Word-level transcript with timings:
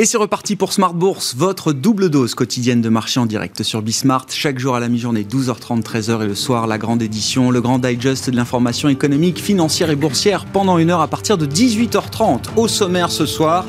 Et 0.00 0.06
c'est 0.06 0.16
reparti 0.16 0.56
pour 0.56 0.72
Smart 0.72 0.94
Bourse, 0.94 1.34
votre 1.36 1.74
double 1.74 2.08
dose 2.08 2.34
quotidienne 2.34 2.80
de 2.80 2.88
marché 2.88 3.20
en 3.20 3.26
direct 3.26 3.62
sur 3.62 3.82
Bismart. 3.82 4.24
Chaque 4.30 4.58
jour 4.58 4.74
à 4.74 4.80
la 4.80 4.88
mi-journée, 4.88 5.24
12h30, 5.24 5.82
13h 5.82 6.22
et 6.22 6.26
le 6.26 6.34
soir, 6.34 6.66
la 6.66 6.78
grande 6.78 7.02
édition, 7.02 7.50
le 7.50 7.60
grand 7.60 7.78
digest 7.78 8.30
de 8.30 8.36
l'information 8.36 8.88
économique, 8.88 9.38
financière 9.38 9.90
et 9.90 9.96
boursière 9.96 10.46
pendant 10.46 10.78
une 10.78 10.88
heure 10.88 11.02
à 11.02 11.06
partir 11.06 11.36
de 11.36 11.44
18h30. 11.44 12.44
Au 12.56 12.66
sommaire 12.66 13.10
ce 13.10 13.26
soir, 13.26 13.66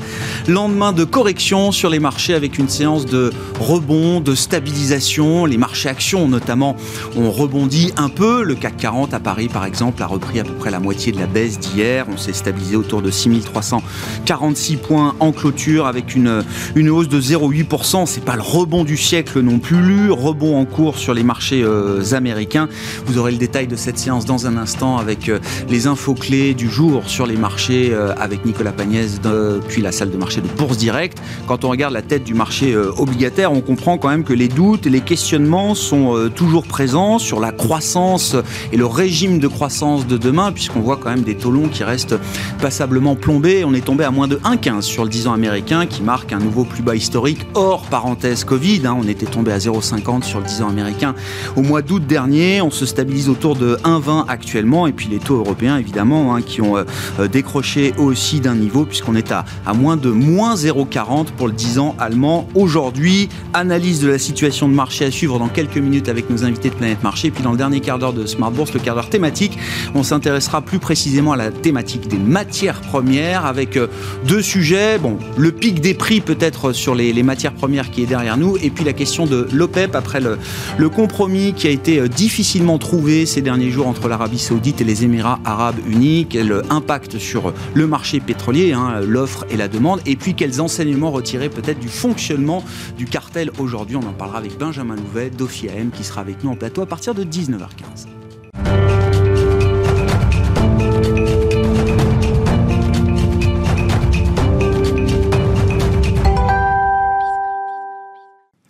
lendemain 0.47 0.93
de 0.93 1.03
correction 1.03 1.73
sur 1.73 1.89
les 1.89 1.99
marchés 1.99 2.33
avec 2.33 2.57
une 2.57 2.69
séance 2.69 3.05
de 3.05 3.33
rebond, 3.59 4.21
de 4.21 4.33
stabilisation. 4.33 5.45
Les 5.45 5.57
marchés 5.57 5.89
actions 5.89 6.29
notamment 6.29 6.77
ont 7.17 7.29
rebondi 7.29 7.91
un 7.97 8.07
peu. 8.07 8.43
Le 8.43 8.55
CAC 8.55 8.77
40 8.77 9.13
à 9.13 9.19
Paris 9.19 9.49
par 9.49 9.65
exemple 9.65 10.01
a 10.01 10.07
repris 10.07 10.39
à 10.39 10.45
peu 10.45 10.53
près 10.53 10.71
la 10.71 10.79
moitié 10.79 11.11
de 11.11 11.19
la 11.19 11.27
baisse 11.27 11.59
d'hier. 11.59 12.05
On 12.09 12.15
s'est 12.15 12.31
stabilisé 12.31 12.77
autour 12.77 13.01
de 13.01 13.11
6346 13.11 14.77
points 14.77 15.13
en 15.19 15.33
clôture 15.33 15.87
avec 15.87 16.15
une 16.15 16.20
une, 16.75 16.89
hausse 16.89 17.07
de 17.07 17.19
0,8%. 17.19 18.05
C'est 18.05 18.23
pas 18.23 18.35
le 18.35 18.41
rebond 18.41 18.83
du 18.83 18.97
siècle 18.97 19.39
non 19.41 19.59
plus. 19.59 20.11
Rebond 20.11 20.59
en 20.59 20.65
cours 20.65 20.97
sur 20.97 21.13
les 21.13 21.23
marchés 21.23 21.63
euh, 21.63 22.01
américains. 22.13 22.67
Vous 23.05 23.17
aurez 23.17 23.31
le 23.31 23.37
détail 23.37 23.67
de 23.67 23.75
cette 23.75 23.97
séance 23.97 24.25
dans 24.25 24.47
un 24.47 24.57
instant 24.57 24.97
avec 24.97 25.29
euh, 25.29 25.39
les 25.69 25.87
infos 25.87 26.13
clés 26.13 26.53
du 26.53 26.69
jour 26.69 27.03
sur 27.07 27.25
les 27.25 27.37
marchés 27.37 27.89
euh, 27.91 28.13
avec 28.17 28.45
Nicolas 28.45 28.71
Pagnès 28.71 29.19
depuis 29.21 29.81
la 29.81 29.91
salle 29.91 30.11
de 30.11 30.17
marché 30.17 30.41
de 30.41 30.47
Bourse 30.47 30.77
Direct. 30.77 31.17
Quand 31.47 31.63
on 31.65 31.69
regarde 31.69 31.93
la 31.93 32.01
tête 32.01 32.23
du 32.23 32.33
marché 32.33 32.75
obligataire, 32.75 33.51
on 33.51 33.61
comprend 33.61 33.97
quand 33.97 34.09
même 34.09 34.23
que 34.23 34.33
les 34.33 34.47
doutes 34.47 34.87
et 34.87 34.89
les 34.89 35.01
questionnements 35.01 35.75
sont 35.75 36.29
toujours 36.35 36.63
présents 36.63 37.19
sur 37.19 37.39
la 37.39 37.51
croissance 37.51 38.35
et 38.71 38.77
le 38.77 38.85
régime 38.85 39.39
de 39.39 39.47
croissance 39.47 40.07
de 40.07 40.17
demain, 40.17 40.51
puisqu'on 40.51 40.79
voit 40.81 40.97
quand 40.97 41.09
même 41.09 41.21
des 41.23 41.35
taux 41.35 41.51
longs 41.51 41.67
qui 41.67 41.83
restent 41.83 42.15
passablement 42.61 43.15
plombés. 43.15 43.63
On 43.65 43.73
est 43.73 43.85
tombé 43.85 44.03
à 44.03 44.11
moins 44.11 44.27
de 44.27 44.37
1,15 44.37 44.81
sur 44.81 45.03
le 45.03 45.09
10 45.09 45.27
ans 45.27 45.33
américain 45.33 45.85
qui 45.85 46.01
marque 46.01 46.10
un 46.11 46.39
nouveau 46.39 46.65
plus 46.65 46.83
bas 46.83 46.95
historique 46.95 47.45
hors 47.53 47.83
parenthèse 47.83 48.43
Covid. 48.43 48.81
Hein. 48.85 48.97
on 48.99 49.07
était 49.07 49.25
tombé 49.25 49.53
à 49.53 49.57
0,50 49.57 50.23
sur 50.23 50.39
le 50.39 50.45
10 50.45 50.61
ans 50.61 50.69
américain 50.69 51.15
au 51.55 51.61
mois 51.61 51.81
d'août 51.81 52.05
dernier. 52.05 52.61
On 52.61 52.69
se 52.69 52.85
stabilise 52.85 53.29
autour 53.29 53.55
de 53.55 53.77
1,20 53.85 54.25
actuellement. 54.27 54.87
Et 54.87 54.91
puis 54.91 55.07
les 55.07 55.19
taux 55.19 55.37
européens, 55.37 55.77
évidemment, 55.77 56.35
hein, 56.35 56.41
qui 56.41 56.61
ont 56.61 56.75
euh, 56.75 56.83
euh, 57.19 57.27
décroché 57.29 57.93
aussi 57.97 58.41
d'un 58.41 58.55
niveau, 58.55 58.83
puisqu'on 58.83 59.15
est 59.15 59.31
à, 59.31 59.45
à 59.65 59.73
moins 59.73 59.95
de 59.95 60.09
moins 60.09 60.55
0,40 60.55 61.27
pour 61.37 61.47
le 61.47 61.53
10 61.53 61.79
ans 61.79 61.95
allemand 61.97 62.47
aujourd'hui. 62.55 63.29
Analyse 63.53 64.01
de 64.01 64.09
la 64.09 64.19
situation 64.19 64.67
de 64.67 64.73
marché 64.73 65.05
à 65.05 65.11
suivre 65.11 65.39
dans 65.39 65.47
quelques 65.47 65.77
minutes 65.77 66.09
avec 66.09 66.29
nos 66.29 66.43
invités 66.43 66.69
de 66.69 66.75
Planète 66.75 67.03
Marché. 67.03 67.29
Et 67.29 67.31
puis 67.31 67.43
dans 67.43 67.51
le 67.51 67.57
dernier 67.57 67.79
quart 67.79 67.99
d'heure 67.99 68.13
de 68.13 68.25
Smart 68.25 68.51
Bourse, 68.51 68.73
le 68.73 68.81
quart 68.81 68.95
d'heure 68.95 69.09
thématique, 69.09 69.57
on 69.95 70.03
s'intéressera 70.03 70.61
plus 70.61 70.79
précisément 70.79 71.31
à 71.31 71.37
la 71.37 71.51
thématique 71.51 72.09
des 72.09 72.17
matières 72.17 72.81
premières 72.81 73.45
avec 73.45 73.77
euh, 73.77 73.87
deux 74.27 74.41
sujets. 74.41 74.99
Bon, 74.99 75.17
le 75.37 75.53
pic 75.53 75.79
des 75.79 75.93
prix 76.01 76.19
peut-être 76.19 76.73
sur 76.73 76.95
les, 76.95 77.21
matières 77.21 77.53
premières 77.53 77.91
qui 77.91 78.01
est 78.01 78.07
derrière 78.07 78.35
nous, 78.35 78.57
et 78.57 78.71
puis 78.71 78.83
la 78.83 78.91
question 78.91 79.27
de 79.27 79.47
l'OPEP 79.53 79.93
après 79.93 80.19
le, 80.19 80.89
compromis 80.89 81.53
qui 81.53 81.67
a 81.67 81.69
été 81.69 81.99
euh, 81.99 82.07
difficilement 82.07 82.79
trouvé 82.79 83.27
ces 83.27 83.43
derniers 83.43 83.69
jours 83.69 83.85
entre 83.85 84.07
l'Arabie 84.07 84.39
Saoudite 84.39 84.81
et 84.81 84.83
les 84.83 85.03
Émirats 85.03 85.39
Arabes 85.45 85.77
Unis, 85.87 86.25
quel 86.27 86.63
impact 86.71 87.19
sur 87.19 87.53
le 87.75 87.85
marché 87.85 88.19
pétrolier, 88.19 88.73
hein, 88.73 88.99
l'offre 89.05 89.45
et 89.51 89.57
la 89.57 89.67
demande, 89.67 90.01
et 90.07 90.15
puis 90.15 90.33
quels 90.33 90.59
enseignements 90.59 91.11
retirer 91.11 91.49
peut-être 91.49 91.79
du 91.79 91.89
fonctionnement 91.89 92.63
du 92.97 93.05
cartel 93.05 93.51
aujourd'hui. 93.59 93.95
On 93.95 94.07
en 94.07 94.13
parlera 94.13 94.39
avec 94.39 94.57
Benjamin 94.57 94.95
Louvet 94.95 95.29
d'OFIAM 95.29 95.91
qui 95.91 96.03
sera 96.03 96.21
avec 96.21 96.43
nous 96.43 96.49
en 96.49 96.55
plateau 96.55 96.81
à 96.81 96.87
partir 96.87 97.13
de 97.13 97.23
19h15. 97.23 98.20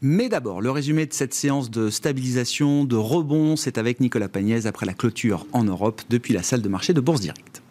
Mais 0.03 0.29
d'abord, 0.29 0.61
le 0.61 0.71
résumé 0.71 1.05
de 1.05 1.13
cette 1.13 1.35
séance 1.35 1.69
de 1.69 1.91
stabilisation, 1.91 2.85
de 2.85 2.95
rebond, 2.95 3.55
c'est 3.55 3.77
avec 3.77 3.99
Nicolas 3.99 4.29
Pagnès 4.29 4.65
après 4.65 4.87
la 4.87 4.95
clôture 4.95 5.45
en 5.53 5.63
Europe 5.63 6.01
depuis 6.09 6.33
la 6.33 6.41
salle 6.41 6.63
de 6.63 6.69
marché 6.69 6.93
de 6.93 6.99
Bourse 6.99 7.21
Directe. 7.21 7.61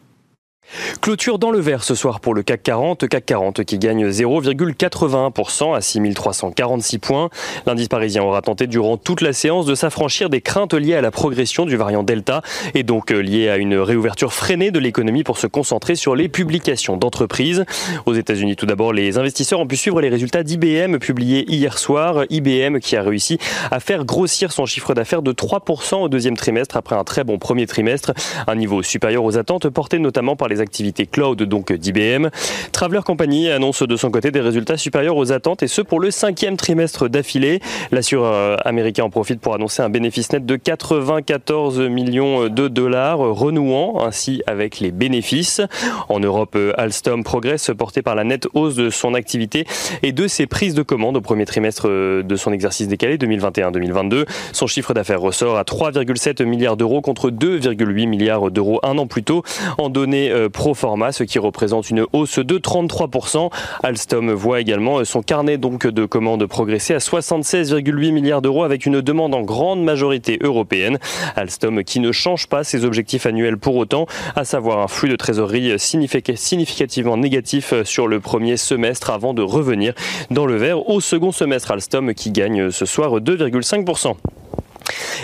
Clôture 1.01 1.39
dans 1.39 1.51
le 1.51 1.59
vert 1.59 1.83
ce 1.83 1.95
soir 1.95 2.21
pour 2.21 2.35
le 2.35 2.43
CAC 2.43 2.63
40. 2.63 3.09
CAC 3.09 3.27
40 3.27 3.65
qui 3.65 3.79
gagne 3.79 4.09
0,81% 4.09 5.75
à 5.75 5.81
6346 5.81 6.99
points. 6.99 7.31
L'indice 7.67 7.89
parisien 7.89 8.23
aura 8.23 8.43
tenté 8.43 8.67
durant 8.67 8.97
toute 8.97 9.21
la 9.21 9.33
séance 9.33 9.67
de 9.67 9.75
s'affranchir 9.75 10.31
des 10.31 10.41
craintes 10.41 10.75
liées 10.75 10.95
à 10.95 11.01
la 11.01 11.11
progression 11.11 11.67
du 11.67 11.77
variant 11.77 12.03
Delta 12.03 12.43
et 12.75 12.83
donc 12.83 13.11
euh, 13.11 13.19
liées 13.19 13.49
à 13.49 13.57
une 13.57 13.77
réouverture 13.77 14.33
freinée 14.33 14.71
de 14.71 14.79
l'économie 14.79 15.25
pour 15.25 15.39
se 15.39 15.47
concentrer 15.47 15.97
sur 15.97 16.15
les 16.15 16.29
publications 16.29 16.97
d'entreprises. 16.97 17.65
Aux 18.07 18.15
États-Unis, 18.15 18.57
tout 18.57 18.67
d'abord, 18.67 18.93
les 18.93 19.19
investisseurs 19.19 19.61
ont 19.61 19.67
pu 19.67 19.77
suivre 19.77 20.01
les 20.01 20.09
résultats 20.09 20.43
d'IBM 20.43 20.99
publiés 20.99 21.45
hier 21.51 21.79
soir. 21.79 22.25
IBM 22.31 22.79
qui 22.79 22.97
a 22.97 23.03
réussi 23.03 23.39
à 23.71 23.81
faire 23.81 24.05
grossir 24.05 24.53
son 24.53 24.67
chiffre 24.67 24.95
d'affaires 24.95 25.23
de 25.23 25.33
3% 25.33 25.97
au 25.97 26.09
deuxième 26.09 26.37
trimestre 26.37 26.77
après 26.77 26.97
un 26.97 27.05
très 27.05 27.25
bon 27.25 27.39
premier 27.39 27.67
trimestre, 27.67 28.13
un 28.47 28.55
niveau 28.55 28.83
supérieur 28.83 29.25
aux 29.25 29.37
attentes 29.37 29.69
porté 29.69 29.99
notamment 29.99 30.37
par 30.37 30.49
les 30.49 30.60
activités 30.61 31.07
cloud 31.07 31.43
donc 31.43 31.73
d'IBM. 31.73 32.29
Traveler 32.73 33.01
Company 33.05 33.51
annonce 33.51 33.83
de 33.83 33.97
son 33.97 34.11
côté 34.11 34.31
des 34.31 34.41
résultats 34.41 34.77
supérieurs 34.77 35.17
aux 35.17 35.33
attentes 35.33 35.63
et 35.63 35.69
ce 35.69 35.83
pour 35.83 36.01
le 36.01 36.11
cinquième 36.11 36.57
trimestre 36.57 37.09
d'affilée. 37.09 37.61
L'assureur 37.93 38.33
euh, 38.35 38.57
américain 38.65 39.05
en 39.05 39.11
profite 39.11 39.41
pour 39.41 39.55
annoncer 39.55 39.83
un 39.83 39.89
bénéfice 39.89 40.33
net 40.33 40.47
de 40.47 40.57
94 40.57 41.81
millions 41.81 42.49
de 42.49 42.69
dollars, 42.69 43.19
renouant 43.19 44.05
ainsi 44.05 44.43
avec 44.47 44.81
les 44.81 44.91
bénéfices. 44.91 45.61
En 46.09 46.21
Europe, 46.21 46.55
euh, 46.57 46.73
Alstom 46.77 47.25
progresse 47.25 47.71
porté 47.77 48.03
par 48.03 48.15
la 48.15 48.25
nette 48.25 48.47
hausse 48.55 48.77
de 48.77 48.91
son 48.91 49.15
activité 49.15 49.67
et 50.03 50.13
de 50.13 50.27
ses 50.27 50.47
prises 50.47 50.75
de 50.75 50.83
commandes 50.83 51.17
au 51.17 51.21
premier 51.21 51.45
trimestre 51.45 51.89
euh, 51.89 52.23
de 52.23 52.37
son 52.37 52.53
exercice 52.53 52.89
décalé 52.89 53.17
2021-2022. 53.17 54.27
Son 54.53 54.67
chiffre 54.67 54.95
d'affaires 54.95 55.21
ressort 55.21 55.57
à 55.57 55.63
3,7 55.63 56.45
milliards 56.45 56.77
d'euros 56.77 57.01
contre 57.01 57.31
2,8 57.31 58.07
milliards 58.07 58.51
d'euros 58.51 58.81
un 58.83 58.99
an 58.99 59.07
plus 59.07 59.23
tôt 59.23 59.43
en 59.79 59.89
données 59.89 60.33
pro 60.51 60.75
forma, 60.75 61.13
ce 61.13 61.25
qui 61.25 61.39
représente 61.39 61.91
une 61.91 62.05
hausse 62.13 62.39
de 62.39 62.59
33%. 62.59 63.51
Alstom 63.83 64.33
voit 64.33 64.61
également 64.61 65.05
son 65.05 65.23
carnet 65.23 65.59
de 65.59 66.05
commandes 66.05 66.47
progresser 66.47 66.95
à 66.95 66.99
76,8 66.99 68.13
milliards 68.13 68.43
d'euros 68.43 68.65
avec 68.65 68.87
une 68.87 69.01
demande 69.01 69.35
en 69.35 69.43
grande 69.43 69.83
majorité 69.83 70.39
européenne. 70.43 70.99
Alstom 71.37 71.85
qui 71.85 72.01
ne 72.01 72.13
change 72.13 72.47
pas 72.47 72.65
ses 72.65 72.85
objectifs 72.85 73.27
annuels 73.27 73.59
pour 73.59 73.77
autant, 73.77 74.07
à 74.37 74.45
savoir 74.45 74.81
un 74.81 74.89
flux 74.89 75.09
de 75.09 75.17
trésorerie 75.17 75.79
significativement 75.79 77.17
négatif 77.17 77.75
sur 77.85 78.09
le 78.09 78.21
premier 78.21 78.57
semestre 78.57 79.11
avant 79.11 79.35
de 79.35 79.43
revenir 79.43 79.95
dans 80.31 80.47
le 80.47 80.57
vert 80.57 80.89
au 80.89 81.01
second 81.01 81.33
semestre. 81.33 81.71
Alstom 81.71 82.15
qui 82.15 82.31
gagne 82.31 82.71
ce 82.71 82.87
soir 82.87 83.21
2,5%. 83.21 84.17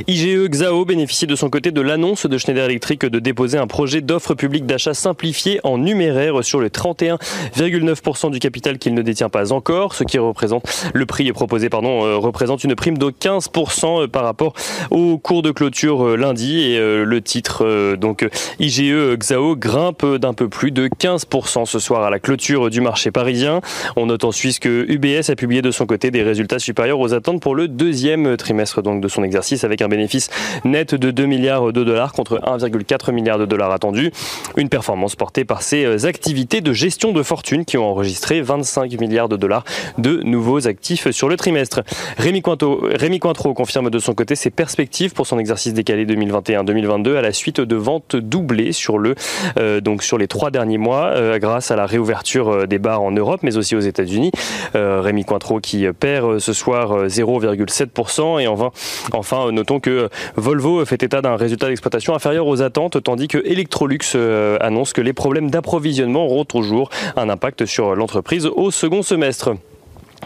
IGE 0.07 0.49
Xao 0.49 0.85
bénéficie 0.85 1.27
de 1.27 1.37
son 1.37 1.51
côté 1.51 1.71
de 1.71 1.81
l'annonce 1.81 2.27
de 2.27 2.39
Schneider 2.39 2.65
Electric 2.65 3.05
de 3.05 3.19
déposer 3.19 3.59
un 3.59 3.67
projet 3.67 4.01
d'offre 4.01 4.35
publique 4.35 4.67
d'achat 4.67 4.95
simplifié 4.95 5.61
en 5.65 5.79
numéraire 5.79 6.43
sur 6.45 6.61
le 6.61 6.69
31,9% 6.69 8.31
du 8.31 8.39
capital 8.39 8.79
qu'il 8.79 8.95
ne 8.95 9.03
détient 9.03 9.29
pas 9.29 9.53
encore, 9.53 9.95
ce 9.95 10.05
qui 10.05 10.19
représente 10.19 10.65
le 10.95 11.07
prix 11.07 11.27
proposé 11.33 11.69
pardon 11.69 12.05
euh, 12.05 12.17
représente 12.17 12.65
une 12.65 12.75
prime 12.75 12.99
de 12.99 13.07
15% 13.07 14.05
euh, 14.05 14.09
par 14.09 14.25
rapport 14.25 14.55
au 14.91 15.19
cours 15.19 15.43
de 15.43 15.51
clôture 15.51 16.05
euh, 16.05 16.17
lundi. 16.17 16.57
Et 16.57 16.79
le 16.79 17.21
titre 17.21 17.97
donc 17.97 18.27
IGE 18.59 19.17
Xao 19.17 19.57
grimpe 19.57 20.05
d'un 20.17 20.33
peu 20.33 20.49
plus 20.49 20.71
de 20.71 20.89
15% 20.89 21.67
ce 21.67 21.79
soir 21.79 22.03
à 22.03 22.11
la 22.11 22.19
clôture 22.19 22.71
du 22.71 22.81
marché 22.81 23.11
parisien. 23.11 23.61
On 23.97 24.07
note 24.07 24.25
en 24.25 24.33
Suisse 24.33 24.59
que 24.59 24.87
UBS 24.89 25.31
a 25.31 25.37
publié 25.37 25.63
de 25.63 25.71
son 25.71 25.87
côté 25.87 26.11
des 26.11 26.23
résultats 26.23 26.59
supérieurs 26.59 27.01
aux 27.01 27.15
attentes 27.15 27.41
pour 27.41 27.55
le 27.55 27.69
deuxième 27.69 28.37
trimestre 28.37 28.83
donc 28.83 29.01
de 29.01 29.09
son 29.09 29.23
exercice 29.23 29.65
avec 29.67 29.83
un 29.83 29.89
bénéfice 29.89 30.31
net 30.65 30.95
de 30.95 31.11
2 31.11 31.27
milliards 31.27 31.73
de 31.73 31.85
dollars 31.85 32.13
contre 32.13 32.39
1,4 32.39 33.13
milliard 33.13 33.39
de 33.39 33.45
dollars 33.45 33.73
attendus. 33.73 34.13
Une 34.57 34.71
performance 34.71 35.17
portée 35.17 35.45
par 35.45 35.63
ses 35.63 36.07
activités 36.07 36.63
de 36.63 36.73
gestion 36.73 37.13
de 37.13 37.23
fortune 37.23 37.65
qui 37.65 37.77
ont 37.77 37.85
enregistré 37.85 38.41
25 38.41 38.99
milliards 39.01 39.29
de 39.29 39.37
dollars 39.37 39.65
de 39.99 40.23
nouveaux 40.23 40.67
actifs 40.67 41.11
sur 41.11 41.29
le 41.29 41.37
trimestre. 41.37 41.83
Rémi, 42.19 42.41
Cointreau 42.41 43.55
confirme 43.55 43.91
de 43.91 43.99
son 43.99 44.15
côté 44.15 44.35
ses 44.35 44.51
perspectives 44.51 45.13
pour 45.13 45.27
son 45.27 45.39
exercice 45.39 45.75
décalé 45.75 46.07
2021-2022 46.07 47.17
à 47.17 47.23
la 47.23 47.33
suite 47.33 47.61
de 47.61 47.77
ventes 47.77 48.17
doublées 48.17 48.73
sur, 48.73 48.99
le, 48.99 49.15
euh, 49.59 49.81
donc 49.81 50.03
sur 50.03 50.19
les 50.19 50.29
trois 50.29 50.51
derniers 50.51 50.79
mois 50.79 51.07
euh, 51.15 51.39
grâce 51.39 51.71
à 51.71 51.77
la 51.77 51.87
réouverture 51.87 52.49
euh, 52.49 52.67
des 52.67 52.79
bars 52.79 53.03
en 53.03 53.11
Europe 53.11 53.41
mais 53.43 53.57
aussi 53.57 53.75
aux 53.77 53.81
États-Unis. 53.81 54.31
Rémi 54.75 55.25
Cointreau 55.25 55.61
qui 55.61 55.87
perd 55.99 56.39
ce 56.39 56.53
soir 56.53 57.07
0,7% 57.07 58.41
et 58.41 58.47
enfin, 58.47 58.71
enfin 59.13 59.51
notons 59.57 59.81
que 59.81 60.09
Volvo 60.37 60.85
fait 60.85 61.03
état 61.03 61.21
d'un 61.21 61.37
résultat 61.37 61.69
d'exploitation 61.69 62.15
inférieur 62.15 62.47
aux 62.47 62.63
attentes, 62.63 63.03
tandis 63.03 63.27
que 63.27 63.39
Electrolux 63.39 63.99
euh, 64.15 64.57
annonce 64.61 64.93
que 64.93 65.01
les 65.01 65.13
problèmes 65.13 65.51
d'approvisionnement 65.51 66.27
auront 66.27 66.45
toujours 66.45 66.91
un 67.17 67.29
impact 67.29 67.67
sur 67.67 67.97
l'entreprise 67.97 68.47
au 68.47 68.71
second 68.71 69.03
semestre. 69.03 69.57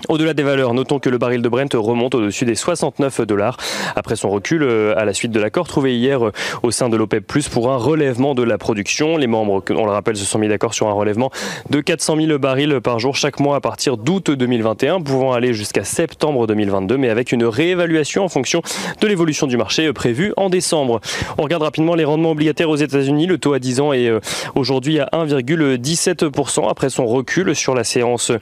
Au-delà 0.09 0.35
des 0.35 0.43
valeurs, 0.43 0.75
notons 0.75 0.99
que 0.99 1.11
le 1.11 1.19
baril 1.19 1.43
de 1.43 1.49
Brent 1.49 1.69
remonte 1.75 2.15
au-dessus 2.15 2.45
des 2.45 2.55
69 2.55 3.21
dollars 3.23 3.57
après 3.97 4.17
son 4.17 4.31
recul 4.31 4.63
euh, 4.63 4.95
à 4.97 5.05
la 5.05 5.13
suite 5.13 5.31
de 5.31 5.41
l'accord 5.41 5.69
trouvé 5.69 5.97
hier 5.97 6.27
euh, 6.27 6.33
au 6.63 6.71
sein 6.71 6.89
de 6.89 6.97
l'OPEP 6.97 7.27
Plus 7.27 7.49
pour 7.49 7.71
un 7.71 7.77
relèvement 7.77 8.35
de 8.35 8.43
la 8.43 8.57
production. 8.57 9.17
Les 9.17 9.27
membres, 9.27 9.63
on 9.71 9.85
le 9.85 9.91
rappelle, 9.91 10.17
se 10.17 10.25
sont 10.25 10.39
mis 10.39 10.49
d'accord 10.49 10.75
sur 10.75 10.89
un 10.89 10.93
relèvement 10.93 11.31
de 11.69 11.81
400 11.81 12.17
000 12.17 12.39
barils 12.39 12.81
par 12.81 12.99
jour 12.99 13.15
chaque 13.15 13.41
mois 13.41 13.57
à 13.57 13.61
partir 13.61 13.97
d'août 13.97 14.31
2021, 14.31 15.01
pouvant 15.01 15.33
aller 15.33 15.53
jusqu'à 15.53 15.85
septembre 15.85 16.47
2022, 16.47 16.97
mais 16.97 17.11
avec 17.11 17.33
une 17.33 17.45
réévaluation 17.45 18.25
en 18.25 18.29
fonction 18.29 18.63
de 19.01 19.07
l'évolution 19.07 19.47
du 19.47 19.57
marché 19.57 19.87
euh, 19.87 19.93
prévue 19.93 20.33
en 20.37 20.51
décembre. 20.51 21.01
On 21.37 21.43
regarde 21.43 21.63
rapidement 21.63 21.95
les 21.95 22.05
rendements 22.05 22.33
obligataires 22.33 22.71
aux 22.71 22.77
États-Unis. 22.77 23.27
Le 23.27 23.39
taux 23.39 23.53
à 23.53 23.59
10 23.59 23.81
ans 23.81 23.93
est 23.93 24.11
aujourd'hui 24.55 24.99
à 24.99 25.09
1,17% 25.13 26.69
après 26.69 26.91
son 26.91 27.07
recul 27.07 27.55
sur 27.55 27.75
la 27.75 27.85
séance 27.85 28.33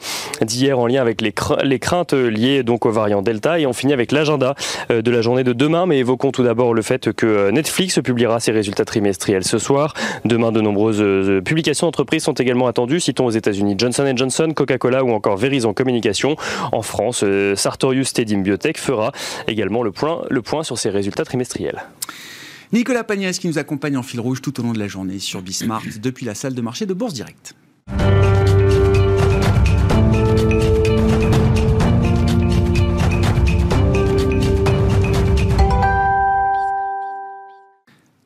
d'hier 0.40 0.78
en 0.78 0.86
lien 0.86 1.00
avec 1.00 1.20
les 1.20 1.32
les 1.62 1.78
craintes 1.78 2.12
liées 2.12 2.62
donc 2.62 2.86
au 2.86 2.90
variant 2.90 3.22
Delta 3.22 3.58
et 3.58 3.66
on 3.66 3.72
finit 3.72 3.92
avec 3.92 4.12
l'agenda 4.12 4.54
euh, 4.90 5.02
de 5.02 5.10
la 5.10 5.22
journée 5.22 5.44
de 5.44 5.52
demain. 5.52 5.86
Mais 5.86 5.98
évoquons 5.98 6.32
tout 6.32 6.42
d'abord 6.42 6.74
le 6.74 6.82
fait 6.82 7.12
que 7.12 7.26
euh, 7.26 7.50
Netflix 7.50 7.98
publiera 8.02 8.40
ses 8.40 8.52
résultats 8.52 8.84
trimestriels 8.84 9.44
ce 9.44 9.58
soir. 9.58 9.94
Demain, 10.24 10.52
de 10.52 10.60
nombreuses 10.60 11.00
euh, 11.00 11.40
publications 11.40 11.86
d'entreprises 11.86 12.24
sont 12.24 12.34
également 12.34 12.66
attendues. 12.66 13.00
Citons 13.00 13.26
aux 13.26 13.30
États-Unis 13.30 13.74
Johnson 13.78 14.12
Johnson, 14.16 14.52
Coca-Cola 14.54 15.04
ou 15.04 15.10
encore 15.10 15.36
Verizon 15.36 15.72
Communication. 15.74 16.36
En 16.72 16.82
France, 16.82 17.24
Sartorius 17.54 18.12
Tedim 18.12 18.40
Biotech 18.40 18.78
fera 18.78 19.12
également 19.46 19.82
le 19.82 19.92
point, 19.92 20.62
sur 20.62 20.78
ses 20.78 20.90
résultats 20.90 21.24
trimestriels. 21.24 21.82
Nicolas 22.72 23.04
Pagnès 23.04 23.38
qui 23.38 23.48
nous 23.48 23.58
accompagne 23.58 23.96
en 23.96 24.02
fil 24.02 24.20
rouge 24.20 24.42
tout 24.42 24.58
au 24.60 24.62
long 24.62 24.72
de 24.72 24.78
la 24.78 24.88
journée 24.88 25.18
sur 25.18 25.42
Bismart 25.42 25.82
depuis 26.02 26.26
la 26.26 26.34
salle 26.34 26.54
de 26.54 26.60
marché 26.60 26.86
de 26.86 26.94
Bourse 26.94 27.14
Direct. 27.14 27.54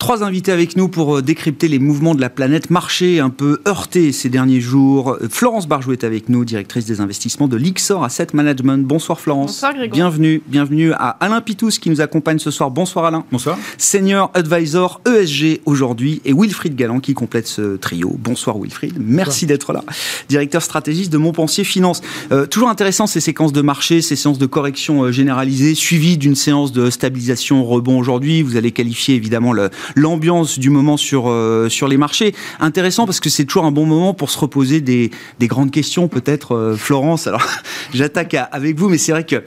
Trois 0.03 0.25
invités 0.25 0.51
avec 0.51 0.77
nous 0.77 0.89
pour 0.89 1.19
euh, 1.19 1.23
décrypter 1.23 1.69
les 1.69 1.79
mouvements 1.79 2.17
de 2.17 2.21
la 2.21 2.29
planète. 2.29 2.71
Marché 2.71 3.21
un 3.21 3.31
peu 3.31 3.61
heurté 3.69 4.11
ces 4.11 4.29
derniers 4.29 4.61
jours. 4.61 5.17
Florence 5.31 5.69
Barjou 5.69 5.93
est 5.93 6.03
avec 6.03 6.29
nous, 6.29 6.45
directrice 6.45 6.87
des 6.87 7.01
investissements 7.01 7.47
de 7.47 7.57
l'Ixor 7.57 8.03
Asset 8.03 8.27
Management. 8.33 8.85
Bonsoir 8.85 9.21
Florence. 9.21 9.53
Bonsoir 9.53 9.75
Grégoire. 9.75 9.95
Bienvenue, 9.95 10.43
bienvenue 10.49 10.93
à 10.93 11.11
Alain 11.21 11.41
Pitous 11.41 11.79
qui 11.81 11.89
nous 11.89 12.01
accompagne 12.01 12.41
ce 12.41 12.51
soir. 12.51 12.73
Bonsoir 12.73 13.05
Alain. 13.05 13.25
Bonsoir. 13.31 13.57
Senior 13.79 14.33
Advisor 14.35 15.01
ESG 15.07 15.61
aujourd'hui 15.67 16.21
et 16.25 16.33
Wilfried 16.33 16.75
Galland 16.75 16.99
qui 16.99 17.15
complète 17.15 17.47
ce 17.47 17.77
trio. 17.77 18.17
Bonsoir 18.19 18.59
Wilfried. 18.59 18.95
Merci 18.99 19.47
d'être 19.47 19.73
là. 19.73 19.85
Directeur 20.29 20.63
stratégiste 20.63 21.13
de 21.13 21.19
Montpensier 21.19 21.63
Finance. 21.63 22.03
Euh, 22.33 22.47
toujours 22.47 22.71
intéressant 22.71 23.07
ces 23.07 23.21
séquences 23.21 23.53
de 23.53 23.63
marché, 23.63 24.03
ces 24.03 24.17
séances 24.17 24.39
de 24.39 24.47
correction 24.47 25.05
euh, 25.05 25.13
généralisée 25.13 25.77
suivies 25.77 26.19
d'une 26.19 26.35
séance 26.35 26.73
de 26.73 26.91
stabilisation 26.91 27.65
rebond 27.65 28.01
aujourd'hui. 28.01 28.43
Vous 28.43 28.57
allez 28.57 28.73
qualifier 28.73 29.15
évidemment 29.15 29.53
le 29.53 29.71
l'ambiance 29.95 30.59
du 30.59 30.71
moment 30.71 30.97
sur, 30.97 31.29
euh, 31.29 31.69
sur 31.69 31.89
les 31.89 31.97
marchés. 31.97 32.35
Intéressant 32.61 33.07
parce 33.07 33.21
que 33.21 33.31
c'est 33.31 33.45
toujours 33.45 33.65
un 33.65 33.73
bon 33.73 33.87
moment 33.87 34.15
pour 34.15 34.31
se 34.31 34.39
reposer 34.39 34.81
des, 34.81 35.11
des 35.39 35.47
grandes 35.47 35.71
questions, 35.71 36.09
peut-être, 36.09 36.55
euh, 36.55 36.77
Florence. 36.77 37.27
Alors, 37.27 37.47
j'attaque 37.95 38.35
avec 38.35 38.79
vous, 38.79 38.89
mais 38.89 38.99
c'est 38.99 39.13
vrai 39.13 39.25
que, 39.25 39.43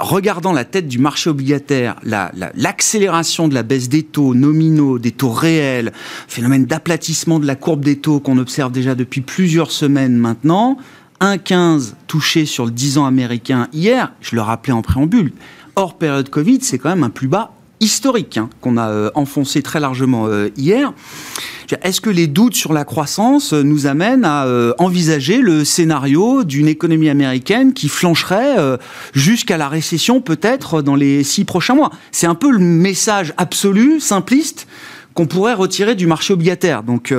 regardant 0.00 0.52
la 0.52 0.64
tête 0.64 0.88
du 0.88 0.98
marché 0.98 1.30
obligataire, 1.30 1.96
l'accélération 2.02 3.44
la, 3.44 3.48
de 3.48 3.54
la 3.54 3.62
baisse 3.62 3.88
des 3.88 4.02
taux 4.02 4.34
nominaux, 4.34 4.98
des 4.98 5.12
taux 5.12 5.30
réels, 5.30 5.92
phénomène 6.26 6.66
d'aplatissement 6.66 7.38
de 7.38 7.46
la 7.46 7.56
courbe 7.56 7.84
des 7.84 7.98
taux 7.98 8.20
qu'on 8.20 8.38
observe 8.38 8.72
déjà 8.72 8.94
depuis 8.94 9.20
plusieurs 9.20 9.70
semaines 9.70 10.16
maintenant, 10.16 10.78
1,15 11.20 11.94
touché 12.06 12.46
sur 12.46 12.64
le 12.64 12.70
10 12.70 12.98
ans 12.98 13.06
américain 13.06 13.68
hier, 13.72 14.12
je 14.20 14.36
le 14.36 14.42
rappelais 14.42 14.72
en 14.72 14.82
préambule, 14.82 15.32
hors 15.76 15.96
période 15.96 16.28
Covid, 16.28 16.60
c'est 16.62 16.78
quand 16.78 16.90
même 16.90 17.04
un 17.04 17.10
plus 17.10 17.28
bas 17.28 17.52
historique 17.80 18.38
hein, 18.38 18.50
qu'on 18.60 18.76
a 18.76 18.88
euh, 18.88 19.10
enfoncé 19.14 19.62
très 19.62 19.80
largement 19.80 20.26
euh, 20.26 20.50
hier. 20.56 20.92
Est-ce 21.82 22.00
que 22.00 22.08
les 22.08 22.26
doutes 22.26 22.54
sur 22.54 22.72
la 22.72 22.84
croissance 22.84 23.52
euh, 23.52 23.62
nous 23.62 23.86
amènent 23.86 24.24
à 24.24 24.46
envisager 24.78 25.38
le 25.38 25.64
scénario 25.64 26.44
d'une 26.44 26.66
économie 26.66 27.10
américaine 27.10 27.72
qui 27.74 27.88
flancherait 27.88 28.56
jusqu'à 29.12 29.56
la 29.56 29.68
récession 29.68 30.20
peut-être 30.20 30.82
dans 30.82 30.94
les 30.94 31.22
six 31.24 31.44
prochains 31.44 31.74
mois? 31.74 31.90
C'est 32.10 32.26
un 32.26 32.34
peu 32.34 32.50
le 32.50 32.58
message 32.58 33.34
absolu, 33.36 34.00
simpliste 34.00 34.66
qu'on 35.14 35.26
pourrait 35.26 35.54
retirer 35.54 35.94
du 35.94 36.06
marché 36.06 36.32
obligataire. 36.32 36.82
Donc, 36.82 37.12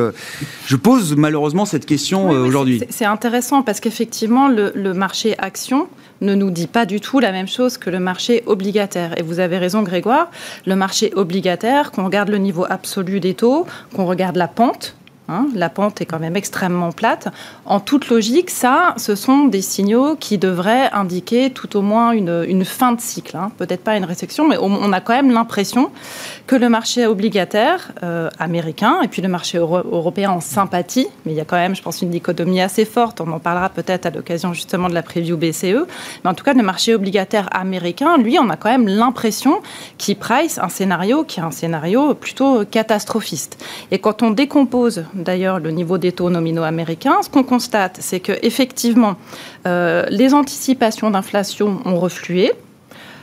je 0.66 0.76
pose 0.76 1.16
malheureusement 1.16 1.66
cette 1.66 1.86
question 1.86 2.30
aujourd'hui. 2.30 2.82
C'est 2.90 3.06
intéressant 3.06 3.62
parce 3.62 3.80
qu'effectivement, 3.80 4.48
le, 4.48 4.72
le, 4.74 4.94
marché 4.94 5.36
action 5.38 5.88
ne 6.22 6.36
nous 6.36 6.52
dit 6.52 6.68
pas 6.68 6.86
du 6.86 7.00
tout 7.00 7.20
la 7.20 7.32
même 7.32 7.48
chose 7.48 7.78
que 7.78 7.90
le 7.90 8.00
marché 8.00 8.44
obligataire. 8.46 9.18
Et 9.18 9.22
vous 9.22 9.40
avez 9.40 9.58
raison, 9.58 9.84
Grégoire, 9.84 10.30
le 10.66 10.76
marché 10.76 11.12
obligataire, 11.16 11.92
qu'on 11.92 12.06
regarde 12.06 12.30
le 12.30 12.38
niveau 12.38 12.66
absolu 12.70 13.20
des 13.20 13.34
taux, 13.34 13.66
qu'on 13.96 14.06
regarde 14.06 14.36
la 14.36 14.48
pente, 14.48 14.96
Hein, 15.30 15.48
la 15.54 15.70
pente 15.70 16.02
est 16.02 16.06
quand 16.06 16.20
même 16.20 16.36
extrêmement 16.36 16.92
plate. 16.92 17.28
En 17.66 17.80
toute 17.80 18.10
logique, 18.10 18.50
ça, 18.50 18.96
ce 18.98 19.16
sont 19.16 19.46
des 19.46 19.62
signaux 19.62 20.16
qui 20.16 20.38
devraient 20.38 20.90
indiquer 20.92 21.52
tout 21.52 21.78
au 21.78 21.82
moins 21.82 22.12
une, 22.12 22.66
fin 22.66 22.92
de 22.92 23.02
cycle. 23.02 23.38
Hein. 23.38 23.52
Peut-être 23.58 23.84
pas 23.84 23.96
une 23.96 24.06
récession, 24.06 24.48
mais 24.48 24.58
on 24.60 24.92
a 24.92 25.02
quand 25.02 25.14
même 25.14 25.32
l'impression 25.32 25.92
que 26.50 26.56
le 26.56 26.68
marché 26.68 27.06
obligataire 27.06 27.92
euh, 28.02 28.30
américain 28.40 29.02
et 29.04 29.08
puis 29.08 29.22
le 29.22 29.28
marché 29.28 29.60
européen 29.60 30.32
en 30.32 30.42
sympathie, 30.42 31.08
mais 31.24 31.34
il 31.34 31.36
y 31.36 31.40
a 31.40 31.46
quand 31.46 31.58
même, 31.58 31.76
je 31.76 31.82
pense, 31.84 32.02
une 32.02 32.10
dichotomie 32.10 32.60
assez 32.60 32.86
forte. 32.86 33.22
On 33.22 33.32
en 33.32 33.38
parlera 33.38 33.70
peut-être 33.70 34.08
à 34.08 34.10
l'occasion 34.10 34.54
justement 34.54 34.90
de 34.90 34.96
la 34.96 35.04
preview 35.04 35.38
BCE. 35.38 35.86
Mais 36.24 36.30
en 36.32 36.34
tout 36.34 36.44
cas, 36.44 36.54
le 36.54 36.64
marché 36.64 36.96
obligataire 36.96 37.48
américain, 37.52 38.18
lui, 38.18 38.40
on 38.40 38.50
a 38.50 38.56
quand 38.56 38.72
même 38.72 38.88
l'impression 38.88 39.62
qu'il 40.00 40.18
price 40.18 40.58
un 40.58 40.70
scénario 40.70 41.24
qui 41.24 41.40
est 41.40 41.44
un 41.44 41.52
scénario 41.52 42.16
plutôt 42.16 42.66
catastrophiste. 42.66 43.64
Et 43.92 44.00
quand 44.00 44.24
on 44.24 44.32
décompose 44.32 45.04
d'ailleurs 45.24 45.60
le 45.60 45.72
niveau 45.72 45.98
des 45.98 46.12
taux 46.12 46.30
nominaux 46.30 46.64
américains, 46.64 47.22
ce 47.22 47.30
qu'on 47.30 47.44
constate, 47.44 47.98
c'est 48.00 48.20
que 48.20 48.34
effectivement, 48.42 49.16
euh, 49.68 50.06
les 50.10 50.34
anticipations 50.34 51.12
d'inflation 51.12 51.80
ont 51.86 52.00
reflué. 52.00 52.52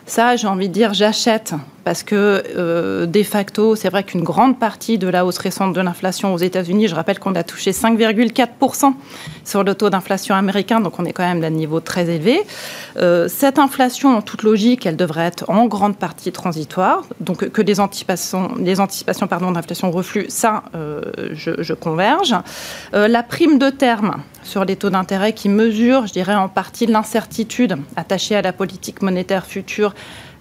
Ça, 0.07 0.37
j'ai 0.37 0.47
envie 0.47 0.69
de 0.69 0.75
dire, 0.75 0.95
j'achète 0.95 1.55
parce 1.87 2.03
que 2.03 2.43
euh, 2.57 3.07
de 3.07 3.23
facto, 3.23 3.77
c'est 3.77 3.91
vrai 3.91 4.03
qu'une 4.03 4.25
grande 4.25 4.59
partie 4.59 4.99
de 4.99 5.07
la 5.07 5.25
hausse 5.25 5.39
récente 5.39 5.73
de 5.73 5.81
l'inflation 5.81 6.35
aux 6.35 6.39
États-Unis, 6.39 6.89
je 6.89 6.97
rappelle 6.97 7.21
qu'on 7.21 7.37
a 7.37 7.45
touché 7.45 7.71
5,4% 7.71 8.93
sur 9.45 9.63
le 9.63 9.73
taux 9.77 9.89
d'inflation 9.89 10.35
américain, 10.35 10.81
donc 10.81 10.99
on 10.99 11.05
est 11.05 11.13
quand 11.13 11.23
même 11.23 11.45
à 11.45 11.47
un 11.47 11.51
niveau 11.51 11.79
très 11.79 12.11
élevé. 12.11 12.43
Euh, 12.97 13.29
cette 13.29 13.61
inflation, 13.61 14.17
en 14.17 14.21
toute 14.21 14.43
logique, 14.43 14.85
elle 14.85 14.97
devrait 14.97 15.27
être 15.27 15.49
en 15.49 15.67
grande 15.67 15.97
partie 15.97 16.33
transitoire, 16.33 17.05
donc 17.21 17.51
que 17.51 17.63
les 17.63 17.79
anticipations, 17.79 18.51
anticipations 18.81 19.29
pardon, 19.29 19.53
d'inflation 19.53 19.93
reflux, 19.93 20.27
ça, 20.29 20.65
euh, 20.75 21.03
je, 21.35 21.73
converge. 21.73 22.35
la 22.93 23.23
prime 23.23 23.61
de 23.61 23.71
terme 23.71 24.25
sur 24.43 24.65
les 24.65 24.75
taux 24.75 24.91
d'intérêt 24.91 25.35
qui 25.35 25.49
mesure, 25.49 26.09
je 26.09 26.13
dirais, 26.13 26.35
en 26.35 26.49
partie 26.49 26.87
l'incertitude 26.87 27.77
attachée 27.95 28.35
à 28.35 28.43
la 28.43 28.53
politique 28.53 29.03
monétaire 29.03 29.47
future 29.47 29.95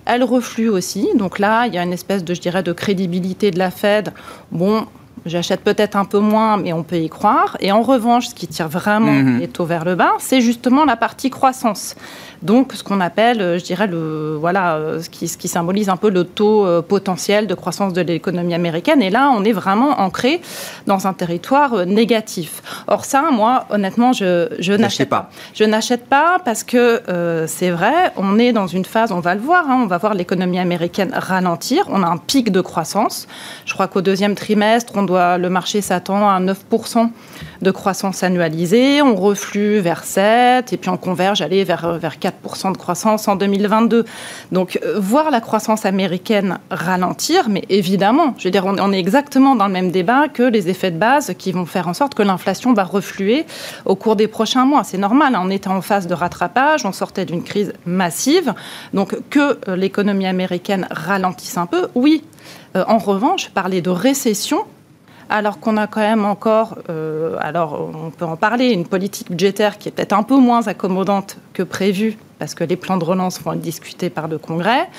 elle 0.06 0.24
reflue 0.24 0.70
aussi. 0.70 1.10
Donc 1.16 1.40
là, 1.40 1.68
il 1.68 1.74
y 1.74 1.78
a 1.78 1.84
une 1.84 1.94
espèce 1.94 2.24
de, 2.24 2.34
je 2.34 2.42
dirais, 2.42 2.64
de 2.64 2.74
crédibilité 2.74 3.52
de 3.52 3.60
la 3.60 3.72
Fed. 3.72 4.14
Bon, 4.52 4.86
J'achète 5.26 5.62
peut-être 5.62 5.96
un 5.96 6.06
peu 6.06 6.20
moins, 6.20 6.58
mais 6.58 6.74
on 6.74 6.84
peut 6.84 6.98
y 6.98 7.10
croire. 7.10 7.58
Et 7.60 7.72
en 7.72 7.82
revanche, 7.82 8.28
ce 8.28 8.36
qui 8.36 8.48
tire 8.48 8.70
vraiment 8.70 9.12
mhm. 9.12 9.40
les 9.40 9.48
taux 9.48 9.66
vers 9.66 9.86
le 9.86 9.96
bas, 9.96 10.14
c'est 10.20 10.42
justement 10.42 10.86
la 10.86 10.96
partie 10.96 11.30
croissance. 11.30 11.96
Donc, 12.42 12.74
ce 12.74 12.84
qu'on 12.84 13.02
appelle, 13.02 13.42
euh, 13.42 13.58
je 13.58 13.64
dirais, 13.64 13.88
le, 13.88 14.38
voilà, 14.40 14.76
euh, 14.76 15.02
ce 15.02 15.10
qui, 15.10 15.28
ce 15.28 15.36
qui 15.38 15.48
symbolise 15.48 15.90
un 15.90 15.98
peu 15.98 16.10
le 16.10 16.24
taux 16.24 16.66
euh, 16.66 16.82
potentiel 16.82 17.48
de 17.48 17.56
croissance 17.56 17.94
de 17.94 18.02
l'économie 18.02 18.54
américaine. 18.54 19.02
Et 19.02 19.10
là, 19.10 19.32
on 19.36 19.44
est 19.44 19.52
vraiment 19.52 20.00
ancré 20.00 20.42
dans 20.86 21.08
un 21.08 21.14
territoire 21.14 21.88
négatif. 21.88 22.62
Or, 22.88 23.06
ça, 23.06 23.32
moi, 23.32 23.66
honnêtement, 23.72 24.14
je, 24.14 24.50
je 24.60 24.74
n'achète 24.74 25.10
pas. 25.10 25.30
Je 25.56 25.64
n'achète 25.64 26.06
pas 26.06 26.38
parce 26.44 26.64
que 26.64 27.02
c'est 27.48 27.72
vrai, 27.72 28.12
on 28.18 28.38
est 28.38 28.54
dans 28.54 28.68
une 28.68 28.86
phase, 28.86 29.12
on 29.12 29.20
va 29.20 29.36
le 29.36 29.42
voir, 29.42 29.66
hein, 29.70 29.80
on 29.84 29.88
va 29.88 29.98
voir 29.98 30.14
l'économie 30.14 30.60
américaine 30.60 31.12
ralentir. 31.14 31.86
On 31.90 32.04
a 32.04 32.08
un 32.08 32.18
pic 32.18 32.52
de 32.52 32.62
croissance. 32.62 33.28
Je 33.66 33.74
crois 33.74 33.88
qu'au 33.88 34.02
deuxième 34.02 34.36
trimestre, 34.36 34.94
on 34.96 35.04
doit, 35.04 35.15
le 35.16 35.50
marché 35.50 35.82
s'attend 35.82 36.30
à 36.30 36.40
9% 36.40 37.10
de 37.62 37.72
croissance 37.72 38.24
annualisée. 38.24 39.02
On 39.02 39.16
reflue 39.16 39.80
vers 39.80 40.04
7 40.04 40.72
et 40.72 40.78
puis 40.78 40.90
on 40.90 40.98
converge, 40.98 41.42
aller 41.42 41.64
vers, 41.64 41.98
vers 41.98 42.18
4% 42.18 42.72
de 42.72 42.78
croissance 42.78 43.28
en 43.28 43.36
2022. 43.36 44.06
Donc, 44.52 44.80
euh, 44.84 45.00
voir 45.00 45.32
la 45.32 45.42
croissance 45.42 45.86
américaine 45.86 46.60
ralentir, 46.70 47.50
mais 47.50 47.64
évidemment, 47.70 48.36
je 48.38 48.46
veux 48.46 48.52
dire, 48.52 48.66
on, 48.66 48.94
est 48.94 49.00
exactement 49.00 49.56
dans 49.56 49.68
le 49.68 49.74
même 49.74 49.92
débat 49.92 50.28
que 50.28 50.44
les 50.44 50.70
effets 50.70 50.92
de 50.92 50.98
base 50.98 51.34
qui 51.38 51.52
vont 51.52 51.66
faire 51.66 51.88
en 51.88 51.94
sorte 51.94 52.16
que 52.16 52.24
l'inflation 52.24 52.74
va 52.74 52.84
refluer 52.84 53.46
au 53.86 53.96
cours 53.96 54.16
des 54.16 54.28
prochains 54.28 54.66
mois. 54.66 54.84
C'est 54.84 54.98
normal, 54.98 55.36
hein. 55.36 55.42
on 55.44 55.50
était 55.50 55.68
en 55.68 55.82
phase 55.82 56.08
de 56.08 56.14
rattrapage, 56.14 56.86
on 56.86 56.92
sortait 56.92 57.26
d'une 57.26 57.44
crise 57.44 57.74
massive. 57.86 58.54
Donc, 58.94 59.18
que 59.30 59.60
euh, 59.68 59.76
l'économie 59.76 60.28
américaine 60.28 60.88
ralentisse 60.92 61.58
un 61.58 61.66
peu, 61.66 61.88
oui. 61.96 62.24
Euh, 62.76 62.84
en 62.88 62.98
revanche, 62.98 63.50
parler 63.50 63.82
de 63.82 63.90
récession, 63.90 64.66
alors 65.30 65.60
qu'on 65.60 65.78
a 65.78 65.88
quand 65.88 66.02
même 66.02 66.26
encore, 66.26 66.78
euh, 66.90 67.36
alors 67.40 67.90
on 67.94 68.12
peut 68.12 68.26
en 68.26 68.36
parler, 68.36 68.72
une 68.72 68.86
politique 68.86 69.30
budgétaire 69.30 69.78
qui 69.78 69.90
est 69.90 69.92
peut-être 69.92 70.14
un 70.14 70.24
peu 70.24 70.38
moins 70.38 70.68
accommodante 70.68 71.38
que 71.54 71.64
prévu, 71.64 72.18
parce 72.40 72.54
que 72.54 72.64
les 72.64 72.76
plans 72.76 72.98
de 72.98 73.04
relance 73.04 73.42
vont 73.42 73.54
être 73.54 73.62
discutés 73.62 74.10
par 74.10 74.28
le 74.28 74.38
Congrès, 74.38 74.90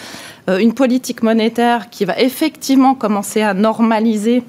euh, 0.48 0.58
une 0.58 0.74
politique 0.74 1.22
monétaire 1.22 1.90
qui 1.90 2.04
va 2.04 2.18
effectivement 2.18 2.94
commencer 2.94 3.42
à 3.42 3.54
normaliser 3.54 4.42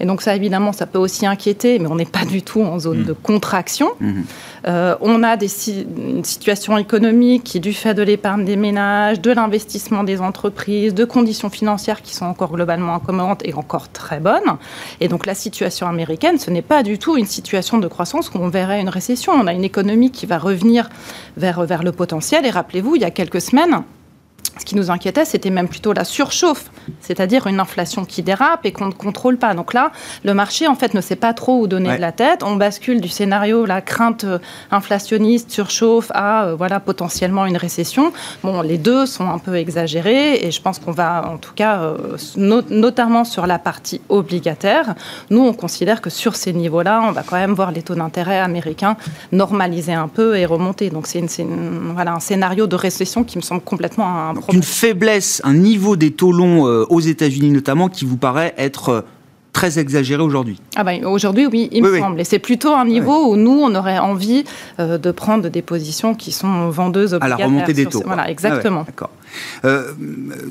et 0.00 0.06
donc 0.06 0.22
ça, 0.22 0.34
évidemment, 0.34 0.72
ça 0.72 0.86
peut 0.86 0.98
aussi 0.98 1.26
inquiéter, 1.26 1.78
mais 1.78 1.86
on 1.86 1.94
n'est 1.94 2.06
pas 2.06 2.24
du 2.24 2.42
tout 2.42 2.62
en 2.62 2.78
zone 2.78 3.00
mmh. 3.00 3.04
de 3.04 3.12
contraction. 3.12 3.90
Mmh. 4.00 4.20
Euh, 4.66 4.94
on 5.00 5.22
a 5.22 5.36
des 5.36 5.50
une 5.70 6.24
situation 6.24 6.78
économique 6.78 7.44
qui, 7.44 7.60
du 7.60 7.74
fait 7.74 7.92
de 7.92 8.02
l'épargne 8.02 8.44
des 8.44 8.56
ménages, 8.56 9.20
de 9.20 9.30
l'investissement 9.30 10.02
des 10.02 10.20
entreprises, 10.20 10.94
de 10.94 11.04
conditions 11.04 11.50
financières 11.50 12.00
qui 12.00 12.14
sont 12.14 12.24
encore 12.24 12.52
globalement 12.52 12.94
incommodantes 12.94 13.42
et 13.44 13.52
encore 13.52 13.90
très 13.90 14.20
bonnes. 14.20 14.56
Et 15.00 15.08
donc 15.08 15.26
la 15.26 15.34
situation 15.34 15.86
américaine, 15.86 16.38
ce 16.38 16.50
n'est 16.50 16.62
pas 16.62 16.82
du 16.82 16.98
tout 16.98 17.18
une 17.18 17.26
situation 17.26 17.78
de 17.78 17.88
croissance 17.88 18.30
où 18.30 18.38
on 18.38 18.48
verrait 18.48 18.80
une 18.80 18.88
récession. 18.88 19.32
On 19.32 19.46
a 19.46 19.52
une 19.52 19.64
économie 19.64 20.10
qui 20.10 20.24
va 20.24 20.38
revenir 20.38 20.88
vers, 21.36 21.62
vers 21.64 21.82
le 21.82 21.92
potentiel. 21.92 22.46
Et 22.46 22.50
rappelez-vous, 22.50 22.96
il 22.96 23.02
y 23.02 23.04
a 23.04 23.10
quelques 23.10 23.40
semaines, 23.40 23.82
ce 24.60 24.64
qui 24.64 24.76
nous 24.76 24.90
inquiétait, 24.90 25.24
c'était 25.24 25.50
même 25.50 25.68
plutôt 25.68 25.92
la 25.92 26.04
surchauffe, 26.04 26.70
c'est-à-dire 27.00 27.46
une 27.46 27.60
inflation 27.60 28.04
qui 28.04 28.22
dérape 28.22 28.66
et 28.66 28.72
qu'on 28.72 28.86
ne 28.86 28.92
contrôle 28.92 29.38
pas. 29.38 29.54
Donc 29.54 29.72
là, 29.72 29.90
le 30.22 30.34
marché, 30.34 30.66
en 30.66 30.74
fait, 30.74 30.92
ne 30.92 31.00
sait 31.00 31.16
pas 31.16 31.32
trop 31.32 31.60
où 31.60 31.66
donner 31.66 31.96
de 31.96 32.00
la 32.00 32.12
tête. 32.12 32.42
On 32.42 32.56
bascule 32.56 33.00
du 33.00 33.08
scénario, 33.08 33.64
la 33.64 33.80
crainte 33.80 34.24
euh, 34.24 34.38
inflationniste, 34.70 35.50
surchauffe, 35.50 36.10
à 36.14 36.44
euh, 36.44 36.54
voilà, 36.56 36.78
potentiellement 36.78 37.46
une 37.46 37.56
récession. 37.56 38.12
Bon, 38.42 38.60
les 38.60 38.76
deux 38.76 39.06
sont 39.06 39.28
un 39.28 39.38
peu 39.38 39.56
exagérés 39.56 40.44
et 40.44 40.50
je 40.50 40.60
pense 40.60 40.78
qu'on 40.78 40.92
va, 40.92 41.26
en 41.26 41.38
tout 41.38 41.54
cas, 41.54 41.80
euh, 41.80 42.16
notamment 42.36 43.24
sur 43.24 43.46
la 43.46 43.58
partie 43.58 44.02
obligataire, 44.08 44.94
nous, 45.30 45.40
on 45.40 45.54
considère 45.54 46.00
que 46.02 46.10
sur 46.10 46.36
ces 46.36 46.52
niveaux-là, 46.52 47.02
on 47.08 47.12
va 47.12 47.22
quand 47.22 47.36
même 47.36 47.54
voir 47.54 47.70
les 47.70 47.82
taux 47.82 47.94
d'intérêt 47.94 48.40
américains 48.40 48.96
normaliser 49.32 49.94
un 49.94 50.08
peu 50.08 50.36
et 50.36 50.44
remonter. 50.44 50.90
Donc 50.90 51.06
c'est 51.06 51.20
voilà, 51.94 52.12
un 52.12 52.20
scénario 52.20 52.66
de 52.66 52.76
récession 52.76 53.24
qui 53.24 53.38
me 53.38 53.42
semble 53.42 53.62
complètement 53.62 54.29
une 54.52 54.62
faiblesse, 54.62 55.40
un 55.44 55.54
niveau 55.54 55.96
des 55.96 56.10
taux 56.10 56.32
longs 56.32 56.66
euh, 56.66 56.86
aux 56.88 57.00
États-Unis 57.00 57.50
notamment 57.50 57.88
qui 57.88 58.04
vous 58.04 58.16
paraît 58.16 58.54
être 58.56 58.88
euh, 58.88 59.00
très 59.52 59.78
exagéré 59.78 60.22
aujourd'hui. 60.22 60.60
Ah 60.76 60.84
ben, 60.84 61.04
aujourd'hui, 61.04 61.46
oui, 61.46 61.68
il 61.72 61.82
me 61.82 61.98
semble. 61.98 62.20
Et 62.20 62.24
c'est 62.24 62.38
plutôt 62.38 62.72
un 62.72 62.84
niveau 62.84 63.30
où 63.30 63.36
nous, 63.36 63.60
on 63.62 63.74
aurait 63.74 63.98
envie 63.98 64.44
euh, 64.78 64.98
de 64.98 65.10
prendre 65.10 65.48
des 65.48 65.62
positions 65.62 66.14
qui 66.14 66.32
sont 66.32 66.70
vendeuses 66.70 67.18
À 67.20 67.28
la 67.28 67.36
remontée 67.36 67.72
des 67.72 67.86
taux. 67.86 68.02
Voilà, 68.04 68.30
exactement. 68.30 68.80
Ah 68.82 68.86
d'accord. 68.86 69.10
Euh, 69.64 69.92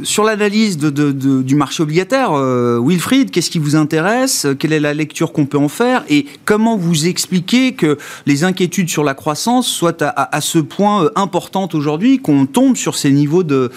sur 0.03 0.23
l'analyse 0.23 0.77
du 0.77 1.55
marché 1.55 1.83
obligataire, 1.83 2.31
euh, 2.33 2.79
Wilfried, 2.83 3.31
qu'est-ce 3.31 3.49
qui 3.49 3.59
vous 3.59 3.75
intéresse? 3.75 4.47
Quelle 4.59 4.73
est 4.73 4.79
la 4.79 4.93
lecture 4.93 5.31
qu'on 5.31 5.45
peut 5.45 5.57
en 5.57 5.69
faire? 5.69 6.03
Et 6.09 6.25
comment 6.45 6.77
vous 6.77 7.07
expliquez 7.07 7.73
que 7.73 7.97
les 8.25 8.43
inquiétudes 8.43 8.89
sur 8.89 9.03
la 9.03 9.13
croissance 9.13 9.67
soient 9.67 9.97
à, 10.01 10.41
ce 10.41 10.59
point 10.59 11.05
euh, 11.05 11.09
importantes 11.15 11.75
aujourd'hui 11.75 12.19
qu'on 12.19 12.45
tombe 12.45 12.75
sur 12.75 12.95
ces 12.95 13.11
niveaux 13.11 13.43
de, 13.43 13.71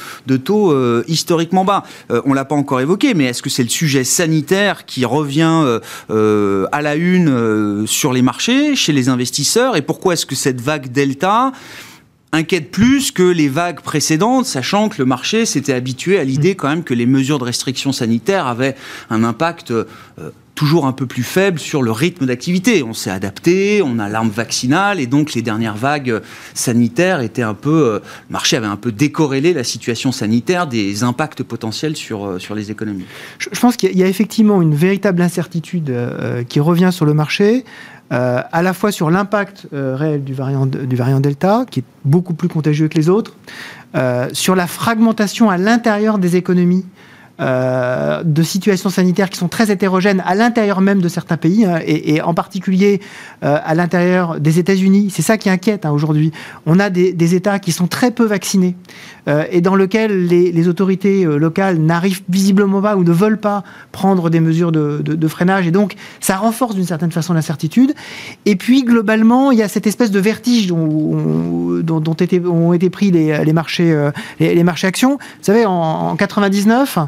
taux 0.45 0.75
historiquement 1.07 1.65
bas? 1.65 1.85
On 2.11 2.31
ne 2.31 2.35
l'a 2.35 2.45
pas 2.45 2.55
encore 2.55 2.81
évoqué, 2.81 3.15
mais 3.15 3.25
est-ce 3.27 3.43
que 3.43 3.51
c'est 3.51 3.63
le 3.63 3.69
sujet 3.69 4.05
sanitaire 4.05 4.87
qui 4.87 5.05
revient 5.05 5.79
à 6.09 6.83
la 6.83 6.95
une 6.97 7.87
sur 7.87 8.13
les 8.13 8.23
marchés, 8.23 8.77
chez 8.77 8.93
les 8.93 9.09
investisseurs? 9.09 9.77
Et 9.77 9.83
pourquoi 9.83 10.15
est-ce 10.15 10.27
que 10.27 10.35
cette 10.35 10.61
vague 10.61 10.91
Delta 10.91 11.53
inquiète 12.33 12.71
plus 12.71 13.13
que 13.13 13.23
les 13.23 13.49
vagues 13.49 13.81
précédentes, 13.81 14.47
sachant 14.47 14.89
que 14.89 14.97
le 14.99 15.05
marché 15.05 15.45
s'était 15.45 15.75
habitué 15.75 16.19
à 16.19 16.25
l'idée 16.25 16.55
quand 16.55 16.69
même 16.69 16.83
que 16.83 16.95
les 16.95 17.07
mesures 17.07 17.39
de 17.39 17.45
restriction 17.45 17.93
sanitaire 17.93 18.47
avaient 18.47 18.75
un 19.11 19.23
impact 19.23 19.71
euh, 19.71 19.85
toujours 20.55 20.87
un 20.87 20.93
peu 20.93 21.07
plus 21.07 21.23
faible 21.23 21.59
sur 21.59 21.83
le 21.83 21.91
rythme 21.91 22.25
d'activité. 22.25 22.83
On 22.83 22.95
s'est 22.95 23.11
adapté, 23.11 23.83
on 23.85 23.99
a 23.99 24.09
l'arme 24.09 24.31
vaccinale 24.31 24.99
et 24.99 25.07
donc 25.07 25.35
les 25.35 25.43
dernières 25.43 25.77
vagues 25.77 26.23
sanitaires 26.55 27.21
étaient 27.21 27.43
un 27.43 27.55
peu, 27.55 27.87
euh, 27.87 27.99
le 28.29 28.33
marché 28.33 28.57
avait 28.57 28.67
un 28.67 28.77
peu 28.77 28.93
décorrélé 28.93 29.53
la 29.53 29.65
situation 29.65 30.11
sanitaire 30.11 30.67
des 30.67 31.05
impacts 31.05 31.43
potentiels 31.43 31.97
sur, 31.97 32.27
euh, 32.27 32.39
sur 32.39 32.55
les 32.55 32.71
économies. 32.71 33.05
Je, 33.39 33.61
pense 33.61 33.77
qu'il 33.77 33.97
y, 33.97 34.03
a 34.03 34.09
effectivement 34.09 34.63
une 34.63 34.75
véritable 34.75 35.21
incertitude 35.21 35.95
qui 36.49 36.61
revient 36.61 36.91
sur 36.93 37.05
le 37.05 37.13
marché. 37.13 37.65
Euh, 38.13 38.43
à 38.53 38.63
la 38.63 38.75
fois 38.75 38.93
sur 38.93 39.11
l'impact 39.11 39.69
euh, 39.73 39.97
réel 39.97 40.23
du 40.23 40.35
variant, 40.35 40.67
Delta, 40.67 41.65
qui 41.71 41.81
est 41.81 41.85
beaucoup 42.05 42.35
plus 42.35 42.49
contagieux 42.49 42.89
que 42.89 42.97
les 42.97 43.09
autres, 43.09 43.35
euh, 43.95 44.29
sur 44.33 44.55
la 44.55 44.67
fragmentation 44.67 45.49
à 45.49 45.57
l'intérieur 45.57 46.19
des 46.19 46.37
économies 46.37 46.85
de 47.39 48.43
situations 48.45 48.89
sanitaires 48.89 49.29
qui 49.29 49.37
sont 49.37 49.49
très 49.49 49.73
hétérogènes 49.73 50.23
à 50.25 50.37
l'intérieur 50.37 50.81
même 50.81 51.01
de 51.01 51.09
certains 51.09 51.37
pays, 51.37 51.65
hein, 51.65 51.81
et, 51.85 52.23
en 52.23 52.35
particulier 52.35 53.01
à 53.41 53.75
l'intérieur 53.75 54.39
des 54.39 54.61
États-Unis. 54.61 55.11
C'est 55.11 55.23
ça 55.23 55.37
qui 55.39 55.51
inquiète 55.51 55.85
hein, 55.85 55.91
aujourd'hui. 55.91 56.31
On 56.67 56.79
a 56.79 56.89
des, 56.89 57.35
États 57.35 57.59
qui 57.59 57.73
sont 57.73 57.89
très 57.89 58.13
peu 58.13 58.27
vaccinés 58.27 58.77
euh, 59.29 59.45
et 59.51 59.61
dans 59.61 59.75
lesquels 59.75 60.27
les, 60.27 60.69
autorités 60.69 61.25
locales 61.25 61.79
n'arrivent 61.79 62.23
visiblement 62.29 62.81
pas 62.81 62.97
ou 62.97 63.03
ne 63.03 63.11
veulent 63.11 63.41
pas 63.41 63.65
prendre 63.91 64.31
des 64.31 64.39
mesures 64.39 64.71
de, 64.71 65.29
freinage. 65.29 65.67
Et 65.67 65.71
donc, 65.71 65.95
ça 66.21 66.37
renforce 66.37 66.75
d'une 66.75 66.87
certaine 66.87 67.11
façon 67.11 67.35
l'incertitude. 67.35 67.95
Et 68.47 68.55
puis, 68.55 68.85
globalement, 68.85 69.51
il 69.51 69.59
y 69.59 69.63
a 69.63 69.69
cette 69.69 69.87
espèce 69.87 70.11
de 70.11 70.21
vertige 70.21 70.69
dont, 70.69 72.03
ont 72.07 72.73
été 72.73 72.91
pris 72.91 73.11
les, 73.11 73.53
marchés, 73.53 74.11
les, 74.39 74.63
marchés 74.63 74.87
actions. 74.87 75.19
Vous 75.19 75.45
savez, 75.45 75.67
en, 75.67 75.73
en 75.73 76.17
99, 76.17 76.99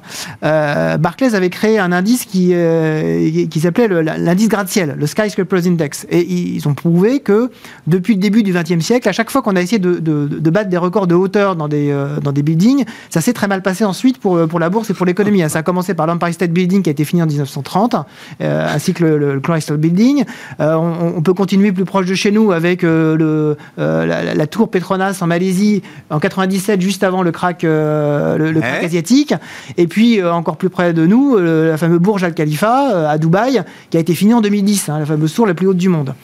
euh, 0.44 0.96
Barclays 0.98 1.34
avait 1.34 1.50
créé 1.50 1.78
un 1.78 1.92
indice 1.92 2.24
qui, 2.24 2.50
euh, 2.52 3.46
s'appelait 3.60 3.88
l'indice 4.02 4.48
gratte-ciel, 4.48 4.96
le 4.98 5.06
Skyscrapers 5.06 5.66
Index. 5.66 6.06
Et 6.10 6.20
ils 6.20 6.68
ont 6.68 6.74
prouvé 6.74 7.20
que 7.20 7.50
depuis 7.86 8.14
le 8.14 8.20
début 8.20 8.42
du 8.42 8.52
XXe 8.52 8.84
siècle, 8.84 9.08
à 9.08 9.12
chaque 9.12 9.30
fois 9.30 9.42
qu'on 9.42 9.56
a 9.56 9.62
essayé 9.62 9.78
de, 9.78 10.50
battre 10.50 10.70
des 10.70 10.76
records 10.76 11.06
de 11.06 11.14
hauteur 11.14 11.56
dans 11.56 11.68
des, 11.68 11.92
euh, 12.04 12.20
dans 12.20 12.32
des 12.32 12.42
buildings, 12.42 12.84
ça 13.10 13.20
s'est 13.20 13.32
très 13.32 13.48
mal 13.48 13.62
passé 13.62 13.84
ensuite 13.84 14.18
pour, 14.18 14.46
pour 14.48 14.60
la 14.60 14.70
bourse 14.70 14.90
et 14.90 14.94
pour 14.94 15.06
l'économie. 15.06 15.48
Ça 15.48 15.60
a 15.60 15.62
commencé 15.62 15.94
par 15.94 16.06
l'Empire 16.06 16.32
State 16.32 16.50
Building 16.50 16.82
qui 16.82 16.90
a 16.90 16.92
été 16.92 17.04
fini 17.04 17.22
en 17.22 17.26
1930, 17.26 17.96
ainsi 18.40 18.94
que 18.94 19.04
le, 19.04 19.40
Crystal 19.40 19.76
Building. 19.76 20.24
On, 20.58 21.22
peut 21.22 21.34
continuer 21.34 21.72
plus 21.72 21.84
proche 21.84 22.06
de 22.06 22.14
chez 22.14 22.30
nous 22.30 22.52
avec 22.52 22.82
le, 22.82 23.56
la, 23.76 24.46
tour 24.46 24.70
Petronas 24.70 25.18
en 25.20 25.26
Malaisie 25.26 25.82
en 26.10 26.18
97, 26.18 26.80
juste 26.80 27.02
avant 27.04 27.22
le 27.22 27.32
crack, 27.32 27.62
le, 27.62 28.60
crack 28.60 28.84
asiatique. 28.84 29.34
Et 29.76 29.86
puis 29.86 30.20
euh, 30.20 30.32
encore 30.32 30.56
plus 30.56 30.70
près 30.70 30.92
de 30.92 31.06
nous, 31.06 31.36
euh, 31.36 31.70
la 31.70 31.76
fameuse 31.76 32.00
Burj 32.00 32.24
Al 32.24 32.34
Khalifa 32.34 32.90
euh, 32.92 33.08
à 33.08 33.18
Dubaï, 33.18 33.62
qui 33.90 33.96
a 33.96 34.00
été 34.00 34.14
finie 34.14 34.34
en 34.34 34.40
2010, 34.40 34.88
hein, 34.88 34.98
la 35.00 35.06
fameuse 35.06 35.32
tour 35.32 35.46
la 35.46 35.54
plus 35.54 35.66
haute 35.66 35.76
du 35.76 35.88
monde. 35.88 36.14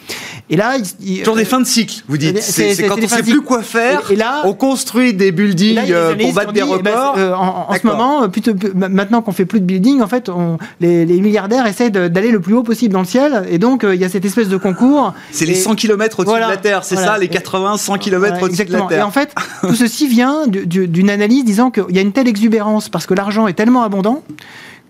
Et 0.49 0.57
là, 0.57 0.77
il, 1.01 1.21
toujours 1.21 1.37
des 1.37 1.45
fins 1.45 1.61
de 1.61 1.67
cycle, 1.67 2.03
vous 2.09 2.17
dites. 2.17 2.41
C'est 2.43 2.77
quand 2.89 2.99
on 2.99 3.03
ne 3.03 3.07
sait 3.07 3.23
plus 3.23 3.43
quoi 3.43 3.63
faire. 3.63 4.11
Et, 4.11 4.17
là, 4.17 4.43
on 4.45 4.53
construit 4.53 5.15
des 5.15 5.33
buildings 5.33 5.70
pour 5.77 6.33
battre 6.33 6.53
des 6.53 6.61
eh 6.61 6.83
ben, 6.83 6.95
records. 6.95 7.41
en, 7.41 7.75
ce 7.75 7.87
moment, 7.87 8.29
maintenant 8.75 9.23
qu'on 9.23 9.33
fait 9.33 9.45
plus 9.45 9.61
de 9.61 9.65
buildings, 9.65 10.01
en 10.01 10.07
fait, 10.07 10.29
on, 10.29 10.59
les, 10.81 11.05
milliardaires 11.07 11.67
essaient 11.67 11.91
d'aller 11.91 12.31
le 12.31 12.41
plus 12.41 12.55
haut 12.55 12.63
possible 12.63 12.93
dans 12.93 13.01
le 13.01 13.07
ciel. 13.07 13.47
Et 13.51 13.59
donc, 13.59 13.85
il 13.85 14.01
y 14.01 14.05
a 14.05 14.09
cette 14.09 14.25
espèce 14.25 14.49
de 14.49 14.57
concours. 14.57 15.15
C'est 15.31 15.47
les 15.47 15.55
100 15.55 15.75
km 15.75 16.21
au-dessus 16.21 16.35
de 16.35 16.41
la 16.41 16.57
Terre, 16.57 16.85
c'est 16.85 16.97
ça, 16.97 17.19
les 17.19 17.29
80, 17.29 17.77
100 17.77 17.99
km 17.99 18.43
au-dessus 18.43 18.65
de 18.65 18.73
la 18.73 18.83
Terre. 18.83 18.99
Et 18.99 19.03
en 19.03 19.11
fait, 19.11 19.35
tout 19.63 19.75
ceci 19.75 20.07
vient 20.07 20.47
d'une 20.47 21.11
analyse 21.11 21.45
disant 21.45 21.71
qu'il 21.71 21.95
y 21.95 21.99
a 21.99 22.03
une 22.03 22.13
telle 22.13 22.29
exubérance 22.29 22.89
parce 22.89 23.07
que 23.07 23.15
l'argent 23.15 23.47
est 23.47 23.55
tellement 23.55 23.83
abondant 23.83 24.23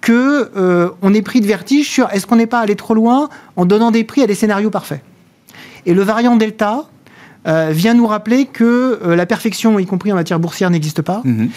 que 0.00 0.50
euh, 0.56 0.90
on 1.02 1.12
est 1.12 1.22
pris 1.22 1.40
de 1.40 1.46
vertige 1.46 1.88
sur 1.88 2.08
est-ce 2.10 2.26
qu'on 2.26 2.36
n'est 2.36 2.46
pas 2.46 2.60
allé 2.60 2.74
trop 2.74 2.94
loin 2.94 3.28
en 3.56 3.66
donnant 3.66 3.90
des 3.90 4.04
prix 4.04 4.22
à 4.22 4.26
des 4.26 4.34
scénarios 4.34 4.70
parfaits. 4.70 5.02
Et 5.86 5.94
le 5.94 6.02
variant 6.02 6.36
Delta 6.36 6.84
euh, 7.46 7.70
vient 7.72 7.94
nous 7.94 8.06
rappeler 8.06 8.46
que 8.46 9.00
euh, 9.02 9.16
la 9.16 9.26
perfection, 9.26 9.78
y 9.78 9.86
compris 9.86 10.12
en 10.12 10.14
matière 10.14 10.38
boursière, 10.38 10.70
n'existe 10.70 11.02
pas, 11.02 11.22
mhm. 11.24 11.50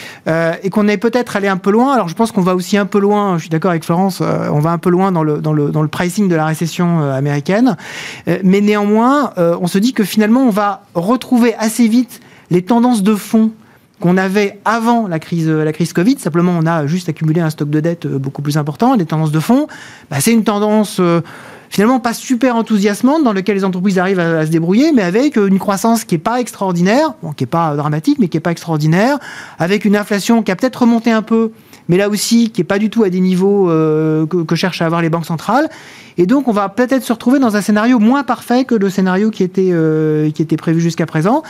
et 0.63 0.70
qu'on 0.70 0.88
est 0.88 0.98
peut-être 0.98 1.36
allé 1.36 1.48
un 1.48 1.58
peu 1.58 1.72
loin. 1.72 1.94
Alors 1.94 2.08
je 2.08 2.16
pense 2.16 2.32
qu'on 2.32 2.42
va 2.42 2.56
aussi 2.56 2.78
un 2.78 2.86
peu 2.86 3.00
loin, 3.00 3.38
je 3.38 3.44
suis 3.44 3.50
d'accord 3.50 3.72
avec 3.72 3.84
Florence, 3.84 4.22
on 4.22 4.60
va 4.60 4.72
un 4.72 4.78
peu 4.78 4.90
loin 4.90 5.12
dans 5.12 5.24
le, 5.24 5.40
dans 5.40 5.54
le, 5.54 5.70
dans 5.70 5.82
le 5.82 5.88
pricing 5.88 6.28
de 6.28 6.36
la 6.36 6.46
récession 6.46 7.02
américaine, 7.12 7.78
mais 8.44 8.62
néanmoins, 8.62 9.34
on 9.38 9.68
se 9.68 9.78
dit 9.78 9.94
que 9.94 10.04
finalement, 10.04 10.42
on 10.42 10.50
va 10.50 10.84
retrouver 10.94 11.54
assez 11.56 11.88
vite 11.88 12.22
les 12.50 12.62
tendances 12.62 13.04
de 13.04 13.16
fond 13.16 13.52
qu'on 14.04 14.18
avait 14.18 14.60
avant 14.66 15.08
la 15.08 15.18
crise, 15.18 15.48
la 15.50 15.72
crise 15.72 15.94
Covid. 15.94 16.20
Simplement, 16.20 16.52
on 16.60 16.66
a 16.66 16.88
juste 16.88 17.08
accumulé 17.08 17.40
un 17.40 17.50
stock 17.50 17.70
de 17.70 17.80
dette 17.80 18.06
euh, 18.06 18.20
beaucoup 18.20 18.42
plus 18.42 18.58
important. 18.58 18.96
Les 18.96 19.06
tendances 19.06 19.32
de 19.32 19.40
fonds, 19.40 19.68
bah, 20.12 20.18
c'est 20.20 20.34
une 20.34 20.44
tendance 20.44 20.98
euh, 21.00 21.22
finalement 21.74 22.00
pas 22.00 22.13
super 22.13 22.56
enthousiasmante 22.56 23.24
dans 23.24 23.34
laquelle 23.34 23.56
les 23.56 23.65
entreprises 23.65 23.98
arrivent 23.98 24.20
à, 24.20 24.46
se 24.46 24.51
débrouiller, 24.51 24.92
mais 24.92 25.01
avec 25.01 25.39
euh, 25.39 25.48
une 25.48 25.58
croissance 25.58 26.06
qui 26.06 26.13
n'est 26.13 26.20
pas 26.20 26.39
extraordinaire, 26.39 27.15
qui 27.36 27.44
n'est 27.44 27.48
pas 27.48 27.75
dramatique, 27.75 28.20
mais 28.20 28.27
qui 28.27 28.38
n'est 28.38 28.42
pas 28.42 28.51
extraordinaire, 28.51 29.18
avec 29.58 29.84
une 29.84 29.96
inflation 29.96 30.44
qui 30.44 30.51
a 30.51 30.56
peut-être 30.56 30.82
remonté 30.82 31.10
un 31.10 31.24
peu, 31.24 31.50
mais 31.89 31.98
là 31.98 32.10
aussi 32.10 32.51
qui 32.51 32.62
n'est 32.62 32.65
pas 32.65 32.77
du 32.77 32.92
tout 32.92 33.01
à 33.03 33.10
des 33.10 33.20
niveaux 33.20 33.65
que, 33.65 34.56
cherchent 34.56 34.84
à 34.84 34.86
avoir 34.86 35.01
les 35.01 35.10
banques 35.10 35.25
centrales. 35.25 35.68
Et 36.20 36.27
donc, 36.27 36.48
on 36.48 36.51
va 36.51 36.70
peut-être 36.70 37.03
se 37.03 37.12
retrouver 37.12 37.39
dans 37.39 37.56
un 37.56 37.62
scénario 37.62 37.98
moins 37.98 38.22
parfait 38.22 38.65
que 38.65 38.75
le 38.75 38.92
scénario 38.92 39.32
qui 39.32 39.42
était, 39.42 39.74
qui 40.32 40.42
était 40.44 40.58
prévu 40.58 40.80
jusqu'à 40.80 41.08
présent. 41.08 41.42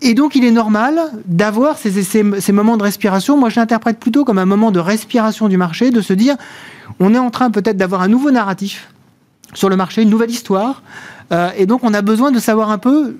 et 0.00 0.14
donc, 0.14 0.36
il 0.36 0.44
est 0.44 0.52
normal 0.52 1.00
d'avoir 1.26 1.76
ces, 1.76 2.52
moments 2.52 2.76
de 2.76 2.84
respiration. 2.84 3.36
Moi, 3.36 3.48
je 3.48 3.58
l'interprète 3.58 3.98
plutôt 3.98 4.24
comme 4.24 4.38
un 4.38 4.46
moment 4.46 4.70
de 4.70 4.78
respiration 4.78 5.48
du 5.48 5.56
marché, 5.56 5.90
de 5.90 6.00
se 6.00 6.12
dire, 6.12 6.36
on 7.00 7.14
est 7.14 7.18
en 7.18 7.30
train 7.30 7.50
peut-être 7.50 7.76
d'avoir 7.76 8.02
un 8.02 8.08
nouveau 8.08 8.30
narratif 8.30 8.90
sur 9.54 9.68
le 9.68 9.76
marché, 9.76 10.02
une 10.02 10.10
nouvelle 10.10 10.30
histoire. 10.30 10.82
Euh, 11.32 11.50
et 11.56 11.66
donc, 11.66 11.84
on 11.84 11.94
a 11.94 12.02
besoin 12.02 12.30
de 12.30 12.38
savoir 12.38 12.70
un 12.70 12.78
peu 12.78 13.16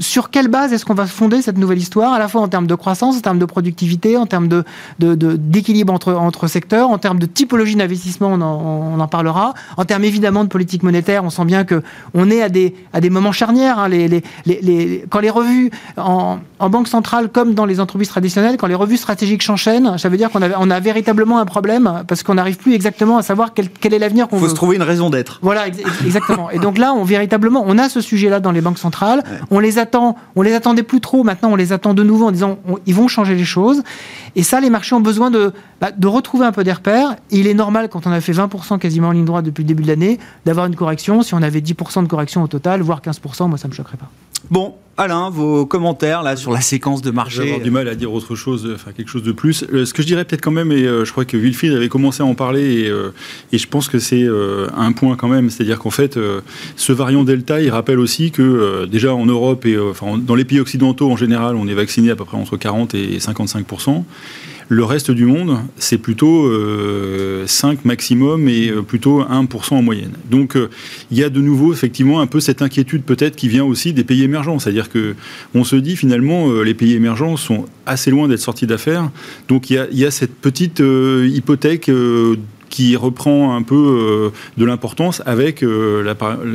sur 0.00 0.30
quelle 0.30 0.48
base 0.48 0.72
est-ce 0.72 0.84
qu'on 0.84 0.94
va 0.94 1.06
fonder 1.06 1.42
cette 1.42 1.58
nouvelle 1.58 1.78
histoire, 1.78 2.12
à 2.12 2.18
la 2.18 2.28
fois 2.28 2.40
en 2.40 2.48
termes 2.48 2.66
de 2.66 2.74
croissance, 2.74 3.16
en 3.16 3.20
termes 3.20 3.38
de 3.38 3.44
productivité, 3.44 4.16
en 4.16 4.26
termes 4.26 4.48
de, 4.48 4.64
d'équilibre 4.98 5.92
entre, 5.92 6.14
entre 6.14 6.46
secteurs, 6.46 6.90
en 6.90 6.98
termes 6.98 7.18
de 7.18 7.26
typologie 7.26 7.74
d'investissement, 7.74 8.28
on, 8.28 8.40
on, 8.40 9.00
en 9.00 9.08
parlera, 9.08 9.54
en 9.76 9.84
termes 9.84 10.04
évidemment 10.04 10.44
de 10.44 10.48
politique 10.48 10.82
monétaire, 10.82 11.24
on 11.24 11.30
sent 11.30 11.44
bien 11.44 11.64
que 11.64 11.82
on 12.14 12.30
est 12.30 12.42
à 12.42 12.48
des, 12.48 12.74
à 12.92 13.00
des 13.00 13.10
moments 13.10 13.32
charnières. 13.32 13.78
Hein, 13.78 13.88
les, 13.88 14.08
les, 14.08 14.22
les, 14.46 15.04
quand 15.10 15.20
les 15.20 15.30
revues 15.30 15.70
en, 15.96 16.38
en, 16.58 16.70
banque 16.70 16.88
centrale, 16.88 17.28
comme 17.28 17.54
dans 17.54 17.66
les 17.66 17.80
entreprises 17.80 18.08
traditionnelles, 18.08 18.56
quand 18.56 18.68
les 18.68 18.74
revues 18.76 18.98
stratégiques 18.98 19.42
s'enchaînent, 19.42 19.98
ça 19.98 20.08
veut 20.08 20.16
dire 20.16 20.30
qu'on 20.30 20.42
a, 20.42 20.58
on 20.58 20.70
a 20.70 20.78
véritablement 20.80 21.38
un 21.38 21.46
problème 21.46 22.04
parce 22.06 22.22
qu'on 22.22 22.34
n'arrive 22.34 22.56
plus 22.58 22.74
exactement 22.74 23.18
à 23.18 23.22
savoir 23.22 23.52
quel, 23.52 23.68
quel 23.68 23.94
est 23.94 23.98
l'avenir 23.98 24.28
qu'on 24.28 24.36
veut. 24.36 24.42
Il 24.42 24.46
faut 24.46 24.50
se 24.50 24.56
trouver 24.56 24.76
une 24.76 24.82
raison 24.82 25.10
d'être. 25.10 25.40
Voilà, 25.42 25.66
exactement. 25.66 26.50
Et 26.50 26.58
donc 26.58 26.78
là, 26.78 26.92
on 26.94 27.02
véritablement, 27.02 27.64
on 27.66 27.78
a 27.78 27.88
ce 27.88 28.00
sujet-là 28.00 28.38
dans 28.38 28.52
les 28.52 28.60
banques 28.60 28.78
centrales, 28.78 29.24
ouais. 29.28 29.38
on 29.50 29.58
les 29.58 29.78
a 29.78 29.86
on 29.94 30.42
les 30.42 30.54
attendait 30.54 30.82
plus 30.82 31.00
trop, 31.00 31.24
maintenant 31.24 31.50
on 31.50 31.56
les 31.56 31.72
attend 31.72 31.94
de 31.94 32.02
nouveau 32.02 32.26
en 32.26 32.30
disant 32.30 32.58
ils 32.86 32.94
vont 32.94 33.08
changer 33.08 33.34
les 33.34 33.44
choses. 33.44 33.82
Et 34.36 34.42
ça, 34.42 34.60
les 34.60 34.70
marchés 34.70 34.94
ont 34.94 35.00
besoin 35.00 35.30
de, 35.30 35.52
bah, 35.80 35.90
de 35.90 36.06
retrouver 36.06 36.46
un 36.46 36.52
peu 36.52 36.64
des 36.64 36.72
repères. 36.72 37.16
Il 37.30 37.46
est 37.46 37.54
normal, 37.54 37.88
quand 37.88 38.06
on 38.06 38.12
a 38.12 38.20
fait 38.20 38.32
20% 38.32 38.78
quasiment 38.78 39.08
en 39.08 39.12
ligne 39.12 39.24
droite 39.24 39.44
depuis 39.44 39.62
le 39.62 39.68
début 39.68 39.82
de 39.82 39.88
l'année, 39.88 40.18
d'avoir 40.44 40.66
une 40.66 40.76
correction. 40.76 41.22
Si 41.22 41.34
on 41.34 41.42
avait 41.42 41.60
10% 41.60 42.02
de 42.02 42.08
correction 42.08 42.42
au 42.42 42.48
total, 42.48 42.82
voire 42.82 43.00
15%, 43.00 43.48
moi 43.48 43.58
ça 43.58 43.68
ne 43.68 43.72
me 43.72 43.76
choquerait 43.76 43.96
pas. 43.96 44.10
Bon, 44.50 44.74
Alain, 44.96 45.30
vos 45.30 45.64
commentaires 45.64 46.24
là 46.24 46.34
sur 46.34 46.50
la 46.50 46.60
séquence 46.60 47.02
de 47.02 47.12
marché. 47.12 47.46
J'ai 47.46 47.60
du 47.60 47.70
mal 47.70 47.86
à 47.86 47.94
dire 47.94 48.12
autre 48.12 48.34
chose, 48.34 48.68
enfin 48.74 48.90
quelque 48.90 49.08
chose 49.10 49.22
de 49.22 49.30
plus. 49.30 49.64
Euh, 49.72 49.86
ce 49.86 49.94
que 49.94 50.02
je 50.02 50.08
dirais 50.08 50.24
peut-être 50.24 50.40
quand 50.42 50.50
même, 50.50 50.72
et 50.72 50.86
euh, 50.86 51.04
je 51.04 51.12
crois 51.12 51.24
que 51.24 51.36
Wilfried 51.36 51.72
avait 51.72 51.88
commencé 51.88 52.20
à 52.20 52.26
en 52.26 52.34
parler, 52.34 52.80
et, 52.82 52.88
euh, 52.88 53.10
et 53.52 53.58
je 53.58 53.68
pense 53.68 53.88
que 53.88 54.00
c'est 54.00 54.24
euh, 54.24 54.66
un 54.76 54.90
point 54.90 55.14
quand 55.14 55.28
même, 55.28 55.50
c'est-à-dire 55.50 55.78
qu'en 55.78 55.90
fait, 55.90 56.16
euh, 56.16 56.40
ce 56.74 56.92
variant 56.92 57.22
Delta, 57.22 57.60
il 57.60 57.70
rappelle 57.70 58.00
aussi 58.00 58.32
que 58.32 58.42
euh, 58.42 58.86
déjà 58.86 59.14
en 59.14 59.26
Europe 59.26 59.66
et 59.66 59.78
enfin, 59.78 60.18
dans 60.18 60.34
les 60.34 60.44
pays 60.44 60.58
occidentaux 60.58 61.08
en 61.10 61.16
général, 61.16 61.54
on 61.54 61.68
est 61.68 61.74
vacciné 61.74 62.10
à 62.10 62.16
peu 62.16 62.24
près 62.24 62.36
entre 62.36 62.56
40 62.56 62.94
et 62.94 63.20
55 63.20 63.66
le 64.68 64.84
reste 64.84 65.10
du 65.10 65.24
monde, 65.24 65.58
c'est 65.76 65.96
plutôt 65.96 66.46
euh, 66.46 67.46
5 67.46 67.86
maximum 67.86 68.48
et 68.48 68.68
euh, 68.68 68.82
plutôt 68.82 69.22
1% 69.22 69.74
en 69.74 69.82
moyenne. 69.82 70.12
Donc 70.30 70.56
euh, 70.56 70.68
il 71.10 71.16
y 71.16 71.24
a 71.24 71.30
de 71.30 71.40
nouveau 71.40 71.72
effectivement 71.72 72.20
un 72.20 72.26
peu 72.26 72.38
cette 72.38 72.60
inquiétude 72.60 73.02
peut-être 73.02 73.34
qui 73.34 73.48
vient 73.48 73.64
aussi 73.64 73.94
des 73.94 74.04
pays 74.04 74.22
émergents. 74.22 74.58
C'est-à-dire 74.58 74.90
que 74.90 75.14
on 75.54 75.64
se 75.64 75.76
dit 75.76 75.96
finalement 75.96 76.50
euh, 76.50 76.62
les 76.62 76.74
pays 76.74 76.94
émergents 76.94 77.38
sont 77.38 77.64
assez 77.86 78.10
loin 78.10 78.28
d'être 78.28 78.40
sortis 78.40 78.66
d'affaires. 78.66 79.10
Donc 79.48 79.70
il 79.70 79.86
y 79.92 80.04
a, 80.04 80.10
cette 80.10 80.34
petite 80.34 80.80
hypothèque 80.80 81.90
qui 82.68 82.96
reprend 82.96 83.54
un 83.54 83.62
peu 83.62 83.74
euh, 83.74 84.30
de 84.56 84.64
l'importance 84.64 85.22
avec 85.26 85.62
euh, 85.62 86.02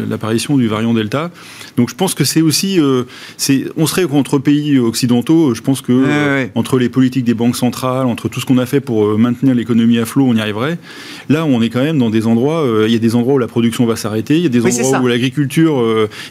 l'apparition 0.10 0.58
du 0.58 0.67
variant 0.67 0.93
Delta. 0.93 1.32
Donc 1.77 1.89
je 1.89 1.96
pense 1.96 2.13
que 2.13 2.24
c'est 2.24 2.41
aussi, 2.41 2.79
euh, 2.79 3.03
on 3.77 3.88
serait 3.88 4.05
contre 4.05 4.38
pays 4.38 4.77
occidentaux. 4.79 5.53
Je 5.53 5.62
pense 5.62 5.82
que 5.82 5.91
ouais, 5.91 6.43
ouais. 6.43 6.51
entre 6.55 6.77
les 6.77 6.89
politiques 6.89 7.25
des 7.25 7.34
banques 7.34 7.55
centrales, 7.55 8.05
entre 8.05 8.29
tout 8.29 8.39
ce 8.39 8.46
qu'on 8.46 8.58
a 8.58 8.65
fait 8.65 8.79
pour 8.79 9.17
maintenir 9.17 9.55
l'économie 9.55 9.98
à 9.98 10.05
flot, 10.05 10.25
on 10.27 10.36
y 10.36 10.41
arriverait. 10.41 10.77
Là, 11.29 11.46
on 11.46 11.62
est 11.62 11.70
quand 11.70 11.84
même 11.84 11.98
dans 11.98 12.10
des 12.10 12.27
endroits. 12.27 12.65
Il 12.86 12.91
y 12.91 12.96
a 12.96 13.00
des 13.00 13.15
endroits 13.15 13.36
où 13.36 13.39
la 13.39 13.48
production 13.48 13.86
va 13.86 13.96
s'arrêter. 13.96 14.38
Il 14.38 14.43
y 14.43 14.46
a 14.46 14.50
des 14.50 14.60
oui, 14.60 14.72
endroits 14.79 15.00
où 15.00 15.08
l'agriculture 15.08 15.84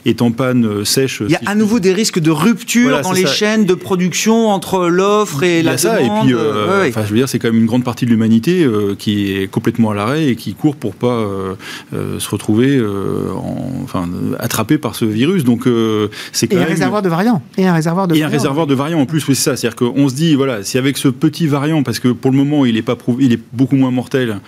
est 0.07 0.23
en 0.23 0.31
panne 0.31 0.85
sèche. 0.85 1.23
Il 1.27 1.33
y 1.33 1.37
a 1.37 1.41
si 1.41 1.47
à 1.47 1.55
nouveau 1.55 1.81
des 1.81 1.93
risques 1.93 2.21
de 2.21 2.31
rupture 2.31 2.91
voilà, 2.91 3.03
dans 3.03 3.13
les 3.13 3.27
ça. 3.27 3.33
chaînes 3.33 3.65
de 3.65 3.75
production 3.75 4.49
entre 4.49 4.89
l'offre 4.89 5.43
et 5.43 5.63
la 5.63 5.77
ça, 5.79 6.01
demande. 6.01 6.29
Et 6.29 6.33
puis, 6.33 6.35
ouais, 6.35 6.89
enfin, 6.89 7.03
je 7.05 7.11
veux 7.11 7.17
dire, 7.17 7.29
c'est 7.29 7.39
quand 7.39 7.49
même 7.49 7.61
une 7.61 7.67
grande 7.67 7.85
partie 7.85 8.05
de 8.05 8.11
l'humanité 8.11 8.67
qui 8.99 9.33
est 9.33 9.51
complètement 9.51 9.72
à 9.91 9.95
l'arrêt 9.95 10.27
et 10.29 10.37
qui 10.37 10.55
court 10.55 10.77
pour 10.77 10.95
pas 10.95 11.07
euh, 11.07 11.55
euh, 11.95 12.19
se 12.19 12.29
retrouver 12.29 12.77
euh, 12.77 13.33
en, 13.35 13.83
enfin, 13.83 14.09
attrapé 14.39 14.79
par 14.79 14.95
ce 14.95 15.05
virus. 15.05 15.45
Donc 15.45 15.69
c'est 16.33 16.47
quand 16.47 16.57
et 16.57 16.59
même 16.59 16.69
un 16.69 16.71
réservoir 16.71 17.03
de 17.03 17.09
variants. 17.09 17.43
Et 17.57 17.67
un 17.67 17.75
réservoir 17.75 18.09
de 18.09 18.15
et 18.15 18.21
variants. 18.21 18.29
un 18.29 18.39
réservoir 18.39 18.67
de 18.67 18.75
variants 18.75 19.01
en 19.01 19.07
plus. 19.07 19.27
Oui, 19.29 19.35
c'est 19.35 19.43
ça. 19.43 19.57
C'est-à-dire 19.57 19.77
qu'on 19.77 20.09
se 20.09 20.15
dit 20.15 20.35
voilà, 20.35 20.63
si 20.63 20.79
avec 20.79 20.97
ce 20.99 21.09
petit 21.09 21.47
variant, 21.47 21.83
parce 21.83 21.99
que 21.99 22.09
pour 22.09 22.31
le 22.31 22.37
moment 22.37 22.65
il 22.65 22.77
est 22.77 22.83
pas 22.83 22.97
prouvé, 22.97 23.25
il 23.25 23.33
est 23.33 23.41
beaucoup 23.53 23.77
moins 23.77 23.91
mortel, 23.91 24.41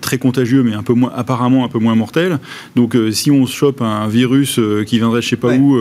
très 0.00 0.18
contagieux, 0.18 0.62
mais 0.62 0.74
un 0.74 0.82
peu 0.82 0.94
moins 0.94 1.12
apparemment 1.14 1.64
un 1.64 1.68
peu 1.68 1.78
moins 1.78 1.94
mortel. 1.94 2.38
Donc 2.74 2.96
si 3.12 3.30
on 3.30 3.46
se 3.46 3.54
chope 3.54 3.82
un 3.82 4.08
virus 4.08 4.60
qui 4.86 4.98
viendrait 4.98 5.22
je 5.22 5.28
sais 5.28 5.36
pas 5.36 5.48
ouais. 5.48 5.58
où, 5.58 5.78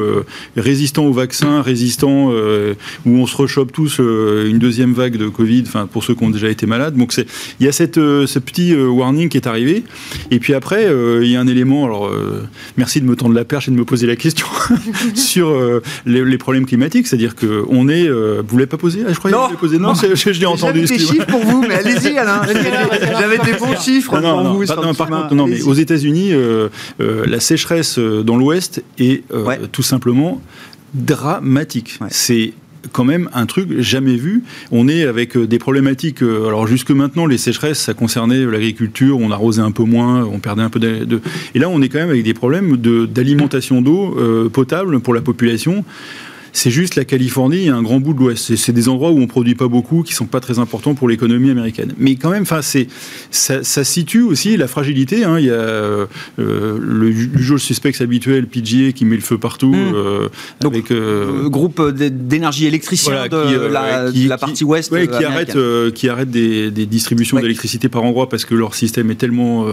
résistant 0.56 1.06
au 1.06 1.14
vaccin, 1.14 1.62
résistant 1.62 2.30
où 2.30 3.10
on 3.10 3.26
se 3.26 3.36
rechoppe 3.36 3.72
tous 3.72 4.00
une 4.00 4.60
deuxième 4.60 4.94
vague 4.94 5.18
de 5.18 5.28
Covid, 5.28 5.64
enfin 5.68 5.88
pour 5.92 6.04
ceux 6.04 6.16
qui 6.16 6.24
ont 6.24 6.30
déjà 6.30 6.50
été 6.50 6.66
malades. 6.66 6.96
Donc 6.96 7.14
il 7.60 7.66
y 7.66 7.70
a 7.70 7.72
cette 7.72 7.96
ce 7.96 8.40
petit 8.46 8.76
warning 8.76 9.30
qui 9.30 9.38
est 9.38 9.48
arrivé. 9.48 9.84
Et 10.32 10.40
puis 10.40 10.54
après, 10.54 10.86
euh, 10.86 11.24
il 11.24 11.32
y 11.32 11.36
a 11.36 11.40
un 11.40 11.48
élément, 11.48 11.86
alors 11.86 12.08
euh, 12.08 12.48
merci 12.78 13.02
de 13.02 13.06
me 13.06 13.16
tendre 13.16 13.34
la 13.34 13.46
perche 13.46 13.68
et 13.68 13.72
de 13.72 13.76
me 13.76 13.86
poser 13.86 14.08
la 14.08 14.16
question 14.16 14.48
sur 15.16 15.50
euh, 15.50 15.82
les, 16.06 16.24
les, 16.24 16.38
problèmes 16.38 16.66
climatiques, 16.66 17.08
c'est-à-dire 17.08 17.36
qu'on 17.36 17.90
est. 17.90 18.08
vous 18.08 18.16
ne 18.16 18.52
l'avez 18.52 18.66
pas 18.66 18.78
posé 18.78 19.04
ah, 19.08 19.12
Je 19.12 19.18
croyais 19.18 19.36
non. 19.36 19.48
que 19.48 19.52
vous 19.54 19.58
posé. 19.58 19.80
Non, 19.80 19.94
je, 19.94 20.16
je 20.16 20.40
l'ai 20.40 20.46
entendu. 20.46 20.86
J'avais 20.86 20.98
des 20.98 21.06
chiffres 21.06 21.26
pour 21.28 21.42
vous, 21.42 21.66
mais 21.68 21.76
allez-y, 21.76 22.18
Alain. 22.18 22.42
J'avais 23.20 23.38
des 23.40 23.54
bons 23.58 23.78
chiffres 23.80 24.20
non, 24.20 24.34
pour 24.36 24.44
non, 24.44 24.54
vous. 24.54 24.66
Pas, 24.66 24.76
non, 24.76 24.94
par 24.94 25.10
contre, 25.10 25.36
non, 25.36 25.48
mais 25.48 25.62
aux 25.64 25.74
États-Unis, 25.74 26.34
la 27.00 27.40
sécheresse 27.40 28.00
dans 28.00 28.38
l'Ouest 28.38 28.84
est 29.00 29.24
ouais. 29.34 29.60
tout 29.72 29.84
simplement 29.84 30.42
dramatique. 30.94 31.98
Ouais. 32.00 32.08
C'est 32.10 32.54
quand 32.92 33.04
même 33.04 33.30
un 33.34 33.46
truc 33.46 33.80
jamais 33.80 34.16
vu. 34.16 34.44
On 34.72 34.88
est 34.88 35.04
avec 35.04 35.38
des 35.38 35.60
problématiques. 35.60 36.22
Alors 36.22 36.68
jusque 36.68 36.92
maintenant, 36.92 37.26
les 37.26 37.38
sécheresses, 37.38 37.80
ça 37.80 37.94
concernait 37.94 38.46
l'agriculture, 38.46 39.20
on 39.20 39.32
arrosait 39.32 39.62
un 39.62 39.72
peu 39.72 39.84
moins, 39.84 40.24
on 40.24 40.40
perdait 40.40 40.64
un 40.64 40.70
peu 40.70 40.80
de. 40.80 41.06
de... 41.06 41.22
Et 41.54 41.60
là, 41.60 41.70
on 41.70 41.82
est 41.82 41.90
quand 41.90 42.00
même 42.00 42.10
avec 42.10 42.24
des 42.24 42.34
problèmes 42.34 42.78
d'alimentation 42.78 43.82
d'eau 43.82 44.16
euh, 44.18 44.50
potable 44.50 45.00
pour 45.00 45.14
la 45.14 45.22
population 45.22 45.84
c'est 46.56 46.72
juste 46.72 46.96
la 46.96 47.04
Californie 47.04 47.66
et 47.66 47.70
un 47.70 47.84
grand 47.84 48.00
bout 48.00 48.14
de 48.14 48.20
l'Ouest. 48.20 48.56
C'est 48.56 48.72
des 48.72 48.88
endroits 48.88 49.12
où 49.12 49.20
on 49.20 49.28
produit 49.28 49.56
pas 49.56 49.68
beaucoup, 49.68 50.04
qui 50.04 50.14
sont 50.14 50.26
pas 50.26 50.40
très 50.40 50.58
importants 50.58 50.96
pour 50.96 51.10
l'économie 51.10 51.50
américaine. 51.50 51.94
Mais 51.98 52.16
quand 52.16 52.30
même, 52.30 52.44
enfin, 52.44 52.62
c'est 52.62 52.88
ça, 53.30 53.62
ça, 53.66 53.84
situe 53.84 54.22
aussi 54.22 54.56
la 54.56 54.70
fragilité. 54.70 55.26
Hein. 55.26 55.38
Il 55.38 55.48
y 55.48 55.50
a 55.50 55.54
euh, 55.54 56.08
le 56.40 57.10
usual 57.10 57.60
suspect 57.60 57.92
habituel, 58.02 58.48
PGA, 58.48 58.94
qui 58.94 59.04
met 59.04 59.18
le 59.18 59.22
feu 59.22 59.38
partout. 59.38 59.74
Mmh. 59.74 59.96
Euh, 59.96 60.30
Donc, 60.62 60.76
avec 60.76 60.92
euh, 60.92 61.50
groupe 61.50 61.92
d'énergie 61.92 62.68
électricien 62.68 63.12
voilà, 63.12 63.28
de, 63.28 63.68
qui, 63.68 63.74
la, 63.74 64.12
qui, 64.12 64.24
de 64.24 64.30
la 64.30 64.38
partie 64.38 64.64
ouest. 64.64 64.94
Ouais, 64.94 65.08
qui 65.08 65.26
arrête, 65.26 65.58
qui 65.94 66.08
arrête 66.08 66.32
des, 66.32 66.72
des 66.72 66.86
distributions 66.86 67.36
ouais. 67.36 67.42
d'électricité 67.42 67.90
par 67.90 68.06
endroit 68.06 68.30
parce 68.30 68.46
que 68.46 68.56
leur 68.56 68.76
système 68.76 69.12
est 69.12 69.16
tellement 69.16 69.68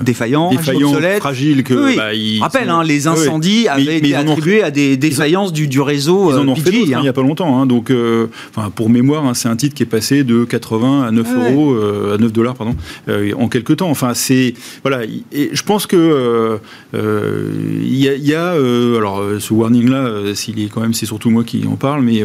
défaillant, 0.00 0.50
défaillant 0.50 0.88
obsolète. 0.88 1.18
fragile 1.18 1.62
que. 1.62 1.74
Oui, 1.74 1.80
oui. 1.88 1.96
Bah, 1.96 2.14
ils 2.14 2.38
sont... 2.38 2.70
hein, 2.70 2.84
les 2.84 3.06
incendies 3.06 3.68
avaient 3.68 3.84
mais, 3.84 3.98
été 3.98 4.14
attribués 4.14 4.62
ont... 4.62 4.66
à 4.66 4.70
des 4.70 4.96
défaillances 5.42 5.52
du, 5.52 5.68
du, 5.68 5.80
réseau. 5.80 6.30
Ils 6.30 6.38
en 6.38 6.48
ont 6.48 6.54
PG, 6.54 6.64
fait 6.64 6.78
d'autres 6.78 6.92
hein. 6.94 6.98
il 6.98 7.02
n'y 7.02 7.08
a 7.08 7.12
pas 7.12 7.22
longtemps. 7.22 7.60
Hein, 7.60 7.66
donc, 7.66 7.90
euh, 7.90 8.26
pour 8.74 8.90
mémoire, 8.90 9.26
hein, 9.26 9.34
c'est 9.34 9.48
un 9.48 9.56
titre 9.56 9.74
qui 9.74 9.82
est 9.82 9.86
passé 9.86 10.24
de 10.24 10.44
80 10.44 11.02
à 11.02 11.10
9 11.10 11.26
Ah 11.26 11.38
ouais. 11.38 11.52
euros, 11.52 11.72
euh, 11.72 12.14
à 12.14 12.18
9 12.18 12.32
dollars, 12.32 12.54
pardon, 12.54 12.76
euh, 13.08 13.32
en 13.38 13.48
quelques 13.48 13.76
temps. 13.76 13.90
Enfin, 13.90 14.14
c'est 14.14 14.54
voilà. 14.82 15.02
Et 15.32 15.50
je 15.52 15.62
pense 15.62 15.86
que 15.86 16.58
il 16.94 17.96
y 17.96 18.08
a, 18.08 18.14
y 18.14 18.34
a 18.34 18.52
alors 18.52 19.22
ce 19.38 19.52
warning 19.52 19.88
là, 19.88 20.34
s'il 20.34 20.60
est 20.60 20.68
quand 20.68 20.80
même, 20.80 20.94
c'est 20.94 21.06
surtout 21.06 21.30
moi 21.30 21.44
qui 21.44 21.66
en 21.66 21.76
parle, 21.76 22.02
mais 22.02 22.22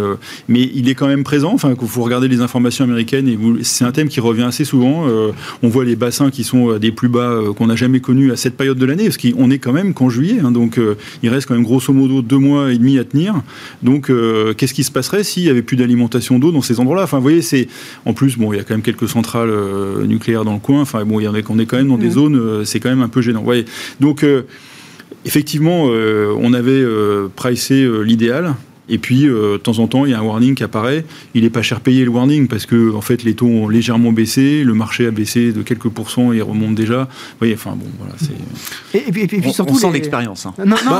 mais 0.47 0.69
il 0.73 0.89
est 0.89 0.95
quand 0.95 1.07
même 1.07 1.23
présent. 1.23 1.53
Enfin, 1.53 1.75
qu'il 1.75 1.87
faut 1.87 2.03
regarder 2.03 2.27
les 2.27 2.41
informations 2.41 2.83
américaines 2.83 3.27
et 3.27 3.37
c'est 3.63 3.85
un 3.85 3.91
thème 3.91 4.09
qui 4.09 4.19
revient 4.19 4.43
assez 4.43 4.65
souvent. 4.65 5.05
on 5.63 5.67
voit 5.67 5.85
les 5.85 5.95
bassins 5.95 6.29
qui 6.29 6.43
sont 6.43 6.77
des 6.77 6.91
plus 6.91 7.09
bas 7.09 7.39
qu'on 7.55 7.67
n'a 7.67 7.75
jamais 7.75 7.99
connus 7.99 8.31
à 8.31 8.35
cette 8.35 8.57
période 8.57 8.77
de 8.77 8.85
l'année, 8.85 9.05
parce 9.05 9.17
qu'on 9.17 9.49
est 9.49 9.59
quand 9.59 9.73
même 9.73 9.93
qu'en 9.93 10.09
juillet, 10.09 10.39
hein, 10.43 10.51
donc 10.51 10.79
il 11.23 11.29
reste 11.29 11.47
quand 11.47 11.55
même 11.55 11.63
grosso 11.63 11.93
modo 11.93 12.21
deux 12.21 12.37
mois 12.37 12.71
et 12.71 12.77
demi 12.77 12.97
à 12.99 13.03
tenir. 13.07 13.41
Donc, 13.81 14.09
euh, 14.09 14.53
qu'est-ce 14.53 14.73
qui 14.73 14.83
se 14.83 14.91
passerait 14.91 15.23
s'il 15.23 15.43
n'y 15.43 15.49
avait 15.49 15.63
plus 15.63 15.77
d'alimentation 15.77 16.37
d'eau 16.39 16.51
dans 16.51 16.61
ces 16.61 16.79
endroits-là? 16.79 17.03
Enfin, 17.03 17.17
vous 17.17 17.23
voyez, 17.23 17.41
c'est 17.41 17.67
en 18.05 18.13
plus, 18.13 18.37
bon, 18.37 18.53
il 18.53 18.57
y 18.57 18.59
a 18.59 18.63
quand 18.63 18.73
même 18.73 18.83
quelques 18.83 19.09
centrales 19.09 19.49
euh, 19.49 20.05
nucléaires 20.05 20.45
dans 20.45 20.53
le 20.53 20.59
coin. 20.59 20.81
Enfin, 20.81 21.03
bon, 21.05 21.19
il 21.19 21.23
y 21.23 21.27
en 21.27 21.33
a 21.33 21.41
qu'on 21.41 21.59
est 21.59 21.65
quand 21.65 21.77
même 21.77 21.87
dans 21.87 21.97
des 21.97 22.09
mmh. 22.09 22.11
zones, 22.11 22.35
euh, 22.35 22.65
c'est 22.65 22.79
quand 22.79 22.89
même 22.89 23.01
un 23.01 23.09
peu 23.09 23.21
gênant. 23.21 23.39
Vous 23.39 23.45
voyez. 23.45 23.65
Donc, 23.99 24.25
effectivement, 25.25 25.85
on 25.85 26.53
avait 26.53 26.85
pricé 27.35 27.87
l'idéal. 28.03 28.55
Et 28.89 28.97
puis, 28.97 29.27
euh, 29.27 29.53
de 29.53 29.57
temps 29.57 29.79
en 29.79 29.87
temps, 29.87 30.05
il 30.05 30.11
y 30.11 30.13
a 30.13 30.19
un 30.19 30.23
warning 30.23 30.55
qui 30.55 30.63
apparaît. 30.63 31.05
Il 31.33 31.43
n'est 31.43 31.49
pas 31.49 31.61
cher 31.61 31.81
payé 31.81 32.05
le 32.05 32.09
warning 32.09 32.47
parce 32.47 32.65
que, 32.65 32.93
en 32.93 33.01
fait, 33.01 33.23
les 33.23 33.33
taux 33.33 33.47
ont 33.47 33.67
légèrement 33.67 34.11
baissé, 34.11 34.63
le 34.63 34.73
marché 34.73 35.07
a 35.07 35.11
baissé 35.11 35.51
de 35.51 35.61
quelques 35.61 35.89
pourcents 35.89 36.31
et 36.31 36.41
remonte 36.41 36.75
déjà. 36.75 37.03
Vous 37.03 37.37
voyez, 37.39 37.53
enfin 37.55 37.71
bon, 37.71 37.87
voilà. 37.97 38.13
Et, 38.93 39.09
et, 39.09 39.11
puis, 39.11 39.21
et 39.23 39.27
puis 39.27 39.41
on, 39.45 39.53
surtout, 39.53 39.73
on 39.73 39.77
sent 39.77 39.87
les... 39.87 39.93
l'expérience. 39.93 40.45
Hein. 40.45 40.53
Non, 40.59 40.77
non, 40.85 40.91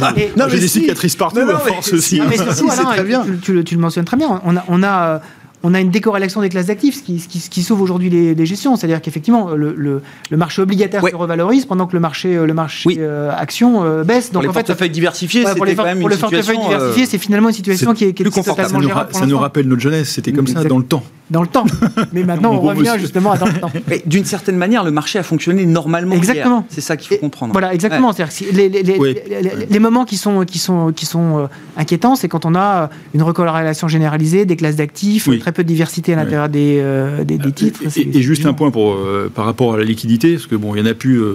bah, 0.00 0.14
et, 0.16 0.30
non 0.36 0.46
j'ai 0.48 0.58
des 0.58 0.68
si. 0.68 0.80
cicatrices 0.80 1.16
partout, 1.16 1.40
non, 1.40 1.46
non, 1.46 1.54
à 1.54 1.58
force 1.60 1.92
mais, 1.92 1.98
aussi. 1.98 2.20
Mais 2.28 2.36
surtout, 2.54 2.70
Alain, 2.70 2.84
très 2.84 3.04
bien. 3.04 3.24
Tu, 3.24 3.38
tu, 3.38 3.64
tu, 3.64 3.74
le 3.74 3.80
mentionnes 3.80 4.04
très 4.04 4.16
bien. 4.16 4.40
On 4.44 4.56
a, 4.56 4.64
on 4.68 4.82
a 4.82 5.20
on 5.68 5.74
a 5.74 5.80
une 5.80 5.90
décorrélation 5.90 6.40
des 6.40 6.48
classes 6.48 6.66
d'actifs, 6.66 6.96
ce 6.98 7.02
qui, 7.02 7.18
ce 7.18 7.28
qui, 7.28 7.40
ce 7.40 7.50
qui 7.50 7.62
sauve 7.62 7.80
aujourd'hui 7.82 8.08
les, 8.10 8.34
les 8.34 8.46
gestions. 8.46 8.76
C'est-à-dire 8.76 9.00
qu'effectivement, 9.02 9.50
le, 9.50 9.74
le, 9.76 10.00
le 10.30 10.36
marché 10.36 10.62
obligataire 10.62 11.02
Ouais. 11.02 11.10
se 11.10 11.16
revalorise 11.16 11.64
pendant 11.66 11.86
que 11.86 11.94
le 11.94 12.00
marché, 12.00 12.34
le 12.34 12.54
marché 12.54 12.88
Oui. 12.88 12.96
euh, 13.00 13.30
action 13.36 13.84
euh, 13.84 14.04
baisse. 14.04 14.26
Pour 14.26 14.34
Donc 14.34 14.42
les 14.44 14.48
en 14.48 14.52
fait, 14.52 14.60
portefeuilles 14.66 14.90
diversifiés, 14.90 15.40
Ouais, 15.44 15.54
pour 15.54 15.66
c'était 15.66 15.70
les, 15.70 15.76
quand 15.76 15.84
même 15.84 15.98
pour 15.98 16.08
une 16.08 16.14
le 16.14 16.20
portefeuille 16.20 16.58
diversifié, 16.58 17.02
euh, 17.02 17.06
c'est 17.10 17.18
finalement 17.18 17.48
une 17.48 17.54
situation 17.54 17.92
qui 17.94 18.04
est, 18.04 18.12
qui 18.12 18.22
est 18.22 18.24
plus 18.24 18.30
confortable. 18.32 18.68
Ça 18.68 18.76
nous, 18.76 18.82
gérable 18.82 18.98
ra- 19.00 19.04
pour 19.08 19.14
ça 19.18 19.24
nous 19.26 19.30
l'instant. 19.32 19.42
rappelle 19.42 19.66
notre 19.68 19.82
jeunesse, 19.82 20.08
c'était 20.10 20.32
comme 20.32 20.46
ça 20.46 20.52
Exact. 20.60 20.68
dans 20.68 20.78
le 20.78 20.84
temps. 20.84 21.02
Dans 21.30 21.42
le 21.42 21.48
temps. 21.48 21.64
Mais 22.12 22.22
maintenant, 22.22 22.52
on 22.52 22.60
revient 22.60 22.80
monsieur. 22.80 22.98
justement 23.00 23.32
à 23.32 23.38
dans 23.38 23.46
le 23.46 23.54
temps. 23.54 23.70
mais 23.88 24.02
d'une 24.06 24.24
certaine 24.24 24.56
manière, 24.56 24.84
le 24.84 24.90
marché 24.92 25.18
a 25.18 25.22
fonctionné 25.22 25.66
normalement. 25.66 26.12
hier. 26.14 26.18
Exactement. 26.18 26.66
C'est 26.68 26.80
ça 26.80 26.96
qu'il 26.96 27.08
faut 27.08 27.14
Et 27.14 27.18
comprendre. 27.18 27.52
Voilà, 27.52 27.74
exactement. 27.74 28.12
C'est-à-dire 28.12 28.32
que 28.32 28.38
si- 28.46 28.52
les, 28.52 28.68
les, 28.68 28.82
les, 28.82 28.96
Oui. 28.98 29.16
les- 29.28 29.42
les- 29.42 29.66
les 29.68 29.78
moments 29.78 30.04
qui 30.04 30.16
sont, 30.16 30.44
qui 30.44 30.58
sont, 30.58 30.92
qui 30.94 31.04
sont 31.06 31.38
euh, 31.38 31.46
inquiétants, 31.76 32.14
c'est 32.14 32.28
quand 32.28 32.44
on 32.46 32.54
a 32.54 32.82
euh, 32.84 32.86
une 33.14 33.22
recorrélation 33.22 33.88
généralisée, 33.88 34.44
des 34.44 34.56
classes 34.56 34.76
d'actifs, 34.76 35.26
Oui. 35.26 35.38
très 35.40 35.52
peu 35.52 35.62
de 35.64 35.68
diversité 35.68 36.12
à 36.12 36.16
l'intérieur 36.16 36.48
des, 36.48 36.78
euh, 36.80 37.24
des, 37.24 37.38
des 37.38 37.52
titres. 37.52 37.80
Et- 37.84 37.90
C'est- 37.90 38.00
Et, 38.02 38.18
et 38.18 38.22
juste 38.22 38.46
un 38.46 38.52
point 38.52 38.70
pour, 38.70 38.92
euh, 38.94 39.30
par 39.34 39.46
rapport 39.46 39.74
à 39.74 39.78
la 39.78 39.84
liquidité, 39.84 40.34
parce 40.34 40.46
que 40.46 40.54
bon, 40.54 40.74
il 40.74 40.78
y 40.78 40.82
en 40.82 40.86
a 40.86 40.94
plus 40.94 41.20
euh, 41.20 41.34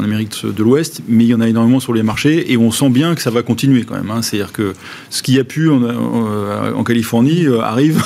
en 0.00 0.02
Amérique 0.02 0.32
de 0.44 0.62
l'Ouest, 0.62 1.00
mais 1.08 1.24
il 1.24 1.28
y 1.28 1.34
en 1.34 1.40
a 1.40 1.48
énormément 1.48 1.78
sur 1.80 1.94
les 1.94 2.02
marchés, 2.02 2.52
et 2.52 2.56
on 2.56 2.70
sent 2.72 2.90
bien 2.90 3.14
que 3.14 3.22
ça 3.22 3.30
va 3.30 3.42
continuer 3.42 3.84
quand 3.84 3.94
même. 3.94 4.10
hein. 4.10 4.22
C'est-à-dire 4.22 4.52
que 4.52 4.74
ce 5.10 5.22
qu'il 5.22 5.34
y 5.36 5.38
a 5.38 5.44
pu 5.44 5.70
en, 5.70 5.80
en 5.82 6.82
Californie 6.84 7.46
euh, 7.46 7.60
arrive 7.60 8.02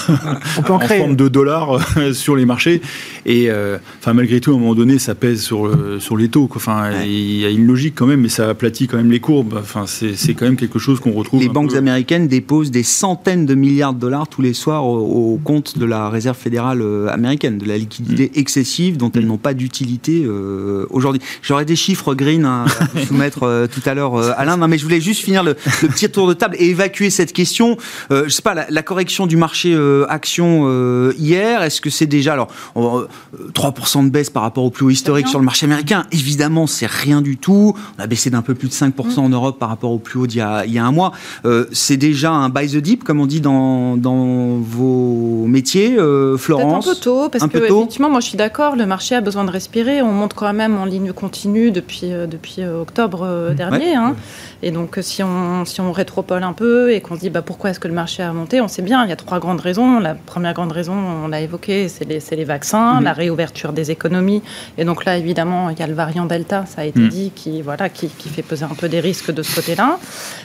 On 0.58 0.62
peut 0.62 0.72
en 0.72 0.78
forme 0.98 1.16
de 1.16 1.28
dollars 1.28 1.78
euh, 1.98 2.12
sur 2.12 2.36
les 2.36 2.44
marchés, 2.46 2.80
et 3.26 3.50
euh, 3.50 3.78
enfin 4.00 4.12
malgré 4.12 4.40
tout, 4.40 4.52
à 4.52 4.54
un 4.54 4.58
moment 4.58 4.74
donné, 4.74 4.98
ça 4.98 5.14
pèse 5.14 5.42
sur, 5.42 5.66
le- 5.66 6.00
sur 6.00 6.16
les 6.16 6.28
taux. 6.28 6.46
quoi. 6.46 6.56
Enfin, 6.56 6.90
Ouais. 6.90 7.08
il 7.08 7.38
y 7.40 7.44
a 7.44 7.50
une 7.50 7.66
logique 7.66 7.94
quand 7.96 8.06
même, 8.06 8.20
mais 8.22 8.28
ça 8.28 8.48
aplatit 8.48 8.86
quand 8.86 8.96
même 8.96 9.10
les 9.10 9.20
courbes. 9.20 9.54
Enfin, 9.60 9.84
c'est 9.86 10.16
c'est 10.16 10.34
quand 10.34 10.44
même 10.46 10.56
quelque 10.56 10.78
chose 10.78 11.00
qu'on 11.00 11.12
retrouve. 11.12 11.40
Les 11.40 11.48
banques 11.48 11.70
peu- 11.72 11.76
américaines 11.78 12.26
déposent 12.28 12.70
des 12.70 12.82
centaines 12.82 13.46
de 13.46 13.54
milliards 13.54 13.94
de 13.94 14.00
dollars 14.00 14.28
tous 14.28 14.42
les 14.42 14.54
soirs 14.54 14.84
au, 14.86 15.34
au 15.34 15.40
compte 15.42 15.78
de 15.78 15.84
la 15.84 16.08
réserve 16.08 16.36
fédérale 16.36 16.80
euh, 16.82 17.08
américaine, 17.08 17.58
de 17.58 17.66
la 17.66 17.76
liquidité 17.78 18.32
excessive 18.36 18.96
dont 18.96 19.10
elles 19.12 19.26
n'ont 19.26 19.36
pas 19.38 19.54
d'utilité 19.54 20.22
euh, 20.24 20.86
aujourd'hui. 20.90 21.20
J'aurais 21.42 21.64
des 21.64 21.76
chiffres 21.76 22.14
green 22.14 22.44
à 22.44 22.64
vous 22.94 23.00
soumettre 23.06 23.42
euh, 23.44 23.66
tout 23.66 23.82
à 23.88 23.94
l'heure, 23.94 24.16
euh, 24.16 24.32
Alain. 24.36 24.56
Non, 24.56 24.68
mais 24.68 24.78
je 24.78 24.84
voulais 24.84 25.00
juste 25.00 25.22
finir 25.22 25.42
le, 25.42 25.54
le 25.82 25.88
petit 25.88 26.08
tour 26.10 26.26
de 26.28 26.34
table 26.34 26.56
et 26.58 26.70
évacuer 26.70 27.10
cette 27.10 27.32
question. 27.32 27.76
Euh, 28.10 28.24
je 28.24 28.30
sais 28.30 28.42
pas, 28.42 28.54
la, 28.54 28.66
la 28.70 28.82
correction 28.82 29.26
du 29.26 29.36
marché 29.36 29.72
euh, 29.74 30.04
action 30.08 30.62
euh, 30.80 31.12
hier, 31.18 31.62
est-ce 31.62 31.80
que 31.80 31.90
c'est 31.90 32.06
déjà 32.06 32.32
alors 32.32 32.48
on- 32.74 32.98
euh, 33.00 33.06
3% 33.54 34.02
de 34.04 34.10
baisse 34.10 34.30
par 34.30 34.42
rapport 34.42 34.64
au 34.64 34.70
plus 34.70 34.84
haut 34.86 34.90
historique 34.90 35.28
sur 35.28 35.38
le 35.38 35.44
marché 35.44 35.66
américain 35.66 36.06
Évidemment, 36.12 36.66
c'est 36.66 36.86
rien 36.90 37.20
du 37.22 37.36
tout. 37.36 37.74
On 37.98 38.02
a 38.02 38.06
baissé 38.06 38.30
d'un 38.30 38.42
peu 38.42 38.54
plus 38.54 38.68
de 38.68 38.72
5% 38.74 39.18
en 39.24 39.28
Europe 39.28 39.58
par 39.58 39.68
rapport 39.68 39.90
au 39.92 39.98
plus 39.98 40.18
haut 40.18 40.26
d'il 40.26 40.38
y 40.38 40.42
a, 40.42 40.64
il 40.66 40.72
y 40.72 40.78
a 40.78 40.84
un 40.84 40.92
mois. 40.92 41.12
Euh, 41.44 41.66
c'est 41.72 41.96
déjà 41.96 42.30
un 42.32 42.48
buy 42.48 42.68
the 42.68 42.76
deep, 42.78 43.04
comme 43.04 43.20
on 43.20 43.26
dit 43.26 43.40
dans, 43.40 43.96
dans 43.96 44.56
vos 44.58 45.46
métiers, 45.46 45.98
euh, 45.98 46.36
Florence. 46.36 46.86
un 46.86 46.90
peu 46.94 46.96
tôt, 47.00 47.28
parce 47.28 47.44
un 47.44 47.48
que 47.48 47.58
tôt. 47.58 47.78
effectivement, 47.80 48.08
moi 48.10 48.20
je 48.20 48.26
suis 48.26 48.36
d'accord, 48.38 48.76
le 48.76 48.86
marché 48.86 49.14
a 49.14 49.20
besoin 49.20 49.44
de 49.44 49.50
respirer. 49.50 50.02
On 50.02 50.12
monte 50.12 50.34
quand 50.34 50.52
même 50.52 50.76
en 50.78 50.84
ligne 50.84 51.12
continue 51.12 51.70
depuis, 51.70 52.08
depuis 52.30 52.64
octobre 52.64 53.22
euh, 53.24 53.54
dernier. 53.54 53.94
hein. 53.94 54.14
Et 54.62 54.70
donc, 54.70 54.98
si 55.00 55.22
on, 55.22 55.64
si 55.64 55.80
on 55.80 55.92
rétropole 55.92 56.42
un 56.42 56.52
peu 56.52 56.92
et 56.92 57.00
qu'on 57.00 57.14
se 57.16 57.20
dit 57.20 57.30
bah, 57.30 57.42
pourquoi 57.42 57.70
est-ce 57.70 57.80
que 57.80 57.88
le 57.88 57.94
marché 57.94 58.22
a 58.22 58.32
monté, 58.32 58.60
on 58.60 58.68
sait 58.68 58.82
bien, 58.82 59.04
il 59.04 59.08
y 59.10 59.12
a 59.12 59.16
trois 59.16 59.38
grandes 59.38 59.60
raisons. 59.60 59.98
La 60.00 60.14
première 60.14 60.52
grande 60.54 60.69
raison, 60.72 60.94
on 60.94 61.28
l'a 61.28 61.40
évoqué, 61.40 61.88
c'est 61.88 62.04
les, 62.04 62.20
les 62.36 62.44
vaccins, 62.44 62.94
Mhm. 62.98 63.04
la 63.04 63.12
réouverture 63.12 63.72
des 63.72 63.90
économies. 63.90 64.42
Et 64.78 64.84
donc 64.84 65.04
là, 65.04 65.16
évidemment, 65.16 65.70
il 65.70 65.78
y 65.78 65.82
a 65.82 65.86
le 65.86 65.94
variant 65.94 66.26
Delta, 66.26 66.64
ça 66.66 66.82
a 66.82 66.84
été 66.84 67.00
Mhm. 67.00 67.08
dit, 67.08 67.32
qui, 67.34 67.62
voilà, 67.62 67.88
qui, 67.88 68.08
qui 68.08 68.28
fait 68.28 68.42
peser 68.42 68.64
un 68.64 68.74
peu 68.74 68.88
des 68.88 69.00
risques 69.00 69.30
de 69.32 69.42
ce 69.42 69.54
côté-là. 69.54 69.98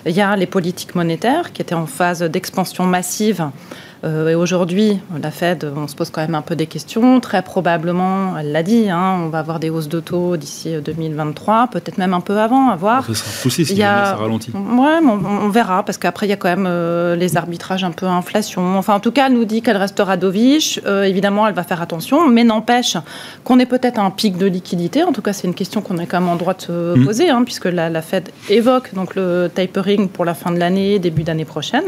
Il 0.06 0.12
y 0.16 0.22
a 0.22 0.36
les 0.36 0.48
politiques 0.48 0.96
monétaires 0.96 1.52
qui 1.54 1.62
étaient 1.62 1.76
en 1.76 1.86
phase 1.88 2.22
d'expansion 2.24 2.86
massive. 2.86 3.50
Euh, 4.04 4.30
et 4.30 4.36
aujourd'hui, 4.36 5.00
la 5.22 5.32
Fed, 5.32 5.72
on 5.76 5.88
se 5.88 5.96
pose 5.96 6.10
quand 6.10 6.22
même 6.22 6.36
un 6.36 6.42
peu 6.42 6.56
des 6.56 6.68
questions. 6.68 7.20
Très 7.20 7.42
probablement, 7.42 8.38
elle 8.38 8.52
l'a 8.52 8.62
dit, 8.64 8.90
hein, 8.90 9.20
on 9.24 9.30
va 9.30 9.40
avoir 9.40 9.60
des 9.60 9.70
hausses 9.70 9.88
de 9.90 10.00
taux 10.00 10.38
d'ici 10.38 10.76
euh, 10.76 10.82
2023, 10.82 11.68
peut-être 11.72 11.98
même 11.98 12.14
un 12.14 12.20
peu 12.20 12.38
avant, 12.40 12.70
à 12.70 12.76
voir. 12.76 13.06
Ça 13.06 13.14
sera 13.16 13.32
poussé 13.42 13.66
si 13.66 13.74
Il 13.74 13.78
y 13.80 13.84
a- 13.84 14.06
ça 14.06 14.16
ralentit. 14.16 14.52
Ouais, 14.52 15.00
on, 15.04 15.46
on 15.46 15.50
verra, 15.50 15.84
parce 15.84 15.98
qu'après, 15.98 16.28
il 16.28 16.30
y 16.30 16.34
a 16.34 16.38
quand 16.38 16.50
même 16.50 16.68
euh, 16.68 17.16
les 17.16 17.38
arbitrages 17.38 17.84
un 17.84 17.92
peu 17.92 18.06
inflation. 18.06 18.78
Enfin, 18.78 18.94
en 18.96 19.00
tout 19.00 19.12
cas, 19.12 19.28
elle 19.28 19.34
nous 19.34 19.46
dit 19.46 19.62
qu'elle 19.62 19.78
restera 19.78 20.18
dovish. 20.18 20.80
Euh, 20.86 21.04
évidemment, 21.04 21.48
elle 21.48 21.54
va 21.56 21.64
faire 21.64 21.82
attention, 21.82 22.28
mais 22.28 22.44
n'empêche 22.44 22.98
qu'on 23.44 23.60
ait 23.60 23.66
peut-être 23.66 24.00
un 24.00 24.12
pic 24.12 24.38
de 24.38 24.46
liquidité. 24.46 25.04
En 25.04 25.14
tout 25.14 25.22
cas, 25.22 25.34
c'est 25.34 25.48
une 25.48 25.54
question 25.56 25.82
qu'on 25.82 25.98
est 25.98 26.06
quand 26.06 26.20
même 26.20 26.30
en 26.30 26.36
droit 26.36 26.54
de 26.54 26.62
se 26.62 26.96
Mm. 26.98 27.06
poser, 27.06 27.30
hein, 27.30 27.44
puisque 27.44 27.66
la, 27.66 27.90
la 27.90 28.02
Fed 28.02 28.30
évoque 28.50 28.94
donc, 28.94 29.16
le 29.16 29.50
tapering 29.54 30.10
pour 30.10 30.26
la 30.26 30.34
fin 30.34 30.52
de 30.52 30.60
l'année, 30.60 31.00
début 31.00 31.24
d'année 31.24 31.46
prochaine. 31.46 31.84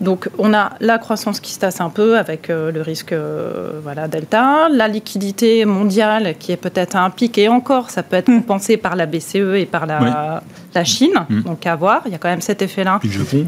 Donc, 0.00 0.28
on 0.38 0.52
a 0.54 0.70
la 0.80 0.98
croissance 0.98 1.33
qui 1.40 1.52
se 1.52 1.58
tasse 1.58 1.80
un 1.80 1.90
peu 1.90 2.18
avec 2.18 2.50
euh, 2.50 2.70
le 2.72 2.82
risque 2.82 3.12
euh, 3.12 3.80
voilà, 3.82 4.08
Delta, 4.08 4.68
la 4.70 4.88
liquidité 4.88 5.64
mondiale 5.64 6.34
qui 6.38 6.52
est 6.52 6.56
peut-être 6.56 6.96
à 6.96 7.04
un 7.04 7.10
pic, 7.10 7.38
et 7.38 7.48
encore, 7.48 7.90
ça 7.90 8.02
peut 8.02 8.16
être 8.16 8.26
compensé 8.26 8.76
par 8.76 8.96
la 8.96 9.06
BCE 9.06 9.56
et 9.56 9.66
par 9.66 9.86
la, 9.86 10.42
la 10.74 10.84
Chine. 10.84 11.14
Mm. 11.28 11.42
Donc, 11.42 11.66
à 11.66 11.76
voir. 11.76 12.02
Il 12.06 12.12
y 12.12 12.14
a 12.14 12.18
quand 12.18 12.28
même 12.28 12.40
cet 12.40 12.62
effet-là 12.62 13.00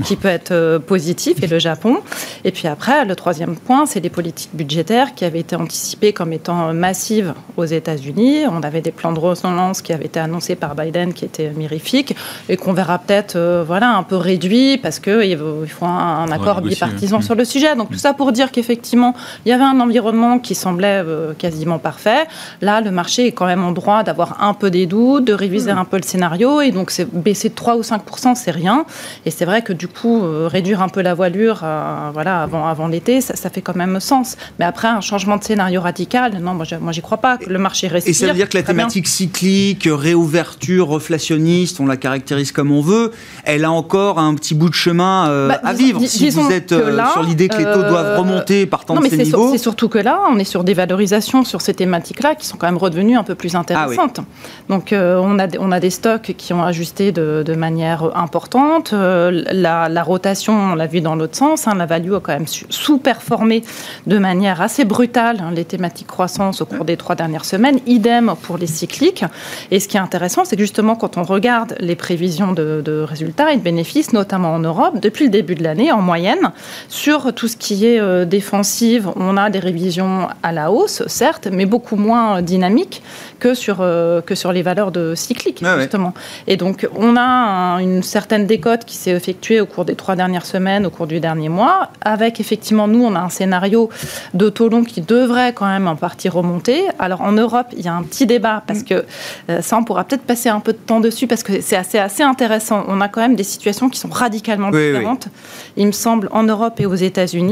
qui 0.04 0.16
peut 0.16 0.28
être 0.28 0.52
euh, 0.52 0.78
positif, 0.78 1.42
et 1.42 1.46
le 1.46 1.58
Japon. 1.58 1.98
Et 2.44 2.52
puis 2.52 2.68
après, 2.68 3.04
le 3.04 3.14
troisième 3.16 3.56
point, 3.56 3.86
c'est 3.86 4.00
les 4.00 4.10
politiques 4.10 4.54
budgétaires 4.54 5.14
qui 5.14 5.24
avaient 5.24 5.40
été 5.40 5.56
anticipées 5.56 6.12
comme 6.12 6.32
étant 6.32 6.72
massives 6.72 7.34
aux 7.56 7.64
États-Unis. 7.64 8.46
On 8.50 8.62
avait 8.62 8.80
des 8.80 8.92
plans 8.92 9.12
de 9.12 9.18
relance 9.18 9.82
qui 9.82 9.92
avaient 9.92 10.06
été 10.06 10.20
annoncés 10.20 10.56
par 10.56 10.74
Biden 10.74 11.12
qui 11.12 11.24
étaient 11.24 11.50
mirifiques 11.50 12.14
et 12.48 12.56
qu'on 12.56 12.72
verra 12.72 12.98
peut-être 12.98 13.36
euh, 13.36 13.64
voilà, 13.66 13.96
un 13.96 14.02
peu 14.02 14.16
réduits 14.16 14.78
parce 14.78 14.98
qu'il 14.98 15.38
faut 15.68 15.84
un, 15.84 16.24
un 16.24 16.30
accord 16.30 16.60
bipartisan 16.60 17.20
sur 17.20 17.34
le 17.34 17.44
sujet. 17.44 17.74
Donc 17.76 17.90
tout 17.90 17.98
ça 17.98 18.12
pour 18.14 18.32
dire 18.32 18.50
qu'effectivement, 18.52 19.14
il 19.44 19.50
y 19.50 19.52
avait 19.52 19.64
un 19.64 19.78
environnement 19.80 20.38
qui 20.38 20.54
semblait 20.54 21.02
euh, 21.04 21.32
quasiment 21.38 21.78
parfait. 21.78 22.24
Là, 22.60 22.80
le 22.80 22.90
marché 22.90 23.26
est 23.26 23.32
quand 23.32 23.46
même 23.46 23.64
en 23.64 23.72
droit 23.72 24.02
d'avoir 24.02 24.42
un 24.42 24.54
peu 24.54 24.70
des 24.70 24.86
doutes, 24.86 25.24
de 25.24 25.32
réviser 25.32 25.70
un 25.70 25.84
peu 25.84 25.96
le 25.96 26.02
scénario. 26.02 26.60
Et 26.60 26.70
donc, 26.70 26.90
c'est 26.90 27.06
baisser 27.12 27.48
de 27.50 27.54
3 27.54 27.76
ou 27.76 27.82
5% 27.82 28.34
c'est 28.34 28.50
rien. 28.50 28.84
Et 29.24 29.30
c'est 29.30 29.44
vrai 29.44 29.62
que 29.62 29.72
du 29.72 29.88
coup, 29.88 30.22
euh, 30.24 30.48
réduire 30.50 30.82
un 30.82 30.88
peu 30.88 31.02
la 31.02 31.14
voilure 31.14 31.60
euh, 31.62 32.10
voilà, 32.12 32.42
avant, 32.42 32.66
avant 32.66 32.88
l'été, 32.88 33.20
ça, 33.20 33.36
ça 33.36 33.50
fait 33.50 33.62
quand 33.62 33.76
même 33.76 34.00
sens. 34.00 34.36
Mais 34.58 34.64
après, 34.64 34.88
un 34.88 35.00
changement 35.00 35.36
de 35.36 35.44
scénario 35.44 35.80
radical, 35.80 36.38
non, 36.40 36.54
moi, 36.54 36.64
je- 36.64 36.76
j'y 36.92 37.02
crois 37.02 37.18
pas. 37.18 37.36
Que 37.38 37.48
le 37.50 37.58
marché 37.58 37.88
respire. 37.88 38.10
Et 38.10 38.14
ça 38.14 38.26
veut 38.28 38.32
dire 38.34 38.48
que 38.48 38.56
la 38.56 38.62
bien. 38.62 38.74
thématique 38.74 39.06
cyclique, 39.08 39.88
réouverture, 39.90 40.88
reflationniste, 40.88 41.80
on 41.80 41.86
la 41.86 41.96
caractérise 41.96 42.52
comme 42.52 42.70
on 42.70 42.80
veut, 42.80 43.12
elle 43.44 43.64
a 43.64 43.70
encore 43.70 44.18
un 44.18 44.34
petit 44.34 44.54
bout 44.54 44.68
de 44.68 44.74
chemin 44.74 45.28
Bah, 45.48 45.60
à 45.62 45.72
vivre. 45.72 46.00
si 46.06 46.30
vous 46.30 46.50
êtes 46.50 46.72
là, 46.72 47.10
sur 47.12 47.22
l'idée 47.22 47.48
que 47.48 47.62
taux 47.74 47.80
euh, 47.80 47.88
doivent 47.90 48.18
remonter 48.18 48.66
partant 48.66 48.94
Non, 48.94 49.00
de 49.02 49.08
ces 49.08 49.16
niveaux. 49.18 49.50
c'est 49.52 49.58
surtout 49.58 49.88
que 49.88 49.98
là, 49.98 50.20
on 50.30 50.38
est 50.38 50.44
sur 50.44 50.64
des 50.64 50.74
valorisations 50.74 51.44
sur 51.44 51.60
ces 51.60 51.74
thématiques-là 51.74 52.34
qui 52.34 52.46
sont 52.46 52.56
quand 52.56 52.66
même 52.66 52.76
redevenues 52.78 53.16
un 53.16 53.22
peu 53.24 53.34
plus 53.34 53.54
intéressantes. 53.54 54.20
Donc, 54.68 54.92
euh, 54.92 55.20
on, 55.22 55.38
a, 55.38 55.46
des- 55.46 55.58
on 55.58 55.70
a 55.72 55.80
des 55.80 55.90
stocks 55.90 56.34
qui 56.36 56.52
ont 56.52 56.62
ajusté 56.62 57.12
de, 57.12 57.42
de 57.44 57.54
manière 57.54 58.16
importante. 58.16 58.92
Euh, 58.92 59.42
la, 59.52 59.88
la 59.88 60.02
rotation, 60.02 60.52
on 60.72 60.74
l'a 60.74 60.86
vu 60.86 61.00
dans 61.00 61.14
l'autre 61.16 61.36
sens. 61.36 61.66
hein, 61.68 61.74
la 61.76 61.86
value 61.86 62.14
a 62.14 62.20
quand 62.20 62.32
même 62.32 62.46
sous-performé 62.70 63.62
de 64.06 64.18
manière 64.18 64.60
assez 64.62 64.84
brutale 64.84 65.38
hein, 65.40 65.50
les 65.54 65.64
thématiques 65.64 66.06
croissance 66.06 66.60
au 66.62 66.66
cours 66.66 66.84
des 66.84 66.96
trois 66.96 67.14
dernières 67.14 67.44
semaines. 67.44 67.80
Idem 67.86 68.34
pour 68.42 68.58
les 68.58 68.66
cycliques. 68.66 69.24
Et 69.70 69.80
ce 69.80 69.88
qui 69.88 69.96
est 69.96 70.00
intéressant, 70.00 70.44
c'est 70.44 70.56
que 70.56 70.62
justement, 70.62 70.94
quand 70.96 71.16
on 71.16 71.22
regarde 71.24 71.74
les 71.80 71.96
prévisions 71.96 72.52
de, 72.52 72.80
de 72.84 73.00
résultats 73.00 73.52
et 73.52 73.56
de 73.56 73.62
bénéfices, 73.62 74.12
notamment 74.12 74.52
en 74.54 74.58
Europe, 74.60 75.00
depuis 75.00 75.24
le 75.24 75.30
début 75.30 75.54
de 75.54 75.62
l'année, 75.64 75.90
en 75.92 76.00
moyenne, 76.02 76.52
sur 76.88 77.32
tout 77.34 77.48
ce 77.48 77.55
qui 77.58 77.86
est 77.86 78.00
euh, 78.00 78.24
défensive, 78.24 79.08
on 79.16 79.36
a 79.36 79.50
des 79.50 79.58
révisions 79.58 80.28
à 80.42 80.52
la 80.52 80.70
hausse, 80.70 81.02
certes, 81.06 81.48
mais 81.50 81.66
beaucoup 81.66 81.96
moins 81.96 82.38
euh, 82.38 82.40
dynamiques 82.42 83.02
que 83.38 83.54
sur, 83.54 83.78
euh, 83.80 84.20
que 84.20 84.34
sur 84.34 84.52
les 84.52 84.62
valeurs 84.62 84.90
de 84.92 85.14
cycliques, 85.14 85.60
ouais. 85.62 85.80
justement. 85.80 86.14
Et 86.46 86.56
donc, 86.56 86.88
on 86.96 87.16
a 87.16 87.20
un- 87.22 87.78
une 87.78 88.02
certaine 88.02 88.46
décote 88.46 88.84
qui 88.84 88.96
s'est 88.96 89.10
effectuée 89.10 89.60
au 89.60 89.66
cours 89.66 89.84
des 89.84 89.94
trois 89.94 90.16
dernières 90.16 90.46
semaines, 90.46 90.86
au 90.86 90.90
cours 90.90 91.06
du 91.06 91.20
dernier 91.20 91.48
mois, 91.48 91.90
avec 92.02 92.40
effectivement, 92.40 92.88
nous, 92.88 93.04
on 93.04 93.14
a 93.14 93.20
un 93.20 93.28
scénario 93.28 93.88
de 94.34 94.48
taux 94.48 94.68
long 94.68 94.84
qui 94.84 95.00
devrait 95.00 95.52
quand 95.52 95.66
même 95.66 95.86
en 95.88 95.96
partie 95.96 96.28
remonter. 96.28 96.84
Alors, 96.98 97.20
en 97.20 97.32
Europe, 97.32 97.66
il 97.76 97.84
y 97.84 97.88
a 97.88 97.94
un 97.94 98.02
petit 98.02 98.26
débat, 98.26 98.62
parce 98.66 98.82
que 98.82 99.04
euh, 99.50 99.60
ça, 99.62 99.76
on 99.76 99.84
pourra 99.84 100.04
peut-être 100.04 100.22
passer 100.22 100.48
un 100.48 100.60
peu 100.60 100.72
de 100.72 100.78
temps 100.78 101.00
dessus, 101.00 101.26
parce 101.26 101.42
que 101.42 101.60
c'est 101.60 101.76
assez, 101.76 101.98
assez 101.98 102.22
intéressant. 102.22 102.84
On 102.88 103.00
a 103.00 103.08
quand 103.08 103.20
même 103.20 103.36
des 103.36 103.44
situations 103.44 103.88
qui 103.88 103.98
sont 103.98 104.08
radicalement 104.08 104.70
Oui, 104.70 104.78
oui. 104.78 104.92
différentes, 104.92 105.28
il 105.76 105.86
me 105.86 105.92
semble, 105.92 106.28
en 106.32 106.42
Europe 106.42 106.80
et 106.80 106.86
aux 106.86 106.94
États-Unis. 106.94 107.45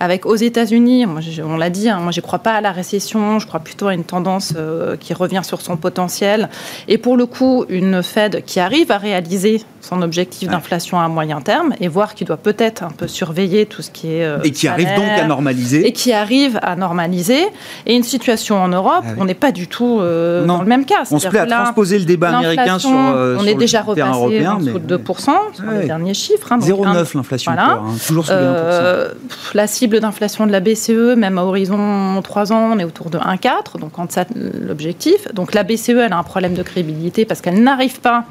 Avec 0.00 0.26
aux 0.26 0.34
États-Unis, 0.36 1.06
on 1.44 1.56
l'a 1.56 1.70
dit, 1.70 1.88
hein, 1.88 1.98
moi, 2.00 2.12
je 2.12 2.20
ne 2.20 2.22
crois 2.22 2.38
pas 2.40 2.52
à 2.52 2.60
la 2.60 2.72
récession, 2.72 3.38
je 3.38 3.46
crois 3.46 3.60
plutôt 3.60 3.86
à 3.88 3.94
une 3.94 4.04
tendance 4.04 4.52
euh, 4.56 4.96
qui 4.96 5.14
revient 5.14 5.40
sur 5.42 5.60
son 5.60 5.76
potentiel. 5.76 6.48
Et 6.88 6.98
pour 6.98 7.16
le 7.16 7.26
coup, 7.26 7.64
une 7.68 8.02
Fed 8.02 8.44
qui 8.44 8.60
arrive 8.60 8.90
à 8.92 8.98
réaliser 8.98 9.62
son 9.80 10.02
objectif 10.02 10.48
d'inflation 10.48 10.98
à 11.00 11.06
moyen 11.08 11.40
terme 11.40 11.72
et 11.80 11.86
voir 11.88 12.14
qu'il 12.14 12.26
doit 12.26 12.36
peut-être 12.36 12.82
un 12.82 12.90
peu 12.90 13.06
surveiller 13.06 13.66
tout 13.66 13.82
ce 13.82 13.90
qui 13.90 14.08
est. 14.14 14.24
euh, 14.24 14.38
Et 14.44 14.50
qui 14.50 14.66
arrive 14.68 14.88
donc 14.96 15.08
à 15.08 15.24
normaliser. 15.24 15.86
et 15.86 15.92
qui 15.92 16.12
arrive 16.12 16.58
à 16.62 16.74
normaliser. 16.76 17.46
Et 17.86 17.94
une 17.94 18.02
situation 18.02 18.60
en 18.60 18.68
Europe, 18.68 19.04
Ah 19.04 19.10
oui. 19.12 19.16
on 19.20 19.24
n'est 19.24 19.34
pas 19.34 19.52
du 19.52 19.68
tout 19.68 19.98
euh, 20.00 20.44
dans 20.44 20.60
le 20.60 20.66
même 20.66 20.84
cas. 20.84 21.04
On 21.10 21.18
se 21.18 21.28
plaît 21.28 21.38
à 21.40 21.46
là, 21.46 21.62
transposer 21.62 21.98
le 21.98 22.04
débat 22.04 22.36
américain 22.36 22.78
sur, 22.78 22.90
on 22.90 23.38
sur 23.38 23.46
est 23.48 23.52
le 23.52 23.58
déjà 23.58 23.82
repassé 23.82 24.08
européen. 24.10 24.52
en 24.54 24.58
dessous 24.58 24.70
mais- 24.74 24.80
de 24.80 24.96
2% 24.96 25.30
sur 25.54 25.64
Ouais. 25.64 25.80
les 25.80 25.86
derniers 25.86 26.14
chiffres. 26.14 26.52
hein, 26.52 26.58
donc 26.58 26.64
un- 26.68 26.92
0,9 26.94 27.14
l'inflation, 27.14 27.52
voilà. 27.52 27.70
hein, 27.74 27.82
toujours 28.06 28.26
sous 28.26 28.32
les 28.32 28.38
1%. 28.38 29.14
La 29.54 29.66
cible 29.66 30.00
d'inflation 30.00 30.46
de 30.46 30.52
la 30.52 30.60
BCE, 30.60 31.16
même 31.16 31.38
à 31.38 31.44
horizon 31.44 32.20
3 32.22 32.52
ans, 32.52 32.72
on 32.74 32.78
est 32.78 32.84
autour 32.84 33.10
de 33.10 33.18
1,4, 33.18 33.78
donc 33.78 33.98
en 33.98 34.06
deçà 34.06 34.24
de 34.24 34.52
l'objectif. 34.60 35.32
Donc 35.34 35.54
la 35.54 35.62
BCE, 35.62 35.90
elle 35.90 36.12
a 36.12 36.18
un 36.18 36.22
problème 36.22 36.54
de 36.54 36.62
crédibilité 36.62 37.24
parce 37.24 37.40
qu'elle 37.40 37.62
n'arrive 37.62 38.00
pas 38.00 38.24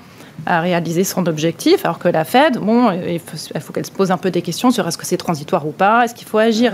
à 0.46 0.62
réaliser 0.62 1.04
son 1.04 1.26
objectif, 1.28 1.86
alors 1.86 1.98
que 1.98 2.08
la 2.08 2.26
Fed, 2.26 2.58
bon, 2.58 2.92
il 2.92 3.20
faut, 3.20 3.74
qu'elle 3.74 3.86
se 3.86 3.92
pose 3.92 4.12
un 4.12 4.18
peu 4.18 4.32
des 4.32 4.42
questions 4.42 4.70
sur 4.70 4.88
est-ce 4.88 4.98
que 4.98 5.06
c'est 5.06 5.18
transitoire 5.18 5.66
ou 5.66 5.72
pas, 5.72 6.06
est-ce 6.06 6.14
qu'il 6.14 6.28
faut 6.28 6.38
agir. 6.38 6.74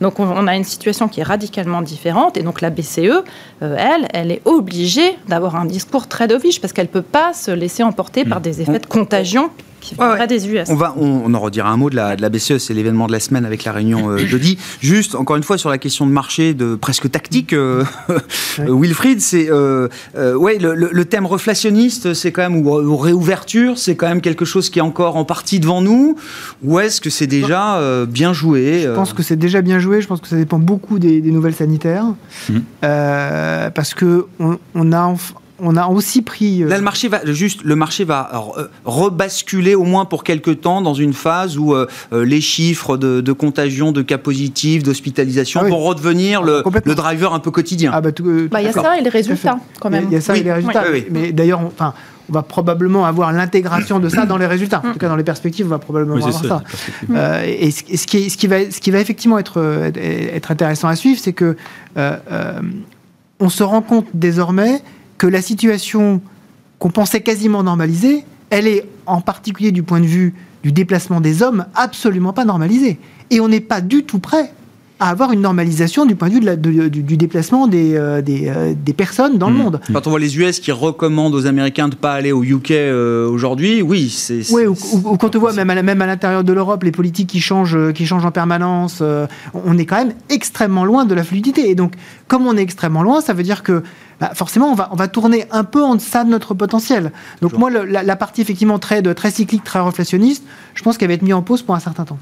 Donc 0.00 0.18
on, 0.18 0.46
a 0.46 0.56
une 0.56 0.64
situation 0.64 1.08
qui 1.08 1.20
est 1.20 1.24
radicalement 1.24 1.82
différente, 1.82 2.36
et 2.36 2.42
donc 2.42 2.60
la 2.60 2.70
BCE, 2.70 2.98
euh, 2.98 3.76
elle, 3.76 4.08
elle 4.12 4.32
est 4.32 4.42
obligée 4.44 5.16
d'avoir 5.28 5.56
un 5.56 5.66
discours 5.66 6.08
très 6.08 6.26
dovish, 6.26 6.60
parce 6.60 6.72
qu'elle 6.72 6.86
ne 6.86 6.92
peut 6.92 7.02
pas 7.02 7.32
se 7.32 7.50
laisser 7.50 7.82
emporter 7.82 8.24
par 8.24 8.40
mm. 8.40 8.42
des 8.42 8.62
effets 8.62 8.78
de 8.78 8.86
contagion 8.86 9.50
des 10.26 10.48
US. 10.48 10.68
On, 10.68 10.74
va, 10.74 10.94
on, 10.96 11.32
en 11.32 11.40
redira 11.40 11.70
un 11.70 11.76
mot 11.76 11.90
de 11.90 11.96
la, 11.96 12.16
de 12.16 12.22
la 12.22 12.28
BCE, 12.28 12.58
c'est 12.58 12.74
l'événement 12.74 13.06
de 13.06 13.12
la 13.12 13.20
semaine 13.20 13.44
avec 13.44 13.64
la 13.64 13.72
réunion 13.72 14.10
euh, 14.10 14.18
jeudi. 14.26 14.58
Juste, 14.80 15.14
encore 15.14 15.36
une 15.36 15.42
fois, 15.42 15.58
sur 15.58 15.70
la 15.70 15.78
question 15.78 16.06
de 16.06 16.12
marché, 16.12 16.54
de 16.54 16.74
presque 16.74 17.10
tactique, 17.10 17.52
euh, 17.52 17.84
Wilfried, 18.58 19.20
c'est 19.20 19.48
euh, 19.50 19.88
ouais, 20.14 20.58
le, 20.58 21.04
thème 21.04 21.26
reflationniste, 21.26 22.14
c'est 22.14 22.32
quand 22.32 22.42
même, 22.42 22.66
ou, 22.66 22.96
réouverture, 22.96 23.78
c'est 23.78 23.96
quand 23.96 24.08
même 24.08 24.20
quelque 24.20 24.44
chose 24.44 24.70
qui 24.70 24.78
est 24.78 24.82
encore 24.82 25.16
en 25.16 25.24
partie 25.24 25.60
devant 25.60 25.82
nous, 25.82 26.16
ou 26.62 26.78
est-ce 26.78 27.00
que 27.00 27.10
c'est 27.10 27.26
déjà 27.26 27.80
bien 28.06 28.32
joué 28.32 28.82
Je 28.82 28.90
pense 28.90 29.12
que 29.12 29.22
c'est 29.22 29.36
déjà 29.36 29.62
bien 29.62 29.78
joué, 29.78 30.00
je 30.00 30.06
pense 30.06 30.20
que 30.20 30.28
ça 30.28 30.36
dépend 30.36 30.58
beaucoup 30.58 30.98
des, 30.98 31.20
nouvelles 31.32 31.54
sanitaires, 31.54 32.06
mmh. 32.48 32.58
parce 32.80 33.94
que 33.94 34.26
on, 34.38 34.58
on 34.74 34.92
a 34.92 35.14
on 35.58 35.76
a 35.76 35.86
aussi 35.86 36.22
pris. 36.22 36.62
Euh, 36.62 36.68
Là, 36.68 36.76
le 36.76 36.82
marché 36.82 37.08
va 37.08 37.20
juste, 37.24 37.62
le 37.62 37.76
marché 37.76 38.04
va 38.04 38.52
euh, 38.56 38.66
rebasculer 38.84 39.74
au 39.74 39.84
moins 39.84 40.04
pour 40.04 40.24
quelques 40.24 40.60
temps 40.60 40.80
dans 40.80 40.94
une 40.94 41.12
phase 41.12 41.56
où 41.56 41.74
euh, 41.74 41.86
les 42.12 42.40
chiffres 42.40 42.96
de, 42.96 43.32
contagion, 43.32 43.92
de 43.92 44.02
cas 44.02 44.18
positifs, 44.18 44.82
d'hospitalisation 44.82 45.60
ah 45.64 45.68
vont 45.68 45.78
redevenir 45.78 46.42
le, 46.42 46.62
driver 46.94 47.32
un 47.32 47.38
peu 47.38 47.50
quotidien. 47.50 47.92
Ah 47.94 48.00
bah, 48.00 48.10
bah, 48.50 48.60
il 48.60 48.66
y 48.66 48.68
a 48.68 48.72
ça 48.72 48.98
et 48.98 49.02
les 49.02 49.10
résultats 49.10 49.58
quand 49.80 49.90
même. 49.90 50.06
Il 50.10 50.14
y 50.14 50.16
a 50.16 50.20
ça 50.20 50.36
et 50.36 50.42
les 50.42 50.52
résultats. 50.52 50.84
Mais 51.10 51.32
d'ailleurs, 51.32 51.60
enfin 51.60 51.94
on 52.28 52.34
va 52.34 52.42
probablement 52.42 53.04
avoir 53.04 53.32
l'intégration 53.32 53.98
de 53.98 54.08
ça 54.08 54.26
dans 54.26 54.38
les 54.38 54.46
résultats. 54.46 54.80
En 54.84 54.92
tout 54.92 54.98
cas, 54.98 55.08
dans 55.08 55.16
les 55.16 55.24
perspectives, 55.24 55.66
on 55.66 55.70
va 55.70 55.78
probablement 55.78 56.16
avoir 56.16 56.44
ça. 56.44 56.62
et 57.44 57.70
ce, 57.70 57.82
qui, 57.82 58.30
ce, 58.30 58.36
qui 58.36 58.46
va, 58.46 58.70
ce 58.70 58.80
qui 58.80 58.90
va 58.90 59.00
effectivement 59.00 59.38
être, 59.38 59.60
être 59.94 60.50
intéressant 60.50 60.88
à 60.88 60.96
suivre, 60.96 61.20
c'est 61.22 61.32
que 61.32 61.56
on 63.40 63.48
se 63.48 63.62
rend 63.64 63.82
compte 63.82 64.06
désormais 64.14 64.82
que 65.18 65.26
la 65.26 65.42
situation 65.42 66.20
qu'on 66.78 66.90
pensait 66.90 67.20
quasiment 67.20 67.62
normalisée, 67.62 68.24
elle 68.50 68.66
est 68.66 68.86
en 69.06 69.20
particulier 69.20 69.72
du 69.72 69.82
point 69.82 70.00
de 70.00 70.06
vue 70.06 70.34
du 70.62 70.72
déplacement 70.72 71.20
des 71.20 71.42
hommes 71.42 71.66
absolument 71.74 72.32
pas 72.32 72.44
normalisée. 72.44 72.98
Et 73.30 73.40
on 73.40 73.48
n'est 73.48 73.60
pas 73.60 73.80
du 73.80 74.04
tout 74.04 74.18
prêt 74.18 74.52
à 75.02 75.08
avoir 75.08 75.32
une 75.32 75.40
normalisation 75.40 76.06
du 76.06 76.14
point 76.14 76.28
de 76.28 76.34
vue 76.34 76.88
du, 76.88 77.16
déplacement 77.16 77.66
des, 77.66 77.96
euh, 77.96 78.22
euh, 78.28 78.74
des, 78.76 78.92
personnes 78.92 79.36
dans 79.36 79.48
le 79.48 79.54
hmm. 79.54 79.58
monde. 79.58 79.80
Quand 79.92 80.06
on 80.06 80.10
voit 80.10 80.20
les 80.20 80.38
US 80.38 80.60
qui 80.60 80.70
recommandent 80.70 81.34
aux 81.34 81.46
Américains 81.46 81.88
de 81.88 81.94
ne 81.94 81.98
pas 81.98 82.12
aller 82.12 82.30
au 82.30 82.44
UK 82.44 82.70
euh, 82.70 83.28
aujourd'hui, 83.28 83.82
oui, 83.82 84.08
c'est... 84.10 84.42
Oui, 84.52 84.66
ou, 84.66 84.76
quand 85.16 85.34
on 85.34 85.38
voit 85.40 85.54
même 85.54 85.70
à, 85.70 85.82
même 85.82 86.02
à 86.02 86.06
l'intérieur 86.06 86.44
de 86.44 86.52
l'Europe 86.52 86.84
les 86.84 86.92
politiques 86.92 87.28
qui 87.30 87.40
changent, 87.40 87.92
qui 87.94 88.06
changent 88.06 88.24
en 88.24 88.30
permanence, 88.30 89.02
on 89.54 89.76
est 89.76 89.86
quand 89.86 89.96
même 89.96 90.14
extrêmement 90.28 90.84
loin 90.84 91.04
de 91.04 91.14
la 91.14 91.24
fluidité. 91.24 91.68
Et 91.68 91.74
donc, 91.74 91.94
comme 92.28 92.46
on 92.46 92.56
est 92.56 92.62
extrêmement 92.62 93.02
loin, 93.02 93.20
ça 93.20 93.32
veut 93.32 93.42
dire 93.42 93.64
que 93.64 93.82
bah, 94.22 94.30
forcément, 94.36 94.70
on 94.70 94.76
va, 94.76 94.88
on 94.92 94.94
va 94.94 95.08
tourner 95.08 95.46
un 95.50 95.64
peu 95.64 95.82
en 95.82 95.96
deçà 95.96 96.22
de 96.22 96.30
notre 96.30 96.54
potentiel. 96.54 97.10
Donc 97.40 97.54
moi, 97.54 97.70
la, 97.70 98.14
partie 98.14 98.40
effectivement 98.40 98.78
très, 98.78 99.02
de, 99.02 99.12
très 99.12 99.32
cyclique, 99.32 99.64
très 99.64 99.80
réflationniste, 99.80 100.44
je 100.74 100.82
pense 100.84 100.96
qu'elle 100.96 101.08
va 101.08 101.14
être 101.14 101.22
mise 101.22 101.34
en 101.34 101.42
pause 101.42 101.62
pour 101.62 101.74
un 101.74 101.80
certain 101.80 102.04
temps. 102.04 102.18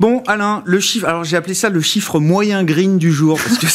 Bon, 0.00 0.22
Alain, 0.26 0.62
le 0.64 0.80
chiffre, 0.80 1.06
alors 1.06 1.24
j'ai 1.24 1.36
appelé 1.36 1.52
ça 1.52 1.68
le 1.68 1.82
chiffre 1.82 2.20
moyen 2.20 2.64
green 2.64 2.96
du 2.96 3.12
jour, 3.12 3.38
parce 3.38 3.58
que 3.58 3.66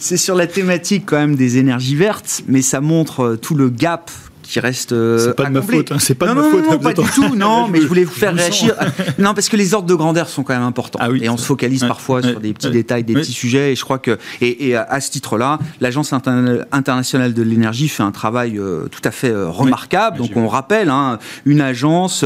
c'est 0.00 0.16
sur 0.16 0.34
la 0.34 0.48
thématique 0.48 1.04
quand 1.06 1.18
même 1.18 1.36
des 1.36 1.58
énergies 1.58 1.94
vertes, 1.94 2.42
mais 2.48 2.62
ça 2.62 2.80
montre 2.80 3.20
euh, 3.20 3.36
tout 3.36 3.54
le 3.54 3.68
gap 3.68 4.10
qui 4.46 4.60
reste. 4.60 4.92
Euh, 4.92 5.18
c'est 5.18 5.36
pas 5.36 5.44
de 5.44 5.50
ma 5.50 5.62
faute. 5.62 5.92
Hein, 5.92 5.98
c'est 5.98 6.14
pas 6.14 6.26
non, 6.26 6.34
de 6.34 6.40
ma 6.40 6.50
faute. 6.50 6.70
Non, 6.70 6.78
pas 6.78 6.92
du 6.92 7.10
tout. 7.10 7.34
Non, 7.36 7.68
mais 7.70 7.80
je 7.80 7.86
voulais 7.86 8.04
vous 8.04 8.14
faire 8.14 8.34
réagir. 8.34 8.74
non, 9.18 9.34
parce 9.34 9.48
que 9.48 9.56
les 9.56 9.74
ordres 9.74 9.88
de 9.88 9.94
grandeur 9.94 10.28
sont 10.28 10.42
quand 10.42 10.54
même 10.54 10.62
importants. 10.62 10.98
Ah 11.02 11.08
et 11.20 11.28
on 11.28 11.36
se 11.36 11.44
focalise 11.44 11.84
parfois 11.84 12.22
sur 12.22 12.40
des 12.40 12.52
petits 12.52 12.70
détails, 12.70 13.04
des 13.04 13.14
petits 13.14 13.32
sujets. 13.32 13.72
Et 13.72 13.76
je 13.76 13.84
crois 13.84 13.98
que, 13.98 14.18
et, 14.40 14.76
à 14.76 15.00
ce 15.00 15.10
titre-là, 15.10 15.58
l'Agence 15.80 16.12
internationale 16.12 17.34
de 17.34 17.42
l'énergie 17.42 17.88
fait 17.88 18.02
un 18.02 18.12
travail 18.12 18.58
euh, 18.58 18.88
tout 18.88 19.02
à 19.04 19.10
fait 19.10 19.30
euh, 19.30 19.48
remarquable. 19.48 20.18
Donc 20.18 20.36
on 20.36 20.48
rappelle, 20.48 20.90
hein, 20.90 21.18
une 21.44 21.60
agence 21.60 22.24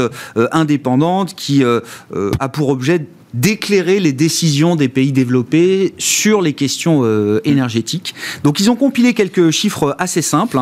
indépendante 0.51 1.35
qui 1.35 1.63
a 1.63 2.49
pour 2.49 2.69
objet 2.69 3.05
d'éclairer 3.33 3.99
les 3.99 4.13
décisions 4.13 4.75
des 4.75 4.89
pays 4.89 5.11
développés 5.11 5.93
sur 5.97 6.41
les 6.41 6.53
questions 6.53 7.01
euh, 7.03 7.39
énergétiques. 7.45 8.13
Donc 8.43 8.59
ils 8.59 8.69
ont 8.69 8.75
compilé 8.75 9.13
quelques 9.13 9.51
chiffres 9.51 9.95
assez 9.99 10.21
simples. 10.21 10.57
16 10.57 10.59